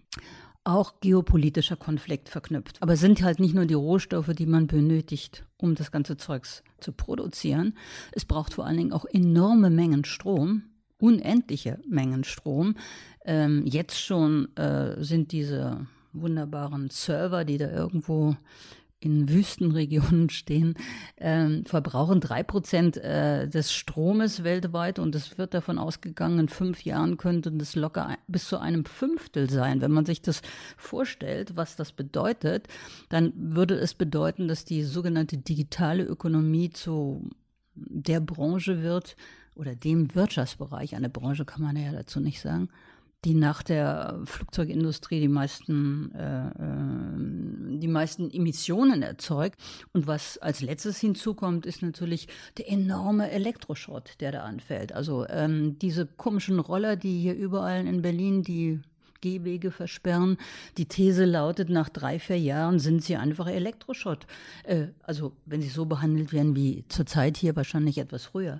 auch 0.63 0.99
geopolitischer 1.01 1.75
Konflikt 1.75 2.29
verknüpft. 2.29 2.81
Aber 2.81 2.93
es 2.93 3.01
sind 3.01 3.21
halt 3.21 3.39
nicht 3.39 3.53
nur 3.53 3.65
die 3.65 3.73
Rohstoffe, 3.73 4.31
die 4.33 4.45
man 4.45 4.67
benötigt, 4.67 5.45
um 5.57 5.75
das 5.75 5.91
ganze 5.91 6.17
Zeugs 6.17 6.63
zu 6.79 6.93
produzieren. 6.93 7.77
Es 8.13 8.25
braucht 8.25 8.53
vor 8.53 8.65
allen 8.65 8.77
Dingen 8.77 8.93
auch 8.93 9.05
enorme 9.05 9.69
Mengen 9.69 10.05
Strom, 10.05 10.63
unendliche 11.03 11.79
Mengen 11.85 12.23
Strom. 12.23 12.75
Ähm, 13.25 13.65
jetzt 13.65 13.99
schon 13.99 14.55
äh, 14.55 15.03
sind 15.03 15.33
diese 15.33 15.85
wunderbaren 16.13 16.89
Server, 16.89 17.43
die 17.43 17.57
da 17.57 17.69
irgendwo 17.69 18.37
in 19.01 19.27
Wüstenregionen 19.27 20.29
stehen, 20.29 20.75
äh, 21.17 21.61
verbrauchen 21.65 22.21
drei 22.21 22.41
Prozent 22.41 22.95
äh, 22.95 23.49
des 23.49 23.73
Stromes 23.73 24.45
weltweit 24.45 24.97
und 24.97 25.13
es 25.13 25.37
wird 25.37 25.53
davon 25.53 25.77
ausgegangen, 25.77 26.39
in 26.39 26.47
fünf 26.47 26.85
Jahren 26.85 27.17
könnte 27.17 27.51
das 27.51 27.75
locker 27.75 28.05
ein, 28.05 28.17
bis 28.27 28.47
zu 28.47 28.59
einem 28.59 28.85
Fünftel 28.85 29.49
sein. 29.49 29.81
Wenn 29.81 29.91
man 29.91 30.05
sich 30.05 30.21
das 30.21 30.41
vorstellt, 30.77 31.57
was 31.57 31.75
das 31.75 31.91
bedeutet, 31.91 32.69
dann 33.09 33.33
würde 33.35 33.75
es 33.75 33.93
bedeuten, 33.93 34.47
dass 34.47 34.63
die 34.63 34.83
sogenannte 34.83 35.37
digitale 35.37 36.03
Ökonomie 36.03 36.69
zu 36.69 37.29
der 37.75 38.21
Branche 38.21 38.83
wird 38.83 39.17
oder 39.55 39.75
dem 39.75 40.13
Wirtschaftsbereich, 40.15 40.95
eine 40.95 41.09
Branche 41.09 41.45
kann 41.45 41.61
man 41.61 41.75
ja 41.75 41.91
dazu 41.91 42.19
nicht 42.19 42.41
sagen, 42.41 42.69
die 43.25 43.35
nach 43.35 43.63
der 43.63 44.19
Flugzeugindustrie 44.25 45.21
die 45.21 45.29
meisten, 45.29 46.11
äh, 46.13 46.47
äh, 46.47 47.79
die 47.79 47.87
meisten 47.87 48.29
Emissionen 48.29 49.01
erzeugt. 49.01 49.59
Und 49.93 50.07
was 50.07 50.37
als 50.39 50.61
letztes 50.61 50.99
hinzukommt, 50.99 51.65
ist 51.65 51.81
natürlich 51.81 52.27
der 52.57 52.69
enorme 52.69 53.31
Elektroschrott, 53.31 54.15
der 54.19 54.33
da 54.33 54.43
anfällt. 54.43 54.91
Also 54.91 55.25
ähm, 55.29 55.79
diese 55.79 56.05
komischen 56.05 56.59
Roller, 56.59 56.95
die 56.95 57.21
hier 57.21 57.35
überall 57.35 57.87
in 57.87 58.01
Berlin 58.01 58.43
die 58.43 58.81
Gehwege 59.21 59.71
versperren. 59.71 60.37
Die 60.77 60.85
These 60.85 61.23
lautet, 61.23 61.69
nach 61.69 61.87
drei, 61.87 62.19
vier 62.19 62.39
Jahren 62.39 62.79
sind 62.79 63.03
sie 63.05 63.15
einfach 63.15 63.47
Elektroschrott. 63.47 64.27
Äh, 64.63 64.87
also 65.01 65.31
wenn 65.45 65.61
sie 65.61 65.69
so 65.69 65.85
behandelt 65.85 66.33
werden 66.33 66.57
wie 66.57 66.83
zurzeit 66.89 67.37
hier, 67.37 67.55
wahrscheinlich 67.55 67.97
etwas 67.99 68.25
früher. 68.25 68.59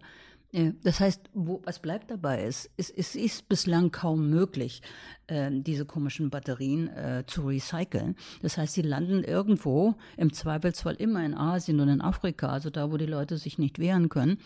Das 0.84 0.99
heißt, 0.99 1.32
wo, 1.34 1.64
was 1.66 1.80
bleibt 1.80 2.12
dabei? 2.12 2.43
Es, 2.43 2.70
es, 2.78 2.91
es 2.91 3.16
ist 3.16 3.49
bislang 3.49 3.89
kaum 3.89 4.30
möglich, 4.30 4.84
äh, 5.26 5.49
diese 5.51 5.84
komischen 5.86 6.30
Batterien 6.30 6.89
äh, 6.89 7.24
zu 7.26 7.47
recyceln. 7.47 8.16
Das 8.43 8.60
heißt, 8.60 8.76
sie 8.76 8.84
landen 8.84 9.24
irgendwo, 9.24 9.95
im 10.16 10.32
Zweifelsfall 10.32 10.93
immer 10.95 11.26
in 11.26 11.34
Asien 11.34 11.80
und 11.80 11.89
in 11.89 12.01
Afrika, 12.01 12.49
also 12.49 12.70
da, 12.70 12.91
wo 12.91 12.97
die 12.97 13.08
Leute 13.08 13.38
sich 13.38 13.58
nicht 13.58 13.80
wehren 13.80 14.10
können, 14.10 14.38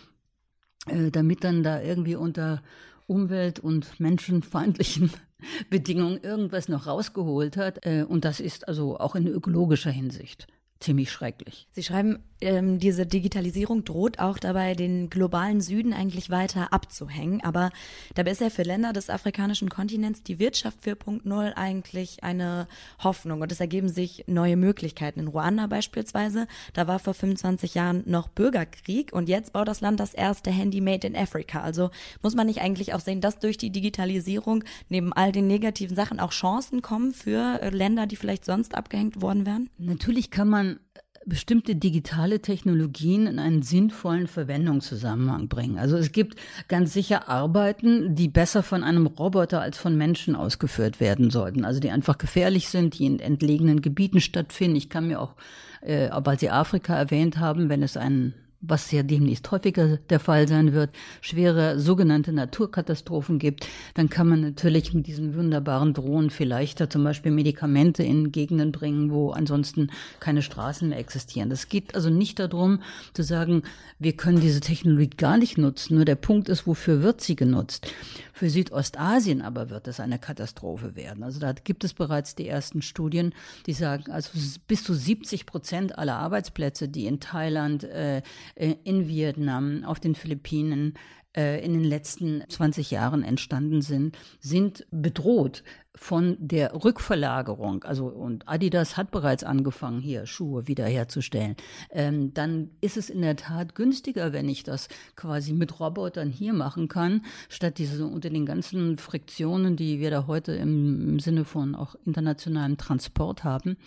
äh, 0.85 1.11
damit 1.11 1.43
dann 1.43 1.61
da 1.61 1.81
irgendwie 1.81 2.15
unter 2.15 2.61
umwelt- 3.05 3.59
und 3.59 3.99
menschenfeindlichen 3.99 5.11
Bedingungen 5.69 6.23
irgendwas 6.23 6.69
noch 6.69 6.87
rausgeholt 6.87 7.57
hat. 7.57 7.85
Äh, 7.85 8.05
und 8.07 8.23
das 8.23 8.39
ist 8.39 8.69
also 8.69 8.97
auch 8.97 9.15
in 9.15 9.27
ökologischer 9.27 9.91
Hinsicht 9.91 10.47
ziemlich 10.79 11.11
schrecklich. 11.11 11.67
Sie 11.71 11.83
schreiben, 11.83 12.19
ähm, 12.41 12.79
diese 12.79 13.05
Digitalisierung 13.05 13.83
droht 13.83 14.19
auch 14.19 14.37
dabei, 14.37 14.75
den 14.75 15.09
globalen 15.09 15.61
Süden 15.61 15.93
eigentlich 15.93 16.29
weiter 16.29 16.71
abzuhängen. 16.71 17.43
Aber 17.43 17.71
dabei 18.15 18.31
ist 18.31 18.41
ja 18.41 18.49
für 18.49 18.63
Länder 18.63 18.93
des 18.93 19.09
afrikanischen 19.09 19.69
Kontinents 19.69 20.23
die 20.23 20.39
Wirtschaft 20.39 20.79
4.0 20.85 21.53
eigentlich 21.53 22.23
eine 22.23 22.67
Hoffnung 23.03 23.41
und 23.41 23.51
es 23.51 23.59
ergeben 23.59 23.89
sich 23.89 24.25
neue 24.27 24.55
Möglichkeiten. 24.55 25.19
In 25.19 25.27
Ruanda 25.27 25.67
beispielsweise, 25.67 26.47
da 26.73 26.87
war 26.87 26.99
vor 26.99 27.13
25 27.13 27.73
Jahren 27.73 28.03
noch 28.05 28.27
Bürgerkrieg 28.27 29.13
und 29.13 29.29
jetzt 29.29 29.53
baut 29.53 29.67
das 29.67 29.81
Land 29.81 29.99
das 29.99 30.13
erste 30.13 30.51
Handy 30.51 30.81
made 30.81 31.07
in 31.07 31.15
Africa. 31.15 31.61
Also 31.61 31.89
muss 32.21 32.35
man 32.35 32.47
nicht 32.47 32.61
eigentlich 32.61 32.93
auch 32.93 32.99
sehen, 32.99 33.21
dass 33.21 33.39
durch 33.39 33.57
die 33.57 33.71
Digitalisierung 33.71 34.63
neben 34.89 35.11
all 35.13 35.31
den 35.31 35.47
negativen 35.47 35.95
Sachen 35.95 36.19
auch 36.19 36.31
Chancen 36.31 36.81
kommen 36.81 37.13
für 37.13 37.59
Länder, 37.71 38.05
die 38.05 38.15
vielleicht 38.15 38.45
sonst 38.45 38.75
abgehängt 38.75 39.21
worden 39.21 39.45
wären? 39.45 39.69
Natürlich 39.77 40.29
kann 40.29 40.49
man 40.49 40.79
bestimmte 41.27 41.75
digitale 41.75 42.41
Technologien 42.41 43.27
in 43.27 43.39
einen 43.39 43.61
sinnvollen 43.61 44.27
Verwendungszusammenhang 44.27 45.47
bringen. 45.47 45.77
Also 45.77 45.97
es 45.97 46.11
gibt 46.11 46.39
ganz 46.67 46.93
sicher 46.93 47.29
Arbeiten, 47.29 48.15
die 48.15 48.27
besser 48.27 48.63
von 48.63 48.83
einem 48.83 49.05
Roboter 49.05 49.61
als 49.61 49.77
von 49.77 49.97
Menschen 49.97 50.35
ausgeführt 50.35 50.99
werden 50.99 51.29
sollten. 51.29 51.65
Also 51.65 51.79
die 51.79 51.91
einfach 51.91 52.17
gefährlich 52.17 52.69
sind, 52.69 52.97
die 52.97 53.05
in 53.05 53.19
entlegenen 53.19 53.81
Gebieten 53.81 54.21
stattfinden. 54.21 54.77
Ich 54.77 54.89
kann 54.89 55.07
mir 55.07 55.21
auch, 55.21 55.35
äh, 55.81 56.09
weil 56.11 56.39
Sie 56.39 56.49
Afrika 56.49 56.95
erwähnt 56.95 57.37
haben, 57.37 57.69
wenn 57.69 57.83
es 57.83 57.97
einen 57.97 58.33
was 58.61 58.91
ja 58.91 59.03
demnächst 59.03 59.49
häufiger 59.51 59.97
der 60.09 60.19
Fall 60.19 60.47
sein 60.47 60.73
wird, 60.73 60.89
schwere 61.21 61.79
sogenannte 61.79 62.33
Naturkatastrophen 62.33 63.37
gibt, 63.37 63.67
dann 63.93 64.09
kann 64.09 64.27
man 64.27 64.41
natürlich 64.41 64.93
mit 64.93 65.07
diesen 65.07 65.35
wunderbaren 65.35 65.93
Drohnen 65.93 66.29
vielleicht 66.29 66.79
da 66.79 66.89
zum 66.89 67.03
Beispiel 67.03 67.31
Medikamente 67.31 68.03
in 68.03 68.31
Gegenden 68.31 68.71
bringen, 68.71 69.11
wo 69.11 69.31
ansonsten 69.31 69.91
keine 70.19 70.41
Straßen 70.41 70.89
mehr 70.89 70.97
existieren. 70.97 71.49
Das 71.49 71.69
geht 71.69 71.93
also 71.93 72.09
nicht 72.09 72.39
darum 72.39 72.81
zu 73.13 73.23
sagen, 73.23 73.63
wir 73.99 74.13
können 74.13 74.39
diese 74.39 74.59
Technologie 74.59 75.09
gar 75.09 75.37
nicht 75.37 75.57
nutzen. 75.57 75.95
Nur 75.95 76.05
der 76.05 76.15
Punkt 76.15 76.49
ist, 76.49 76.65
wofür 76.65 77.03
wird 77.03 77.21
sie 77.21 77.35
genutzt? 77.35 77.91
Für 78.37 78.51
Südostasien 78.51 79.41
aber 79.41 79.71
wird 79.71 79.87
es 79.87 79.99
eine 79.99 80.19
Katastrophe 80.19 80.95
werden. 80.95 81.23
Also 81.23 81.39
da 81.39 81.53
gibt 81.53 81.83
es 81.83 81.95
bereits 81.95 82.35
die 82.35 82.47
ersten 82.47 82.83
Studien, 82.83 83.33
die 83.65 83.73
sagen, 83.73 84.11
also 84.11 84.29
bis 84.67 84.83
zu 84.83 84.93
70 84.93 85.47
Prozent 85.47 85.97
aller 85.97 86.17
Arbeitsplätze, 86.17 86.87
die 86.87 87.07
in 87.07 87.19
Thailand, 87.19 87.83
äh, 87.85 88.21
äh 88.53 88.75
in 88.83 89.07
Vietnam, 89.07 89.83
auf 89.85 89.99
den 89.99 90.13
Philippinen, 90.13 90.93
äh, 91.35 91.65
in 91.65 91.73
den 91.73 91.83
letzten 91.83 92.43
20 92.47 92.91
Jahren 92.91 93.23
entstanden 93.23 93.81
sind, 93.81 94.15
sind 94.39 94.85
bedroht 94.91 95.63
von 95.97 96.37
der 96.39 96.73
Rückverlagerung, 96.83 97.83
also 97.83 98.07
und 98.07 98.47
Adidas 98.47 98.97
hat 98.97 99.11
bereits 99.11 99.43
angefangen, 99.43 99.99
hier 99.99 100.25
Schuhe 100.25 100.67
wiederherzustellen, 100.67 101.55
ähm, 101.89 102.33
dann 102.33 102.69
ist 102.81 102.97
es 102.97 103.09
in 103.09 103.21
der 103.21 103.35
Tat 103.35 103.75
günstiger, 103.75 104.33
wenn 104.33 104.47
ich 104.47 104.63
das 104.63 104.87
quasi 105.15 105.53
mit 105.53 105.79
Robotern 105.79 106.29
hier 106.29 106.53
machen 106.53 106.87
kann, 106.87 107.23
statt 107.49 107.77
diese 107.77 108.05
unter 108.05 108.29
den 108.29 108.45
ganzen 108.45 108.97
Friktionen, 108.97 109.75
die 109.75 109.99
wir 109.99 110.11
da 110.11 110.27
heute 110.27 110.53
im, 110.53 111.09
im 111.09 111.19
Sinne 111.19 111.45
von 111.45 111.75
auch 111.75 111.95
internationalem 112.05 112.77
Transport 112.77 113.43
haben, 113.43 113.77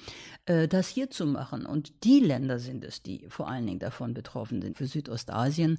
äh, 0.47 0.69
das 0.69 0.89
hier 0.89 1.11
zu 1.11 1.27
machen. 1.27 1.67
Und 1.67 2.05
die 2.05 2.21
Länder 2.21 2.59
sind 2.59 2.85
es, 2.85 3.03
die 3.03 3.27
vor 3.29 3.49
allen 3.49 3.67
Dingen 3.67 3.79
davon 3.79 4.15
betroffen 4.15 4.61
sind. 4.63 4.77
Für 4.77 4.87
Südostasien 4.87 5.79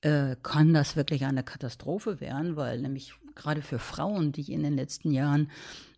äh, 0.00 0.36
kann 0.42 0.72
das 0.72 0.96
wirklich 0.96 1.24
eine 1.24 1.42
Katastrophe 1.42 2.20
werden, 2.20 2.56
weil 2.56 2.80
nämlich 2.80 3.14
gerade 3.36 3.62
für 3.62 3.78
Frauen, 3.78 4.32
die 4.32 4.52
in 4.52 4.62
den 4.62 4.74
letzten 4.74 5.12
Jahren, 5.12 5.50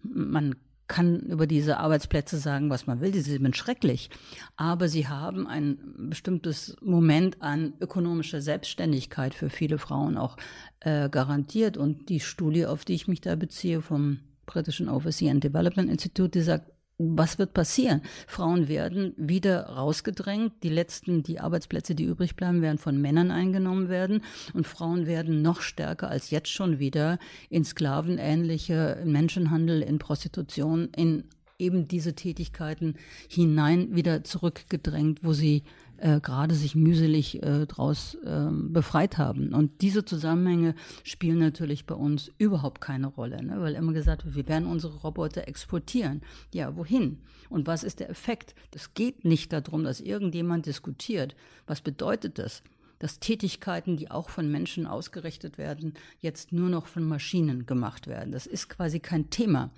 man 0.02 0.56
kann 0.88 1.20
über 1.20 1.46
diese 1.46 1.76
Arbeitsplätze 1.76 2.38
sagen, 2.38 2.70
was 2.70 2.86
man 2.86 3.00
will, 3.00 3.12
die 3.12 3.20
sind 3.20 3.56
schrecklich, 3.56 4.08
aber 4.56 4.88
sie 4.88 5.06
haben 5.06 5.46
ein 5.46 5.78
bestimmtes 6.08 6.76
Moment 6.80 7.42
an 7.42 7.74
ökonomischer 7.80 8.40
Selbstständigkeit 8.40 9.34
für 9.34 9.50
viele 9.50 9.78
Frauen 9.78 10.16
auch 10.16 10.36
äh, 10.80 11.10
garantiert. 11.10 11.76
Und 11.76 12.08
die 12.08 12.20
Studie, 12.20 12.66
auf 12.66 12.86
die 12.86 12.94
ich 12.94 13.06
mich 13.06 13.20
da 13.20 13.36
beziehe 13.36 13.82
vom 13.82 14.20
britischen 14.46 14.88
Overseas 14.88 15.30
and 15.30 15.44
Development 15.44 15.90
Institute, 15.90 16.30
die 16.30 16.40
sagt, 16.40 16.72
was 16.98 17.38
wird 17.38 17.54
passieren? 17.54 18.02
Frauen 18.26 18.66
werden 18.66 19.14
wieder 19.16 19.66
rausgedrängt. 19.66 20.52
Die 20.64 20.68
letzten, 20.68 21.22
die 21.22 21.38
Arbeitsplätze, 21.38 21.94
die 21.94 22.04
übrig 22.04 22.34
bleiben, 22.34 22.60
werden 22.60 22.78
von 22.78 23.00
Männern 23.00 23.30
eingenommen 23.30 23.88
werden. 23.88 24.22
Und 24.52 24.66
Frauen 24.66 25.06
werden 25.06 25.40
noch 25.40 25.60
stärker 25.60 26.10
als 26.10 26.30
jetzt 26.30 26.50
schon 26.50 26.80
wieder 26.80 27.18
in 27.50 27.64
sklavenähnliche 27.64 29.00
Menschenhandel, 29.04 29.80
in 29.80 29.98
Prostitution, 30.00 30.88
in 30.96 31.24
eben 31.58 31.88
diese 31.88 32.14
Tätigkeiten 32.14 32.94
hinein 33.28 33.94
wieder 33.94 34.24
zurückgedrängt, 34.24 35.24
wo 35.24 35.32
sie 35.32 35.64
äh, 35.98 36.20
gerade 36.20 36.54
sich 36.54 36.74
mühselig 36.74 37.42
äh, 37.42 37.66
daraus 37.66 38.14
äh, 38.24 38.48
befreit 38.50 39.18
haben. 39.18 39.52
Und 39.52 39.82
diese 39.82 40.04
Zusammenhänge 40.04 40.74
spielen 41.04 41.38
natürlich 41.38 41.86
bei 41.86 41.94
uns 41.94 42.30
überhaupt 42.38 42.80
keine 42.80 43.08
Rolle, 43.08 43.42
ne? 43.44 43.60
weil 43.60 43.74
immer 43.74 43.92
gesagt 43.92 44.24
wird, 44.24 44.36
wir 44.36 44.48
werden 44.48 44.68
unsere 44.68 44.96
Roboter 44.98 45.46
exportieren. 45.48 46.22
Ja, 46.52 46.76
wohin? 46.76 47.18
Und 47.50 47.66
was 47.66 47.82
ist 47.82 48.00
der 48.00 48.10
Effekt? 48.10 48.54
Es 48.74 48.94
geht 48.94 49.24
nicht 49.24 49.52
darum, 49.52 49.84
dass 49.84 50.00
irgendjemand 50.00 50.66
diskutiert. 50.66 51.34
Was 51.66 51.80
bedeutet 51.80 52.38
das? 52.38 52.62
dass 53.00 53.20
Tätigkeiten, 53.20 53.96
die 53.96 54.10
auch 54.10 54.28
von 54.28 54.50
Menschen 54.50 54.86
ausgerichtet 54.86 55.58
werden, 55.58 55.94
jetzt 56.18 56.52
nur 56.52 56.68
noch 56.68 56.86
von 56.86 57.04
Maschinen 57.04 57.64
gemacht 57.64 58.08
werden. 58.08 58.32
Das 58.32 58.46
ist 58.46 58.68
quasi 58.68 58.98
kein 58.98 59.30
Thema. 59.30 59.70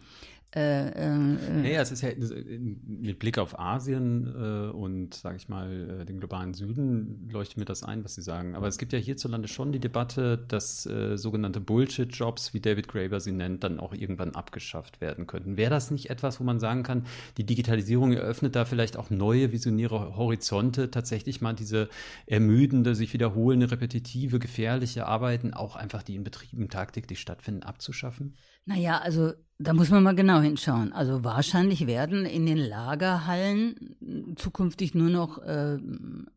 Äh, 0.52 0.88
äh, 0.88 1.16
naja, 1.16 1.80
es 1.80 1.92
ist 1.92 2.02
ja 2.02 2.10
mit 2.18 3.20
Blick 3.20 3.38
auf 3.38 3.56
Asien 3.60 4.26
äh, 4.26 4.70
und, 4.70 5.14
sage 5.14 5.36
ich 5.36 5.48
mal, 5.48 6.00
äh, 6.00 6.04
den 6.04 6.18
globalen 6.18 6.54
Süden 6.54 7.28
leuchtet 7.30 7.58
mir 7.58 7.64
das 7.66 7.84
ein, 7.84 8.02
was 8.02 8.16
Sie 8.16 8.22
sagen. 8.22 8.56
Aber 8.56 8.66
es 8.66 8.76
gibt 8.76 8.92
ja 8.92 8.98
hierzulande 8.98 9.46
schon 9.46 9.70
die 9.70 9.78
Debatte, 9.78 10.44
dass 10.48 10.86
äh, 10.86 11.16
sogenannte 11.16 11.60
Bullshit-Jobs, 11.60 12.52
wie 12.52 12.58
David 12.58 12.88
Graeber 12.88 13.20
sie 13.20 13.30
nennt, 13.30 13.62
dann 13.62 13.78
auch 13.78 13.94
irgendwann 13.94 14.34
abgeschafft 14.34 15.00
werden 15.00 15.28
könnten. 15.28 15.56
Wäre 15.56 15.70
das 15.70 15.92
nicht 15.92 16.10
etwas, 16.10 16.40
wo 16.40 16.44
man 16.44 16.58
sagen 16.58 16.82
kann, 16.82 17.06
die 17.36 17.46
Digitalisierung 17.46 18.12
eröffnet 18.12 18.56
da 18.56 18.64
vielleicht 18.64 18.96
auch 18.96 19.08
neue 19.08 19.52
visionäre 19.52 20.16
Horizonte, 20.16 20.90
tatsächlich 20.90 21.40
mal 21.40 21.54
diese 21.54 21.88
ermüdende, 22.26 22.96
sich 22.96 23.12
wiederholende, 23.12 23.70
repetitive, 23.70 24.40
gefährliche 24.40 25.06
Arbeiten, 25.06 25.54
auch 25.54 25.76
einfach 25.76 26.02
die 26.02 26.16
in 26.16 26.24
Betrieben 26.24 26.68
tagtäglich 26.68 27.20
stattfinden, 27.20 27.62
abzuschaffen? 27.62 28.34
Naja, 28.66 28.98
also 28.98 29.32
da 29.62 29.74
muss 29.74 29.90
man 29.90 30.02
mal 30.02 30.14
genau 30.14 30.40
hinschauen. 30.40 30.94
Also 30.94 31.22
wahrscheinlich 31.22 31.86
werden 31.86 32.24
in 32.24 32.46
den 32.46 32.56
Lagerhallen 32.56 33.94
zukünftig 34.36 34.94
nur 34.94 35.10
noch 35.10 35.36
äh, 35.42 35.76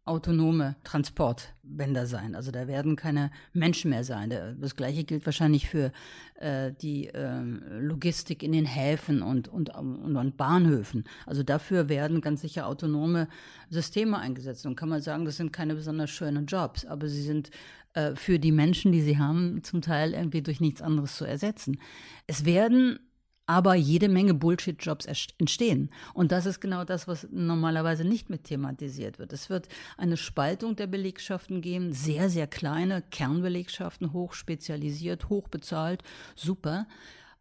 autonome 0.03 0.75
Transportbänder 0.83 2.05
sein. 2.05 2.35
Also 2.35 2.51
da 2.51 2.67
werden 2.67 2.97
keine 2.97 3.31
Menschen 3.53 3.91
mehr 3.91 4.03
sein. 4.03 4.57
Das 4.59 4.75
gleiche 4.75 5.05
gilt 5.05 5.25
wahrscheinlich 5.25 5.69
für 5.69 5.93
äh, 6.35 6.73
die 6.81 7.07
äh, 7.07 7.39
Logistik 7.79 8.43
in 8.43 8.51
den 8.51 8.65
Häfen 8.65 9.21
und, 9.21 9.47
und, 9.47 9.73
und, 9.73 10.17
und 10.17 10.35
Bahnhöfen. 10.35 11.05
Also 11.25 11.43
dafür 11.43 11.87
werden 11.87 12.19
ganz 12.19 12.41
sicher 12.41 12.67
autonome 12.67 13.29
Systeme 13.69 14.19
eingesetzt. 14.19 14.65
Und 14.65 14.75
kann 14.75 14.89
man 14.89 15.01
sagen, 15.01 15.23
das 15.23 15.37
sind 15.37 15.53
keine 15.53 15.75
besonders 15.75 16.09
schönen 16.09 16.45
Jobs, 16.45 16.85
aber 16.85 17.07
sie 17.07 17.21
sind 17.21 17.51
äh, 17.93 18.15
für 18.15 18.39
die 18.39 18.51
Menschen, 18.51 18.91
die 18.91 19.01
sie 19.01 19.17
haben, 19.17 19.63
zum 19.63 19.81
Teil 19.81 20.13
irgendwie 20.13 20.41
durch 20.41 20.59
nichts 20.59 20.81
anderes 20.81 21.15
zu 21.15 21.25
ersetzen. 21.25 21.79
Es 22.27 22.45
werden 22.45 22.99
aber 23.45 23.75
jede 23.75 24.07
Menge 24.07 24.33
Bullshit-Jobs 24.33 25.05
entstehen. 25.37 25.89
Und 26.13 26.31
das 26.31 26.45
ist 26.45 26.61
genau 26.61 26.85
das, 26.85 27.07
was 27.07 27.27
normalerweise 27.31 28.05
nicht 28.05 28.29
mit 28.29 28.45
thematisiert 28.45 29.19
wird. 29.19 29.33
Es 29.33 29.49
wird 29.49 29.67
eine 29.97 30.17
Spaltung 30.17 30.75
der 30.75 30.87
Belegschaften 30.87 31.61
geben, 31.61 31.93
sehr, 31.93 32.29
sehr 32.29 32.47
kleine 32.47 33.01
Kernbelegschaften, 33.01 34.13
hoch 34.13 34.33
spezialisiert, 34.33 35.29
hoch 35.29 35.49
bezahlt, 35.49 36.03
super. 36.35 36.87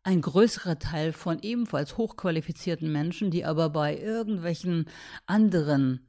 Ein 0.03 0.21
größerer 0.21 0.81
Teil 0.81 1.13
von 1.13 1.39
ebenfalls 1.43 1.97
hochqualifizierten 1.97 2.91
Menschen, 2.91 3.31
die 3.31 3.45
aber 3.45 3.71
bei 3.71 3.97
irgendwelchen 3.97 4.87
anderen 5.27 6.01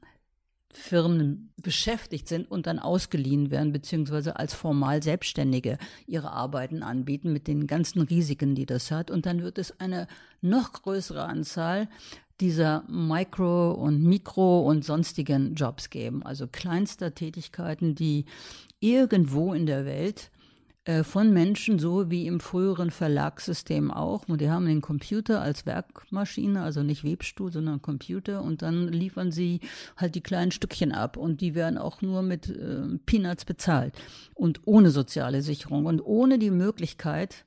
Firmen 0.74 1.51
beschäftigt 1.61 2.28
sind 2.28 2.49
und 2.49 2.67
dann 2.67 2.80
ausgeliehen 2.80 3.51
werden, 3.51 3.71
beziehungsweise 3.71 4.38
als 4.38 4.53
formal 4.53 5.01
Selbstständige 5.01 5.78
ihre 6.07 6.32
Arbeiten 6.32 6.84
anbieten 6.84 7.32
mit 7.32 7.47
den 7.47 7.67
ganzen 7.67 8.01
Risiken, 8.01 8.55
die 8.55 8.65
das 8.65 8.91
hat. 8.91 9.11
Und 9.11 9.26
dann 9.26 9.41
wird 9.41 9.57
es 9.57 9.80
eine 9.80 10.07
noch 10.41 10.74
größere 10.74 11.24
Anzahl 11.24 11.88
dieser 12.39 12.84
Micro- 12.89 13.71
und 13.71 14.03
Mikro- 14.03 14.67
und 14.67 14.84
sonstigen 14.84 15.55
Jobs 15.55 15.89
geben, 15.89 16.24
also 16.24 16.47
kleinster 16.47 17.13
Tätigkeiten, 17.13 17.95
die 17.95 18.26
irgendwo 18.80 19.53
in 19.53 19.65
der 19.65 19.86
Welt 19.86 20.32
von 21.03 21.31
Menschen, 21.31 21.79
so 21.79 22.11
wie 22.11 22.27
im 22.27 22.41
früheren 22.41 22.91
Verlagssystem 22.91 23.89
auch. 23.89 24.27
Und 24.27 24.41
die 24.41 24.49
haben 24.49 24.65
den 24.65 24.81
Computer 24.81 25.41
als 25.41 25.65
Werkmaschine, 25.65 26.61
also 26.61 26.84
nicht 26.84 27.05
Webstuhl, 27.05 27.53
sondern 27.53 27.81
Computer. 27.81 28.41
Und 28.41 28.61
dann 28.61 28.89
liefern 28.89 29.31
sie 29.31 29.61
halt 29.95 30.15
die 30.15 30.21
kleinen 30.21 30.51
Stückchen 30.51 30.91
ab. 30.91 31.15
Und 31.15 31.39
die 31.39 31.55
werden 31.55 31.77
auch 31.77 32.01
nur 32.01 32.21
mit 32.21 32.49
äh, 32.49 32.97
Peanuts 33.05 33.45
bezahlt. 33.45 33.93
Und 34.34 34.61
ohne 34.65 34.89
soziale 34.89 35.41
Sicherung 35.41 35.86
und 35.86 36.01
ohne 36.01 36.38
die 36.38 36.51
Möglichkeit, 36.51 37.45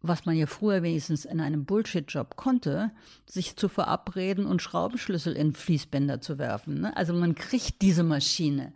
was 0.00 0.26
man 0.26 0.36
ja 0.36 0.46
früher 0.46 0.82
wenigstens 0.82 1.24
in 1.24 1.40
einem 1.40 1.64
Bullshit-Job 1.64 2.36
konnte, 2.36 2.90
sich 3.26 3.56
zu 3.56 3.68
verabreden 3.68 4.46
und 4.46 4.62
Schraubenschlüssel 4.62 5.34
in 5.34 5.54
Fließbänder 5.54 6.20
zu 6.20 6.38
werfen. 6.38 6.82
Ne? 6.82 6.96
Also 6.96 7.14
man 7.14 7.34
kriegt 7.34 7.82
diese 7.82 8.04
Maschine 8.04 8.72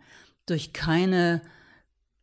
durch 0.47 0.73
keine, 0.73 1.41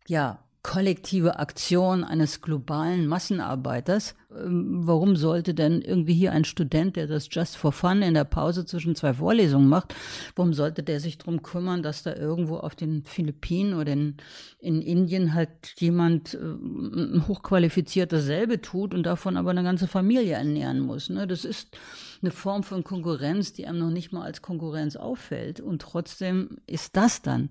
ja, 0.06 0.42
kollektive 0.62 1.38
Aktion 1.38 2.04
eines 2.04 2.42
globalen 2.42 3.06
Massenarbeiters. 3.06 4.14
Ähm, 4.36 4.80
warum 4.86 5.16
sollte 5.16 5.54
denn 5.54 5.80
irgendwie 5.80 6.12
hier 6.14 6.32
ein 6.32 6.44
Student, 6.44 6.96
der 6.96 7.06
das 7.06 7.28
just 7.30 7.56
for 7.56 7.72
fun 7.72 8.02
in 8.02 8.14
der 8.14 8.24
Pause 8.24 8.66
zwischen 8.66 8.94
zwei 8.94 9.14
Vorlesungen 9.14 9.68
macht, 9.68 9.94
warum 10.36 10.52
sollte 10.52 10.82
der 10.82 11.00
sich 11.00 11.16
drum 11.16 11.42
kümmern, 11.42 11.82
dass 11.82 12.02
da 12.02 12.14
irgendwo 12.14 12.58
auf 12.58 12.74
den 12.74 13.04
Philippinen 13.04 13.74
oder 13.74 13.92
in, 13.92 14.16
in 14.58 14.82
Indien 14.82 15.32
halt 15.34 15.50
jemand 15.78 16.34
äh, 16.34 17.20
hochqualifiziert 17.26 18.12
dasselbe 18.12 18.60
tut 18.60 18.92
und 18.92 19.04
davon 19.04 19.38
aber 19.38 19.50
eine 19.50 19.62
ganze 19.62 19.88
Familie 19.88 20.34
ernähren 20.34 20.80
muss? 20.80 21.08
Ne? 21.08 21.26
Das 21.26 21.46
ist 21.46 21.76
eine 22.20 22.30
Form 22.30 22.64
von 22.64 22.84
Konkurrenz, 22.84 23.54
die 23.54 23.66
einem 23.66 23.78
noch 23.78 23.90
nicht 23.90 24.12
mal 24.12 24.24
als 24.24 24.42
Konkurrenz 24.42 24.96
auffällt. 24.96 25.60
Und 25.60 25.80
trotzdem 25.80 26.58
ist 26.66 26.96
das 26.96 27.22
dann 27.22 27.48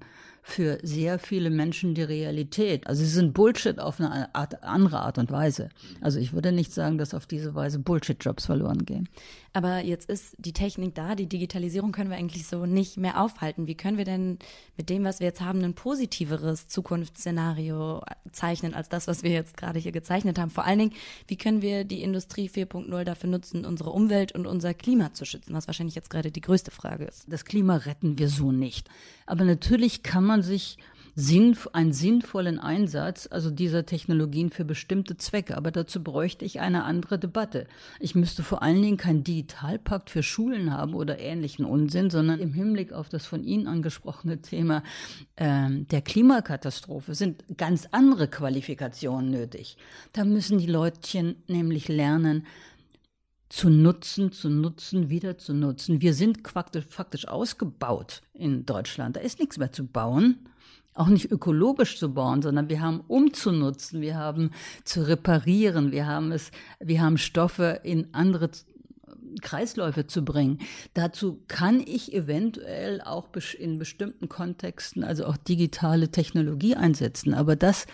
für 0.50 0.80
sehr 0.84 1.20
viele 1.20 1.50
Menschen 1.50 1.94
die 1.94 2.04
Realität. 2.04 2.88
Also 2.88 3.04
sie 3.04 3.10
sind 3.10 3.34
Bullshit 3.34 3.80
auf 3.80 4.00
eine 4.00 4.34
Art, 4.34 4.64
andere 4.64 5.00
Art 5.02 5.18
und 5.18 5.32
Weise. 5.32 5.70
Also 6.02 6.20
ich 6.20 6.34
würde 6.34 6.52
nicht 6.52 6.74
sagen, 6.74 6.98
dass 6.98 7.14
auf 7.14 7.26
diese 7.26 7.56
Weise 7.56 7.80
Bullshit-Jobs 7.80 8.46
verloren 8.46 8.86
gehen. 8.86 9.08
Aber 9.60 9.84
jetzt 9.84 10.10
ist 10.10 10.38
die 10.38 10.54
Technik 10.54 10.96
da, 10.96 11.16
die 11.16 11.28
Digitalisierung 11.28 11.92
können 11.92 12.10
wir 12.10 12.16
eigentlich 12.16 12.48
so 12.48 12.66
nicht 12.66 12.96
mehr 12.96 13.22
aufhalten. 13.22 13.68
Wie 13.68 13.76
können 13.76 13.98
wir 13.98 14.06
denn 14.06 14.40
mit 14.78 14.90
dem, 14.90 15.04
was 15.04 15.20
wir 15.20 15.28
jetzt 15.28 15.42
haben, 15.42 15.62
ein 15.66 15.74
positiveres 15.74 16.70
Zukunftsszenario 16.70 18.02
zeichnen 18.32 18.74
als 18.74 18.88
das, 18.88 19.08
was 19.08 19.22
wir 19.22 19.32
jetzt 19.32 19.58
gerade 19.58 19.78
hier 19.78 19.92
gezeichnet 19.92 20.40
haben? 20.40 20.50
Vor 20.50 20.64
allen 20.64 20.80
Dingen, 20.80 20.94
wie 21.28 21.36
können 21.36 21.62
wir 21.62 21.84
die 21.84 22.04
Industrie 22.04 22.50
4.0 22.50 23.04
dafür 23.04 23.30
nutzen, 23.30 23.66
unsere 23.66 23.90
Umwelt 23.90 24.32
und 24.32 24.48
unser 24.48 24.74
Klima 24.74 25.12
zu 25.12 25.26
schützen, 25.26 25.54
was 25.54 25.68
wahrscheinlich 25.68 25.96
jetzt 25.96 26.10
gerade 26.10 26.32
die 26.32 26.40
größte 26.40 26.72
Frage 26.72 27.04
ist. 27.04 27.26
Das 27.28 27.44
Klima 27.44 27.76
retten 27.76 28.18
wir 28.18 28.30
so 28.30 28.54
nicht. 28.54 28.88
Aber 29.26 29.44
natürlich 29.44 30.04
kann 30.04 30.24
man 30.24 30.42
sich 30.42 30.78
sinnf 31.20 31.68
einen 31.74 31.92
sinnvollen 31.92 32.60
Einsatz, 32.60 33.28
also 33.30 33.52
dieser 33.52 33.86
Technologien 33.86 34.50
für 34.50 34.64
bestimmte 34.64 35.18
Zwecke. 35.18 35.58
Aber 35.58 35.72
dazu 35.72 36.02
bräuchte 36.02 36.46
ich 36.46 36.62
eine 36.62 36.86
andere 36.86 37.20
Debatte. 37.20 37.68
Ich 38.00 38.16
müsste 38.16 38.42
vor 38.42 38.64
allen 38.64 38.82
Dingen 38.82 38.98
keinen 38.98 39.24
Digitalpakt 39.24 40.10
für 40.10 40.24
Schulen 40.24 40.74
haben 40.74 40.94
oder 40.94 41.20
ähnlichen 41.20 41.66
Unsinn, 41.66 42.10
sondern 42.10 42.40
im 42.40 42.54
Hinblick 42.54 42.94
auf 42.94 43.10
das 43.10 43.26
von 43.26 43.44
Ihnen 43.44 43.68
angesprochene 43.68 44.42
Thema 44.42 44.82
äh, 45.36 45.70
der 45.70 46.02
Klimakatastrophe 46.02 47.14
sind 47.14 47.44
ganz 47.58 47.88
andere 47.92 48.30
Qualifikationen 48.30 49.30
nötig. 49.30 49.78
Da 50.14 50.24
müssen 50.24 50.58
die 50.58 50.68
Leutchen 50.68 51.36
nämlich 51.48 51.90
lernen, 51.90 52.46
zu 53.50 53.70
nutzen, 53.70 54.32
zu 54.32 54.50
nutzen, 54.50 55.10
wieder 55.10 55.38
zu 55.38 55.54
nutzen. 55.54 56.02
Wir 56.02 56.14
sind 56.14 56.48
faktisch, 56.48 56.86
faktisch 56.88 57.28
ausgebaut 57.28 58.22
in 58.34 58.66
Deutschland. 58.66 59.16
Da 59.16 59.22
ist 59.22 59.40
nichts 59.40 59.58
mehr 59.58 59.72
zu 59.72 59.86
bauen 59.86 60.50
auch 60.94 61.08
nicht 61.08 61.32
ökologisch 61.32 61.98
zu 61.98 62.14
bauen, 62.14 62.42
sondern 62.42 62.70
wir 62.70 62.82
haben 62.82 63.02
umzunutzen, 63.08 64.02
wir 64.02 64.16
haben 64.16 64.52
zu 64.84 65.08
reparieren, 65.08 65.92
wir 65.92 66.08
haben 66.08 66.32
es, 66.32 66.52
wir 66.80 67.02
haben 67.02 67.18
Stoffe 67.18 67.80
in 67.84 68.08
andere 68.14 68.50
Kreisläufe 69.42 70.08
zu 70.08 70.24
bringen. 70.26 70.60
Dazu 70.94 71.40
kann 71.48 71.80
ich 71.80 72.14
eventuell 72.14 73.02
auch 73.02 73.30
in 73.58 73.78
bestimmten 73.78 74.28
Kontexten, 74.28 75.04
also 75.04 75.26
auch 75.26 75.38
digitale 75.38 76.10
Technologie 76.10 76.76
einsetzen. 76.76 77.34
Aber 77.34 77.56
das 77.56 77.86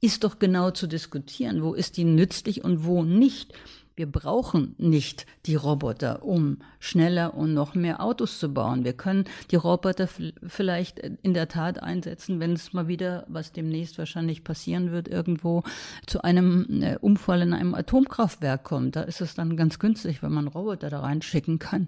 ist 0.00 0.24
doch 0.24 0.38
genau 0.38 0.70
zu 0.70 0.86
diskutieren. 0.86 1.62
Wo 1.62 1.74
ist 1.74 1.96
die 1.96 2.04
nützlich 2.04 2.64
und 2.64 2.84
wo 2.84 3.02
nicht? 3.02 3.54
Wir 3.94 4.10
brauchen 4.10 4.74
nicht 4.78 5.26
die 5.46 5.54
Roboter, 5.54 6.24
um 6.24 6.58
schneller 6.78 7.34
und 7.34 7.52
noch 7.54 7.74
mehr 7.74 8.02
Autos 8.02 8.38
zu 8.38 8.52
bauen. 8.52 8.84
Wir 8.84 8.94
können 8.94 9.24
die 9.50 9.56
Roboter 9.56 10.08
vielleicht 10.46 10.98
in 10.98 11.34
der 11.34 11.48
Tat 11.48 11.82
einsetzen, 11.82 12.40
wenn 12.40 12.52
es 12.52 12.72
mal 12.72 12.88
wieder, 12.88 13.26
was 13.28 13.52
demnächst 13.52 13.98
wahrscheinlich 13.98 14.44
passieren 14.44 14.92
wird, 14.92 15.08
irgendwo 15.08 15.62
zu 16.06 16.22
einem 16.22 16.82
äh, 16.82 16.96
Unfall 16.96 17.42
in 17.42 17.52
einem 17.52 17.74
Atomkraftwerk 17.74 18.64
kommt. 18.64 18.96
Da 18.96 19.02
ist 19.02 19.20
es 19.20 19.34
dann 19.34 19.56
ganz 19.56 19.78
günstig, 19.78 20.22
wenn 20.22 20.32
man 20.32 20.48
Roboter 20.48 20.88
da 20.88 21.00
reinschicken 21.00 21.58
kann 21.58 21.86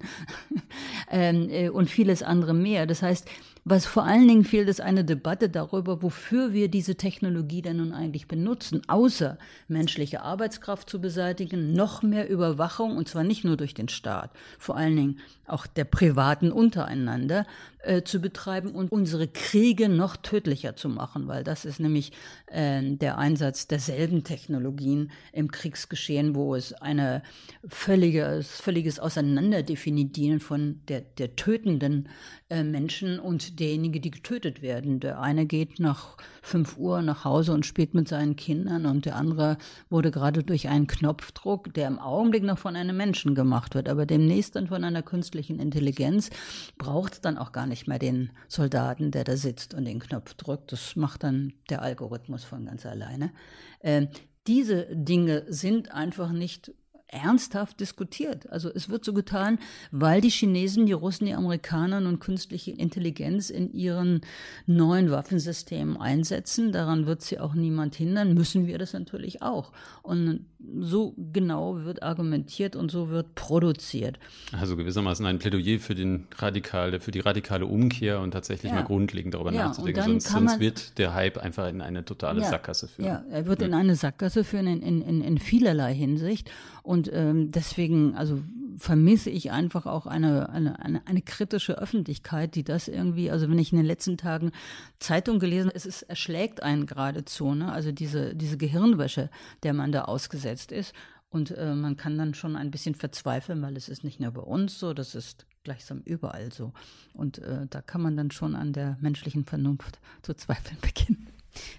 ähm, 1.10 1.48
äh, 1.48 1.68
und 1.68 1.88
vieles 1.88 2.22
andere 2.22 2.54
mehr. 2.54 2.86
Das 2.86 3.02
heißt, 3.02 3.28
was 3.64 3.86
vor 3.86 4.04
allen 4.04 4.28
Dingen 4.28 4.44
fehlt, 4.44 4.68
ist 4.68 4.82
eine 4.82 5.04
Debatte 5.04 5.48
darüber, 5.48 6.02
wofür 6.02 6.52
wir 6.52 6.68
diese 6.68 6.96
Technologie 6.96 7.62
denn 7.62 7.78
nun 7.78 7.92
eigentlich 7.92 8.28
benutzen, 8.28 8.82
außer 8.88 9.38
menschliche 9.68 10.20
Arbeitskraft 10.20 10.90
zu 10.90 11.00
beseitigen, 11.00 11.72
noch 11.72 12.02
mehr 12.02 12.28
Überwachung, 12.28 12.96
und 12.96 13.08
zwar 13.08 13.24
nicht 13.24 13.42
nur 13.42 13.56
durch 13.56 13.72
den 13.72 13.88
Staat, 13.88 14.30
vor 14.58 14.76
allen 14.76 14.96
Dingen 14.96 15.18
auch 15.46 15.66
der 15.66 15.84
Privaten 15.84 16.52
untereinander, 16.52 17.46
äh, 17.84 18.02
zu 18.02 18.20
betreiben 18.20 18.70
und 18.70 18.90
unsere 18.90 19.28
Kriege 19.28 19.88
noch 19.88 20.16
tödlicher 20.16 20.76
zu 20.76 20.88
machen, 20.88 21.28
weil 21.28 21.44
das 21.44 21.64
ist 21.64 21.80
nämlich 21.80 22.12
äh, 22.46 22.82
der 22.82 23.18
Einsatz 23.18 23.66
derselben 23.66 24.24
Technologien 24.24 25.10
im 25.32 25.50
Kriegsgeschehen, 25.50 26.34
wo 26.34 26.54
es 26.54 26.72
eine 26.72 27.22
völliges, 27.68 28.60
völliges 28.60 28.98
Auseinanderdefinieren 28.98 30.40
von 30.40 30.80
der, 30.88 31.02
der 31.02 31.36
tötenden 31.36 32.08
äh, 32.50 32.62
Menschen 32.62 33.18
und 33.18 33.60
derjenige, 33.60 34.00
die 34.00 34.10
getötet 34.10 34.62
werden. 34.62 35.00
Der 35.00 35.20
eine 35.20 35.46
geht 35.46 35.80
nach 35.80 36.16
fünf 36.42 36.76
Uhr 36.76 37.02
nach 37.02 37.24
Hause 37.24 37.52
und 37.52 37.66
spielt 37.66 37.94
mit 37.94 38.08
seinen 38.08 38.36
Kindern 38.36 38.86
und 38.86 39.06
der 39.06 39.16
andere 39.16 39.58
wurde 39.90 40.10
gerade 40.10 40.42
durch 40.42 40.68
einen 40.68 40.86
Knopfdruck, 40.86 41.72
der 41.74 41.88
im 41.88 41.98
Augenblick 41.98 42.44
noch 42.44 42.58
von 42.58 42.76
einem 42.76 42.96
Menschen 42.96 43.34
gemacht 43.34 43.74
wird, 43.74 43.88
aber 43.88 44.06
demnächst 44.06 44.56
dann 44.56 44.68
von 44.68 44.84
einer 44.84 45.02
künstlichen 45.02 45.58
Intelligenz, 45.58 46.30
braucht 46.78 47.14
es 47.14 47.20
dann 47.20 47.38
auch 47.38 47.52
gar 47.52 47.66
nicht 47.66 47.73
mehr 47.86 47.98
den 47.98 48.30
Soldaten, 48.48 49.10
der 49.10 49.24
da 49.24 49.36
sitzt 49.36 49.74
und 49.74 49.84
den 49.84 50.00
Knopf 50.00 50.34
drückt. 50.34 50.72
Das 50.72 50.96
macht 50.96 51.22
dann 51.22 51.52
der 51.70 51.82
Algorithmus 51.82 52.44
von 52.44 52.66
ganz 52.66 52.86
alleine. 52.86 53.32
Äh, 53.80 54.06
diese 54.46 54.86
Dinge 54.94 55.44
sind 55.48 55.90
einfach 55.92 56.32
nicht 56.32 56.72
ernsthaft 57.14 57.80
diskutiert. 57.80 58.50
Also 58.50 58.70
es 58.74 58.88
wird 58.88 59.04
so 59.04 59.12
getan, 59.12 59.58
weil 59.90 60.20
die 60.20 60.30
Chinesen, 60.30 60.86
die 60.86 60.92
Russen, 60.92 61.26
die 61.26 61.34
Amerikaner 61.34 62.00
nun 62.00 62.18
künstliche 62.18 62.72
Intelligenz 62.72 63.50
in 63.50 63.72
ihren 63.72 64.20
neuen 64.66 65.10
Waffensystemen 65.10 65.96
einsetzen. 65.96 66.72
Daran 66.72 67.06
wird 67.06 67.22
sie 67.22 67.38
auch 67.38 67.54
niemand 67.54 67.94
hindern, 67.94 68.34
müssen 68.34 68.66
wir 68.66 68.78
das 68.78 68.92
natürlich 68.92 69.42
auch. 69.42 69.72
Und 70.02 70.46
so 70.80 71.14
genau 71.32 71.84
wird 71.84 72.02
argumentiert 72.02 72.76
und 72.76 72.90
so 72.90 73.10
wird 73.10 73.34
produziert. 73.34 74.18
Also 74.52 74.76
gewissermaßen 74.76 75.24
ein 75.26 75.38
Plädoyer 75.38 75.78
für, 75.78 75.94
den 75.94 76.26
radikale, 76.36 77.00
für 77.00 77.10
die 77.10 77.20
radikale 77.20 77.66
Umkehr 77.66 78.20
und 78.20 78.32
tatsächlich 78.32 78.70
ja. 78.70 78.78
mal 78.78 78.84
grundlegend 78.84 79.34
darüber 79.34 79.52
ja, 79.52 79.68
nachzudenken. 79.68 80.20
Sonst, 80.20 80.28
sonst 80.28 80.60
wird 80.60 80.98
der 80.98 81.14
Hype 81.14 81.38
einfach 81.38 81.68
in 81.68 81.80
eine 81.80 82.04
totale 82.04 82.40
ja, 82.40 82.48
Sackgasse 82.48 82.88
führen. 82.88 83.06
Ja, 83.06 83.24
er 83.30 83.46
wird 83.46 83.62
in 83.62 83.74
eine 83.74 83.94
Sackgasse 83.96 84.44
führen 84.44 84.66
in, 84.66 85.02
in, 85.02 85.22
in 85.22 85.38
vielerlei 85.38 85.94
Hinsicht. 85.94 86.50
Und 86.84 87.10
ähm, 87.14 87.50
deswegen, 87.50 88.14
also 88.14 88.42
vermisse 88.76 89.30
ich 89.30 89.50
einfach 89.50 89.86
auch 89.86 90.06
eine, 90.06 90.50
eine, 90.50 90.78
eine, 90.80 91.06
eine 91.06 91.22
kritische 91.22 91.78
Öffentlichkeit, 91.78 92.54
die 92.54 92.62
das 92.62 92.88
irgendwie, 92.88 93.30
also 93.30 93.48
wenn 93.48 93.58
ich 93.58 93.72
in 93.72 93.78
den 93.78 93.86
letzten 93.86 94.18
Tagen 94.18 94.52
Zeitung 94.98 95.38
gelesen 95.38 95.68
habe, 95.68 95.76
es 95.76 95.86
ist, 95.86 96.02
erschlägt 96.02 96.62
einen 96.62 96.84
geradezu, 96.84 97.54
ne? 97.54 97.72
Also 97.72 97.90
diese, 97.90 98.34
diese 98.34 98.58
Gehirnwäsche, 98.58 99.30
der 99.62 99.72
man 99.72 99.92
da 99.92 100.02
ausgesetzt 100.02 100.72
ist. 100.72 100.92
Und 101.30 101.52
äh, 101.52 101.74
man 101.74 101.96
kann 101.96 102.18
dann 102.18 102.34
schon 102.34 102.54
ein 102.54 102.70
bisschen 102.70 102.94
verzweifeln, 102.94 103.62
weil 103.62 103.78
es 103.78 103.88
ist 103.88 104.04
nicht 104.04 104.20
nur 104.20 104.32
bei 104.32 104.42
uns 104.42 104.78
so, 104.78 104.92
das 104.92 105.14
ist 105.14 105.46
gleichsam 105.64 106.02
überall 106.04 106.52
so. 106.52 106.74
Und 107.14 107.38
äh, 107.38 107.66
da 107.70 107.80
kann 107.80 108.02
man 108.02 108.14
dann 108.14 108.30
schon 108.30 108.54
an 108.54 108.74
der 108.74 108.98
menschlichen 109.00 109.46
Vernunft 109.46 110.00
zu 110.20 110.34
zweifeln 110.34 110.78
beginnen. 110.82 111.30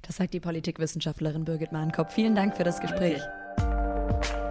Das 0.02 0.16
sagt 0.16 0.34
die 0.34 0.40
Politikwissenschaftlerin 0.40 1.46
Birgit 1.46 1.72
Mahnkopf. 1.72 2.12
Vielen 2.12 2.34
Dank 2.34 2.58
für 2.58 2.64
das 2.64 2.82
Gespräch. 2.82 3.22
Okay. 4.10 4.45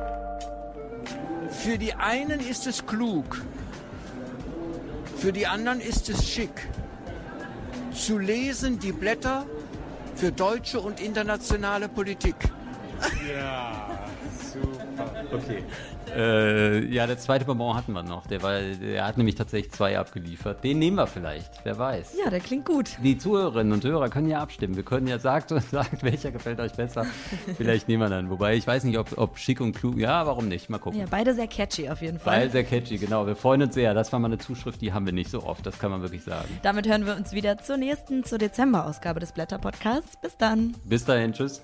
Für 1.63 1.79
die 1.79 1.95
einen 1.95 2.41
ist 2.41 2.67
es 2.67 2.85
klug, 2.85 3.43
für 5.17 5.33
die 5.33 5.47
anderen 5.47 5.81
ist 5.81 6.09
es 6.09 6.29
schick. 6.29 6.69
Zu 7.93 8.19
lesen 8.19 8.79
die 8.79 8.93
Blätter 8.93 9.47
für 10.17 10.33
deutsche 10.33 10.81
und 10.81 11.01
internationale 11.01 11.89
Politik. 11.89 12.37
Ja, 13.27 13.89
super. 14.53 14.84
Okay. 15.35 15.63
Äh, 16.15 16.85
ja, 16.93 17.07
der 17.07 17.19
zweite 17.19 17.45
Bonbon 17.45 17.75
hatten 17.75 17.93
wir 17.93 18.03
noch. 18.03 18.27
Der, 18.27 18.43
war, 18.43 18.61
der 18.61 19.05
hat 19.05 19.17
nämlich 19.17 19.35
tatsächlich 19.35 19.73
zwei 19.73 19.99
abgeliefert. 19.99 20.63
Den 20.63 20.79
nehmen 20.79 20.97
wir 20.97 21.07
vielleicht, 21.07 21.65
wer 21.65 21.77
weiß. 21.77 22.17
Ja, 22.23 22.31
der 22.31 22.41
klingt 22.41 22.67
gut. 22.67 22.99
Die 23.03 23.19
Zuhörerinnen 23.19 23.73
und 23.73 23.85
Hörer 23.85 24.09
können 24.11 24.29
ja 24.29 24.41
abstimmen. 24.41 24.77
Wir 24.77 24.85
können 24.85 25.07
ja 25.09 25.19
sagt 25.19 25.49
sagt, 25.71 26.03
welcher 26.05 26.31
gefällt 26.31 26.61
euch 26.61 26.73
besser. 26.73 27.07
vielleicht 27.57 27.89
nehmen 27.89 28.03
wir 28.03 28.11
dann. 28.11 28.31
Wobei 28.31 28.55
ich 28.55 28.67
weiß 28.67 28.85
nicht, 28.85 28.99
ob, 28.99 29.17
ob 29.19 29.39
schick 29.39 29.61
und 29.61 29.75
klug. 29.75 29.99
Ja, 29.99 30.27
warum 30.27 30.47
nicht? 30.47 30.71
Mal 30.71 30.79
gucken. 30.79 31.01
Ja, 31.01 31.07
beide 31.11 31.35
sehr 31.35 31.49
catchy 31.49 31.89
auf 31.89 32.01
jeden 32.01 32.19
Fall. 32.19 32.39
Beide 32.39 32.51
sehr 32.51 32.65
catchy, 32.65 32.99
genau. 32.99 33.27
Wir 33.27 33.35
freuen 33.35 33.63
uns 33.63 33.75
sehr. 33.75 33.95
Das 33.95 34.13
war 34.13 34.21
mal 34.21 34.29
eine 34.29 34.39
Zuschrift, 34.39 34.81
die 34.83 34.93
haben 34.93 35.07
wir 35.07 35.13
nicht 35.13 35.31
so 35.31 35.43
oft. 35.43 35.67
Das 35.67 35.79
kann 35.79 35.91
man 35.91 36.03
wirklich 36.03 36.23
sagen. 36.23 36.49
Damit 36.63 36.87
hören 36.87 37.07
wir 37.07 37.17
uns 37.17 37.33
wieder 37.33 37.59
zur 37.59 37.77
nächsten, 37.77 38.25
zur 38.25 38.39
Dezember-Ausgabe 38.39 39.21
des 39.21 39.33
Blätter-Podcasts. 39.33 40.17
Bis 40.21 40.37
dann. 40.37 40.77
Bis 40.85 41.05
dahin. 41.05 41.33
Tschüss. 41.33 41.63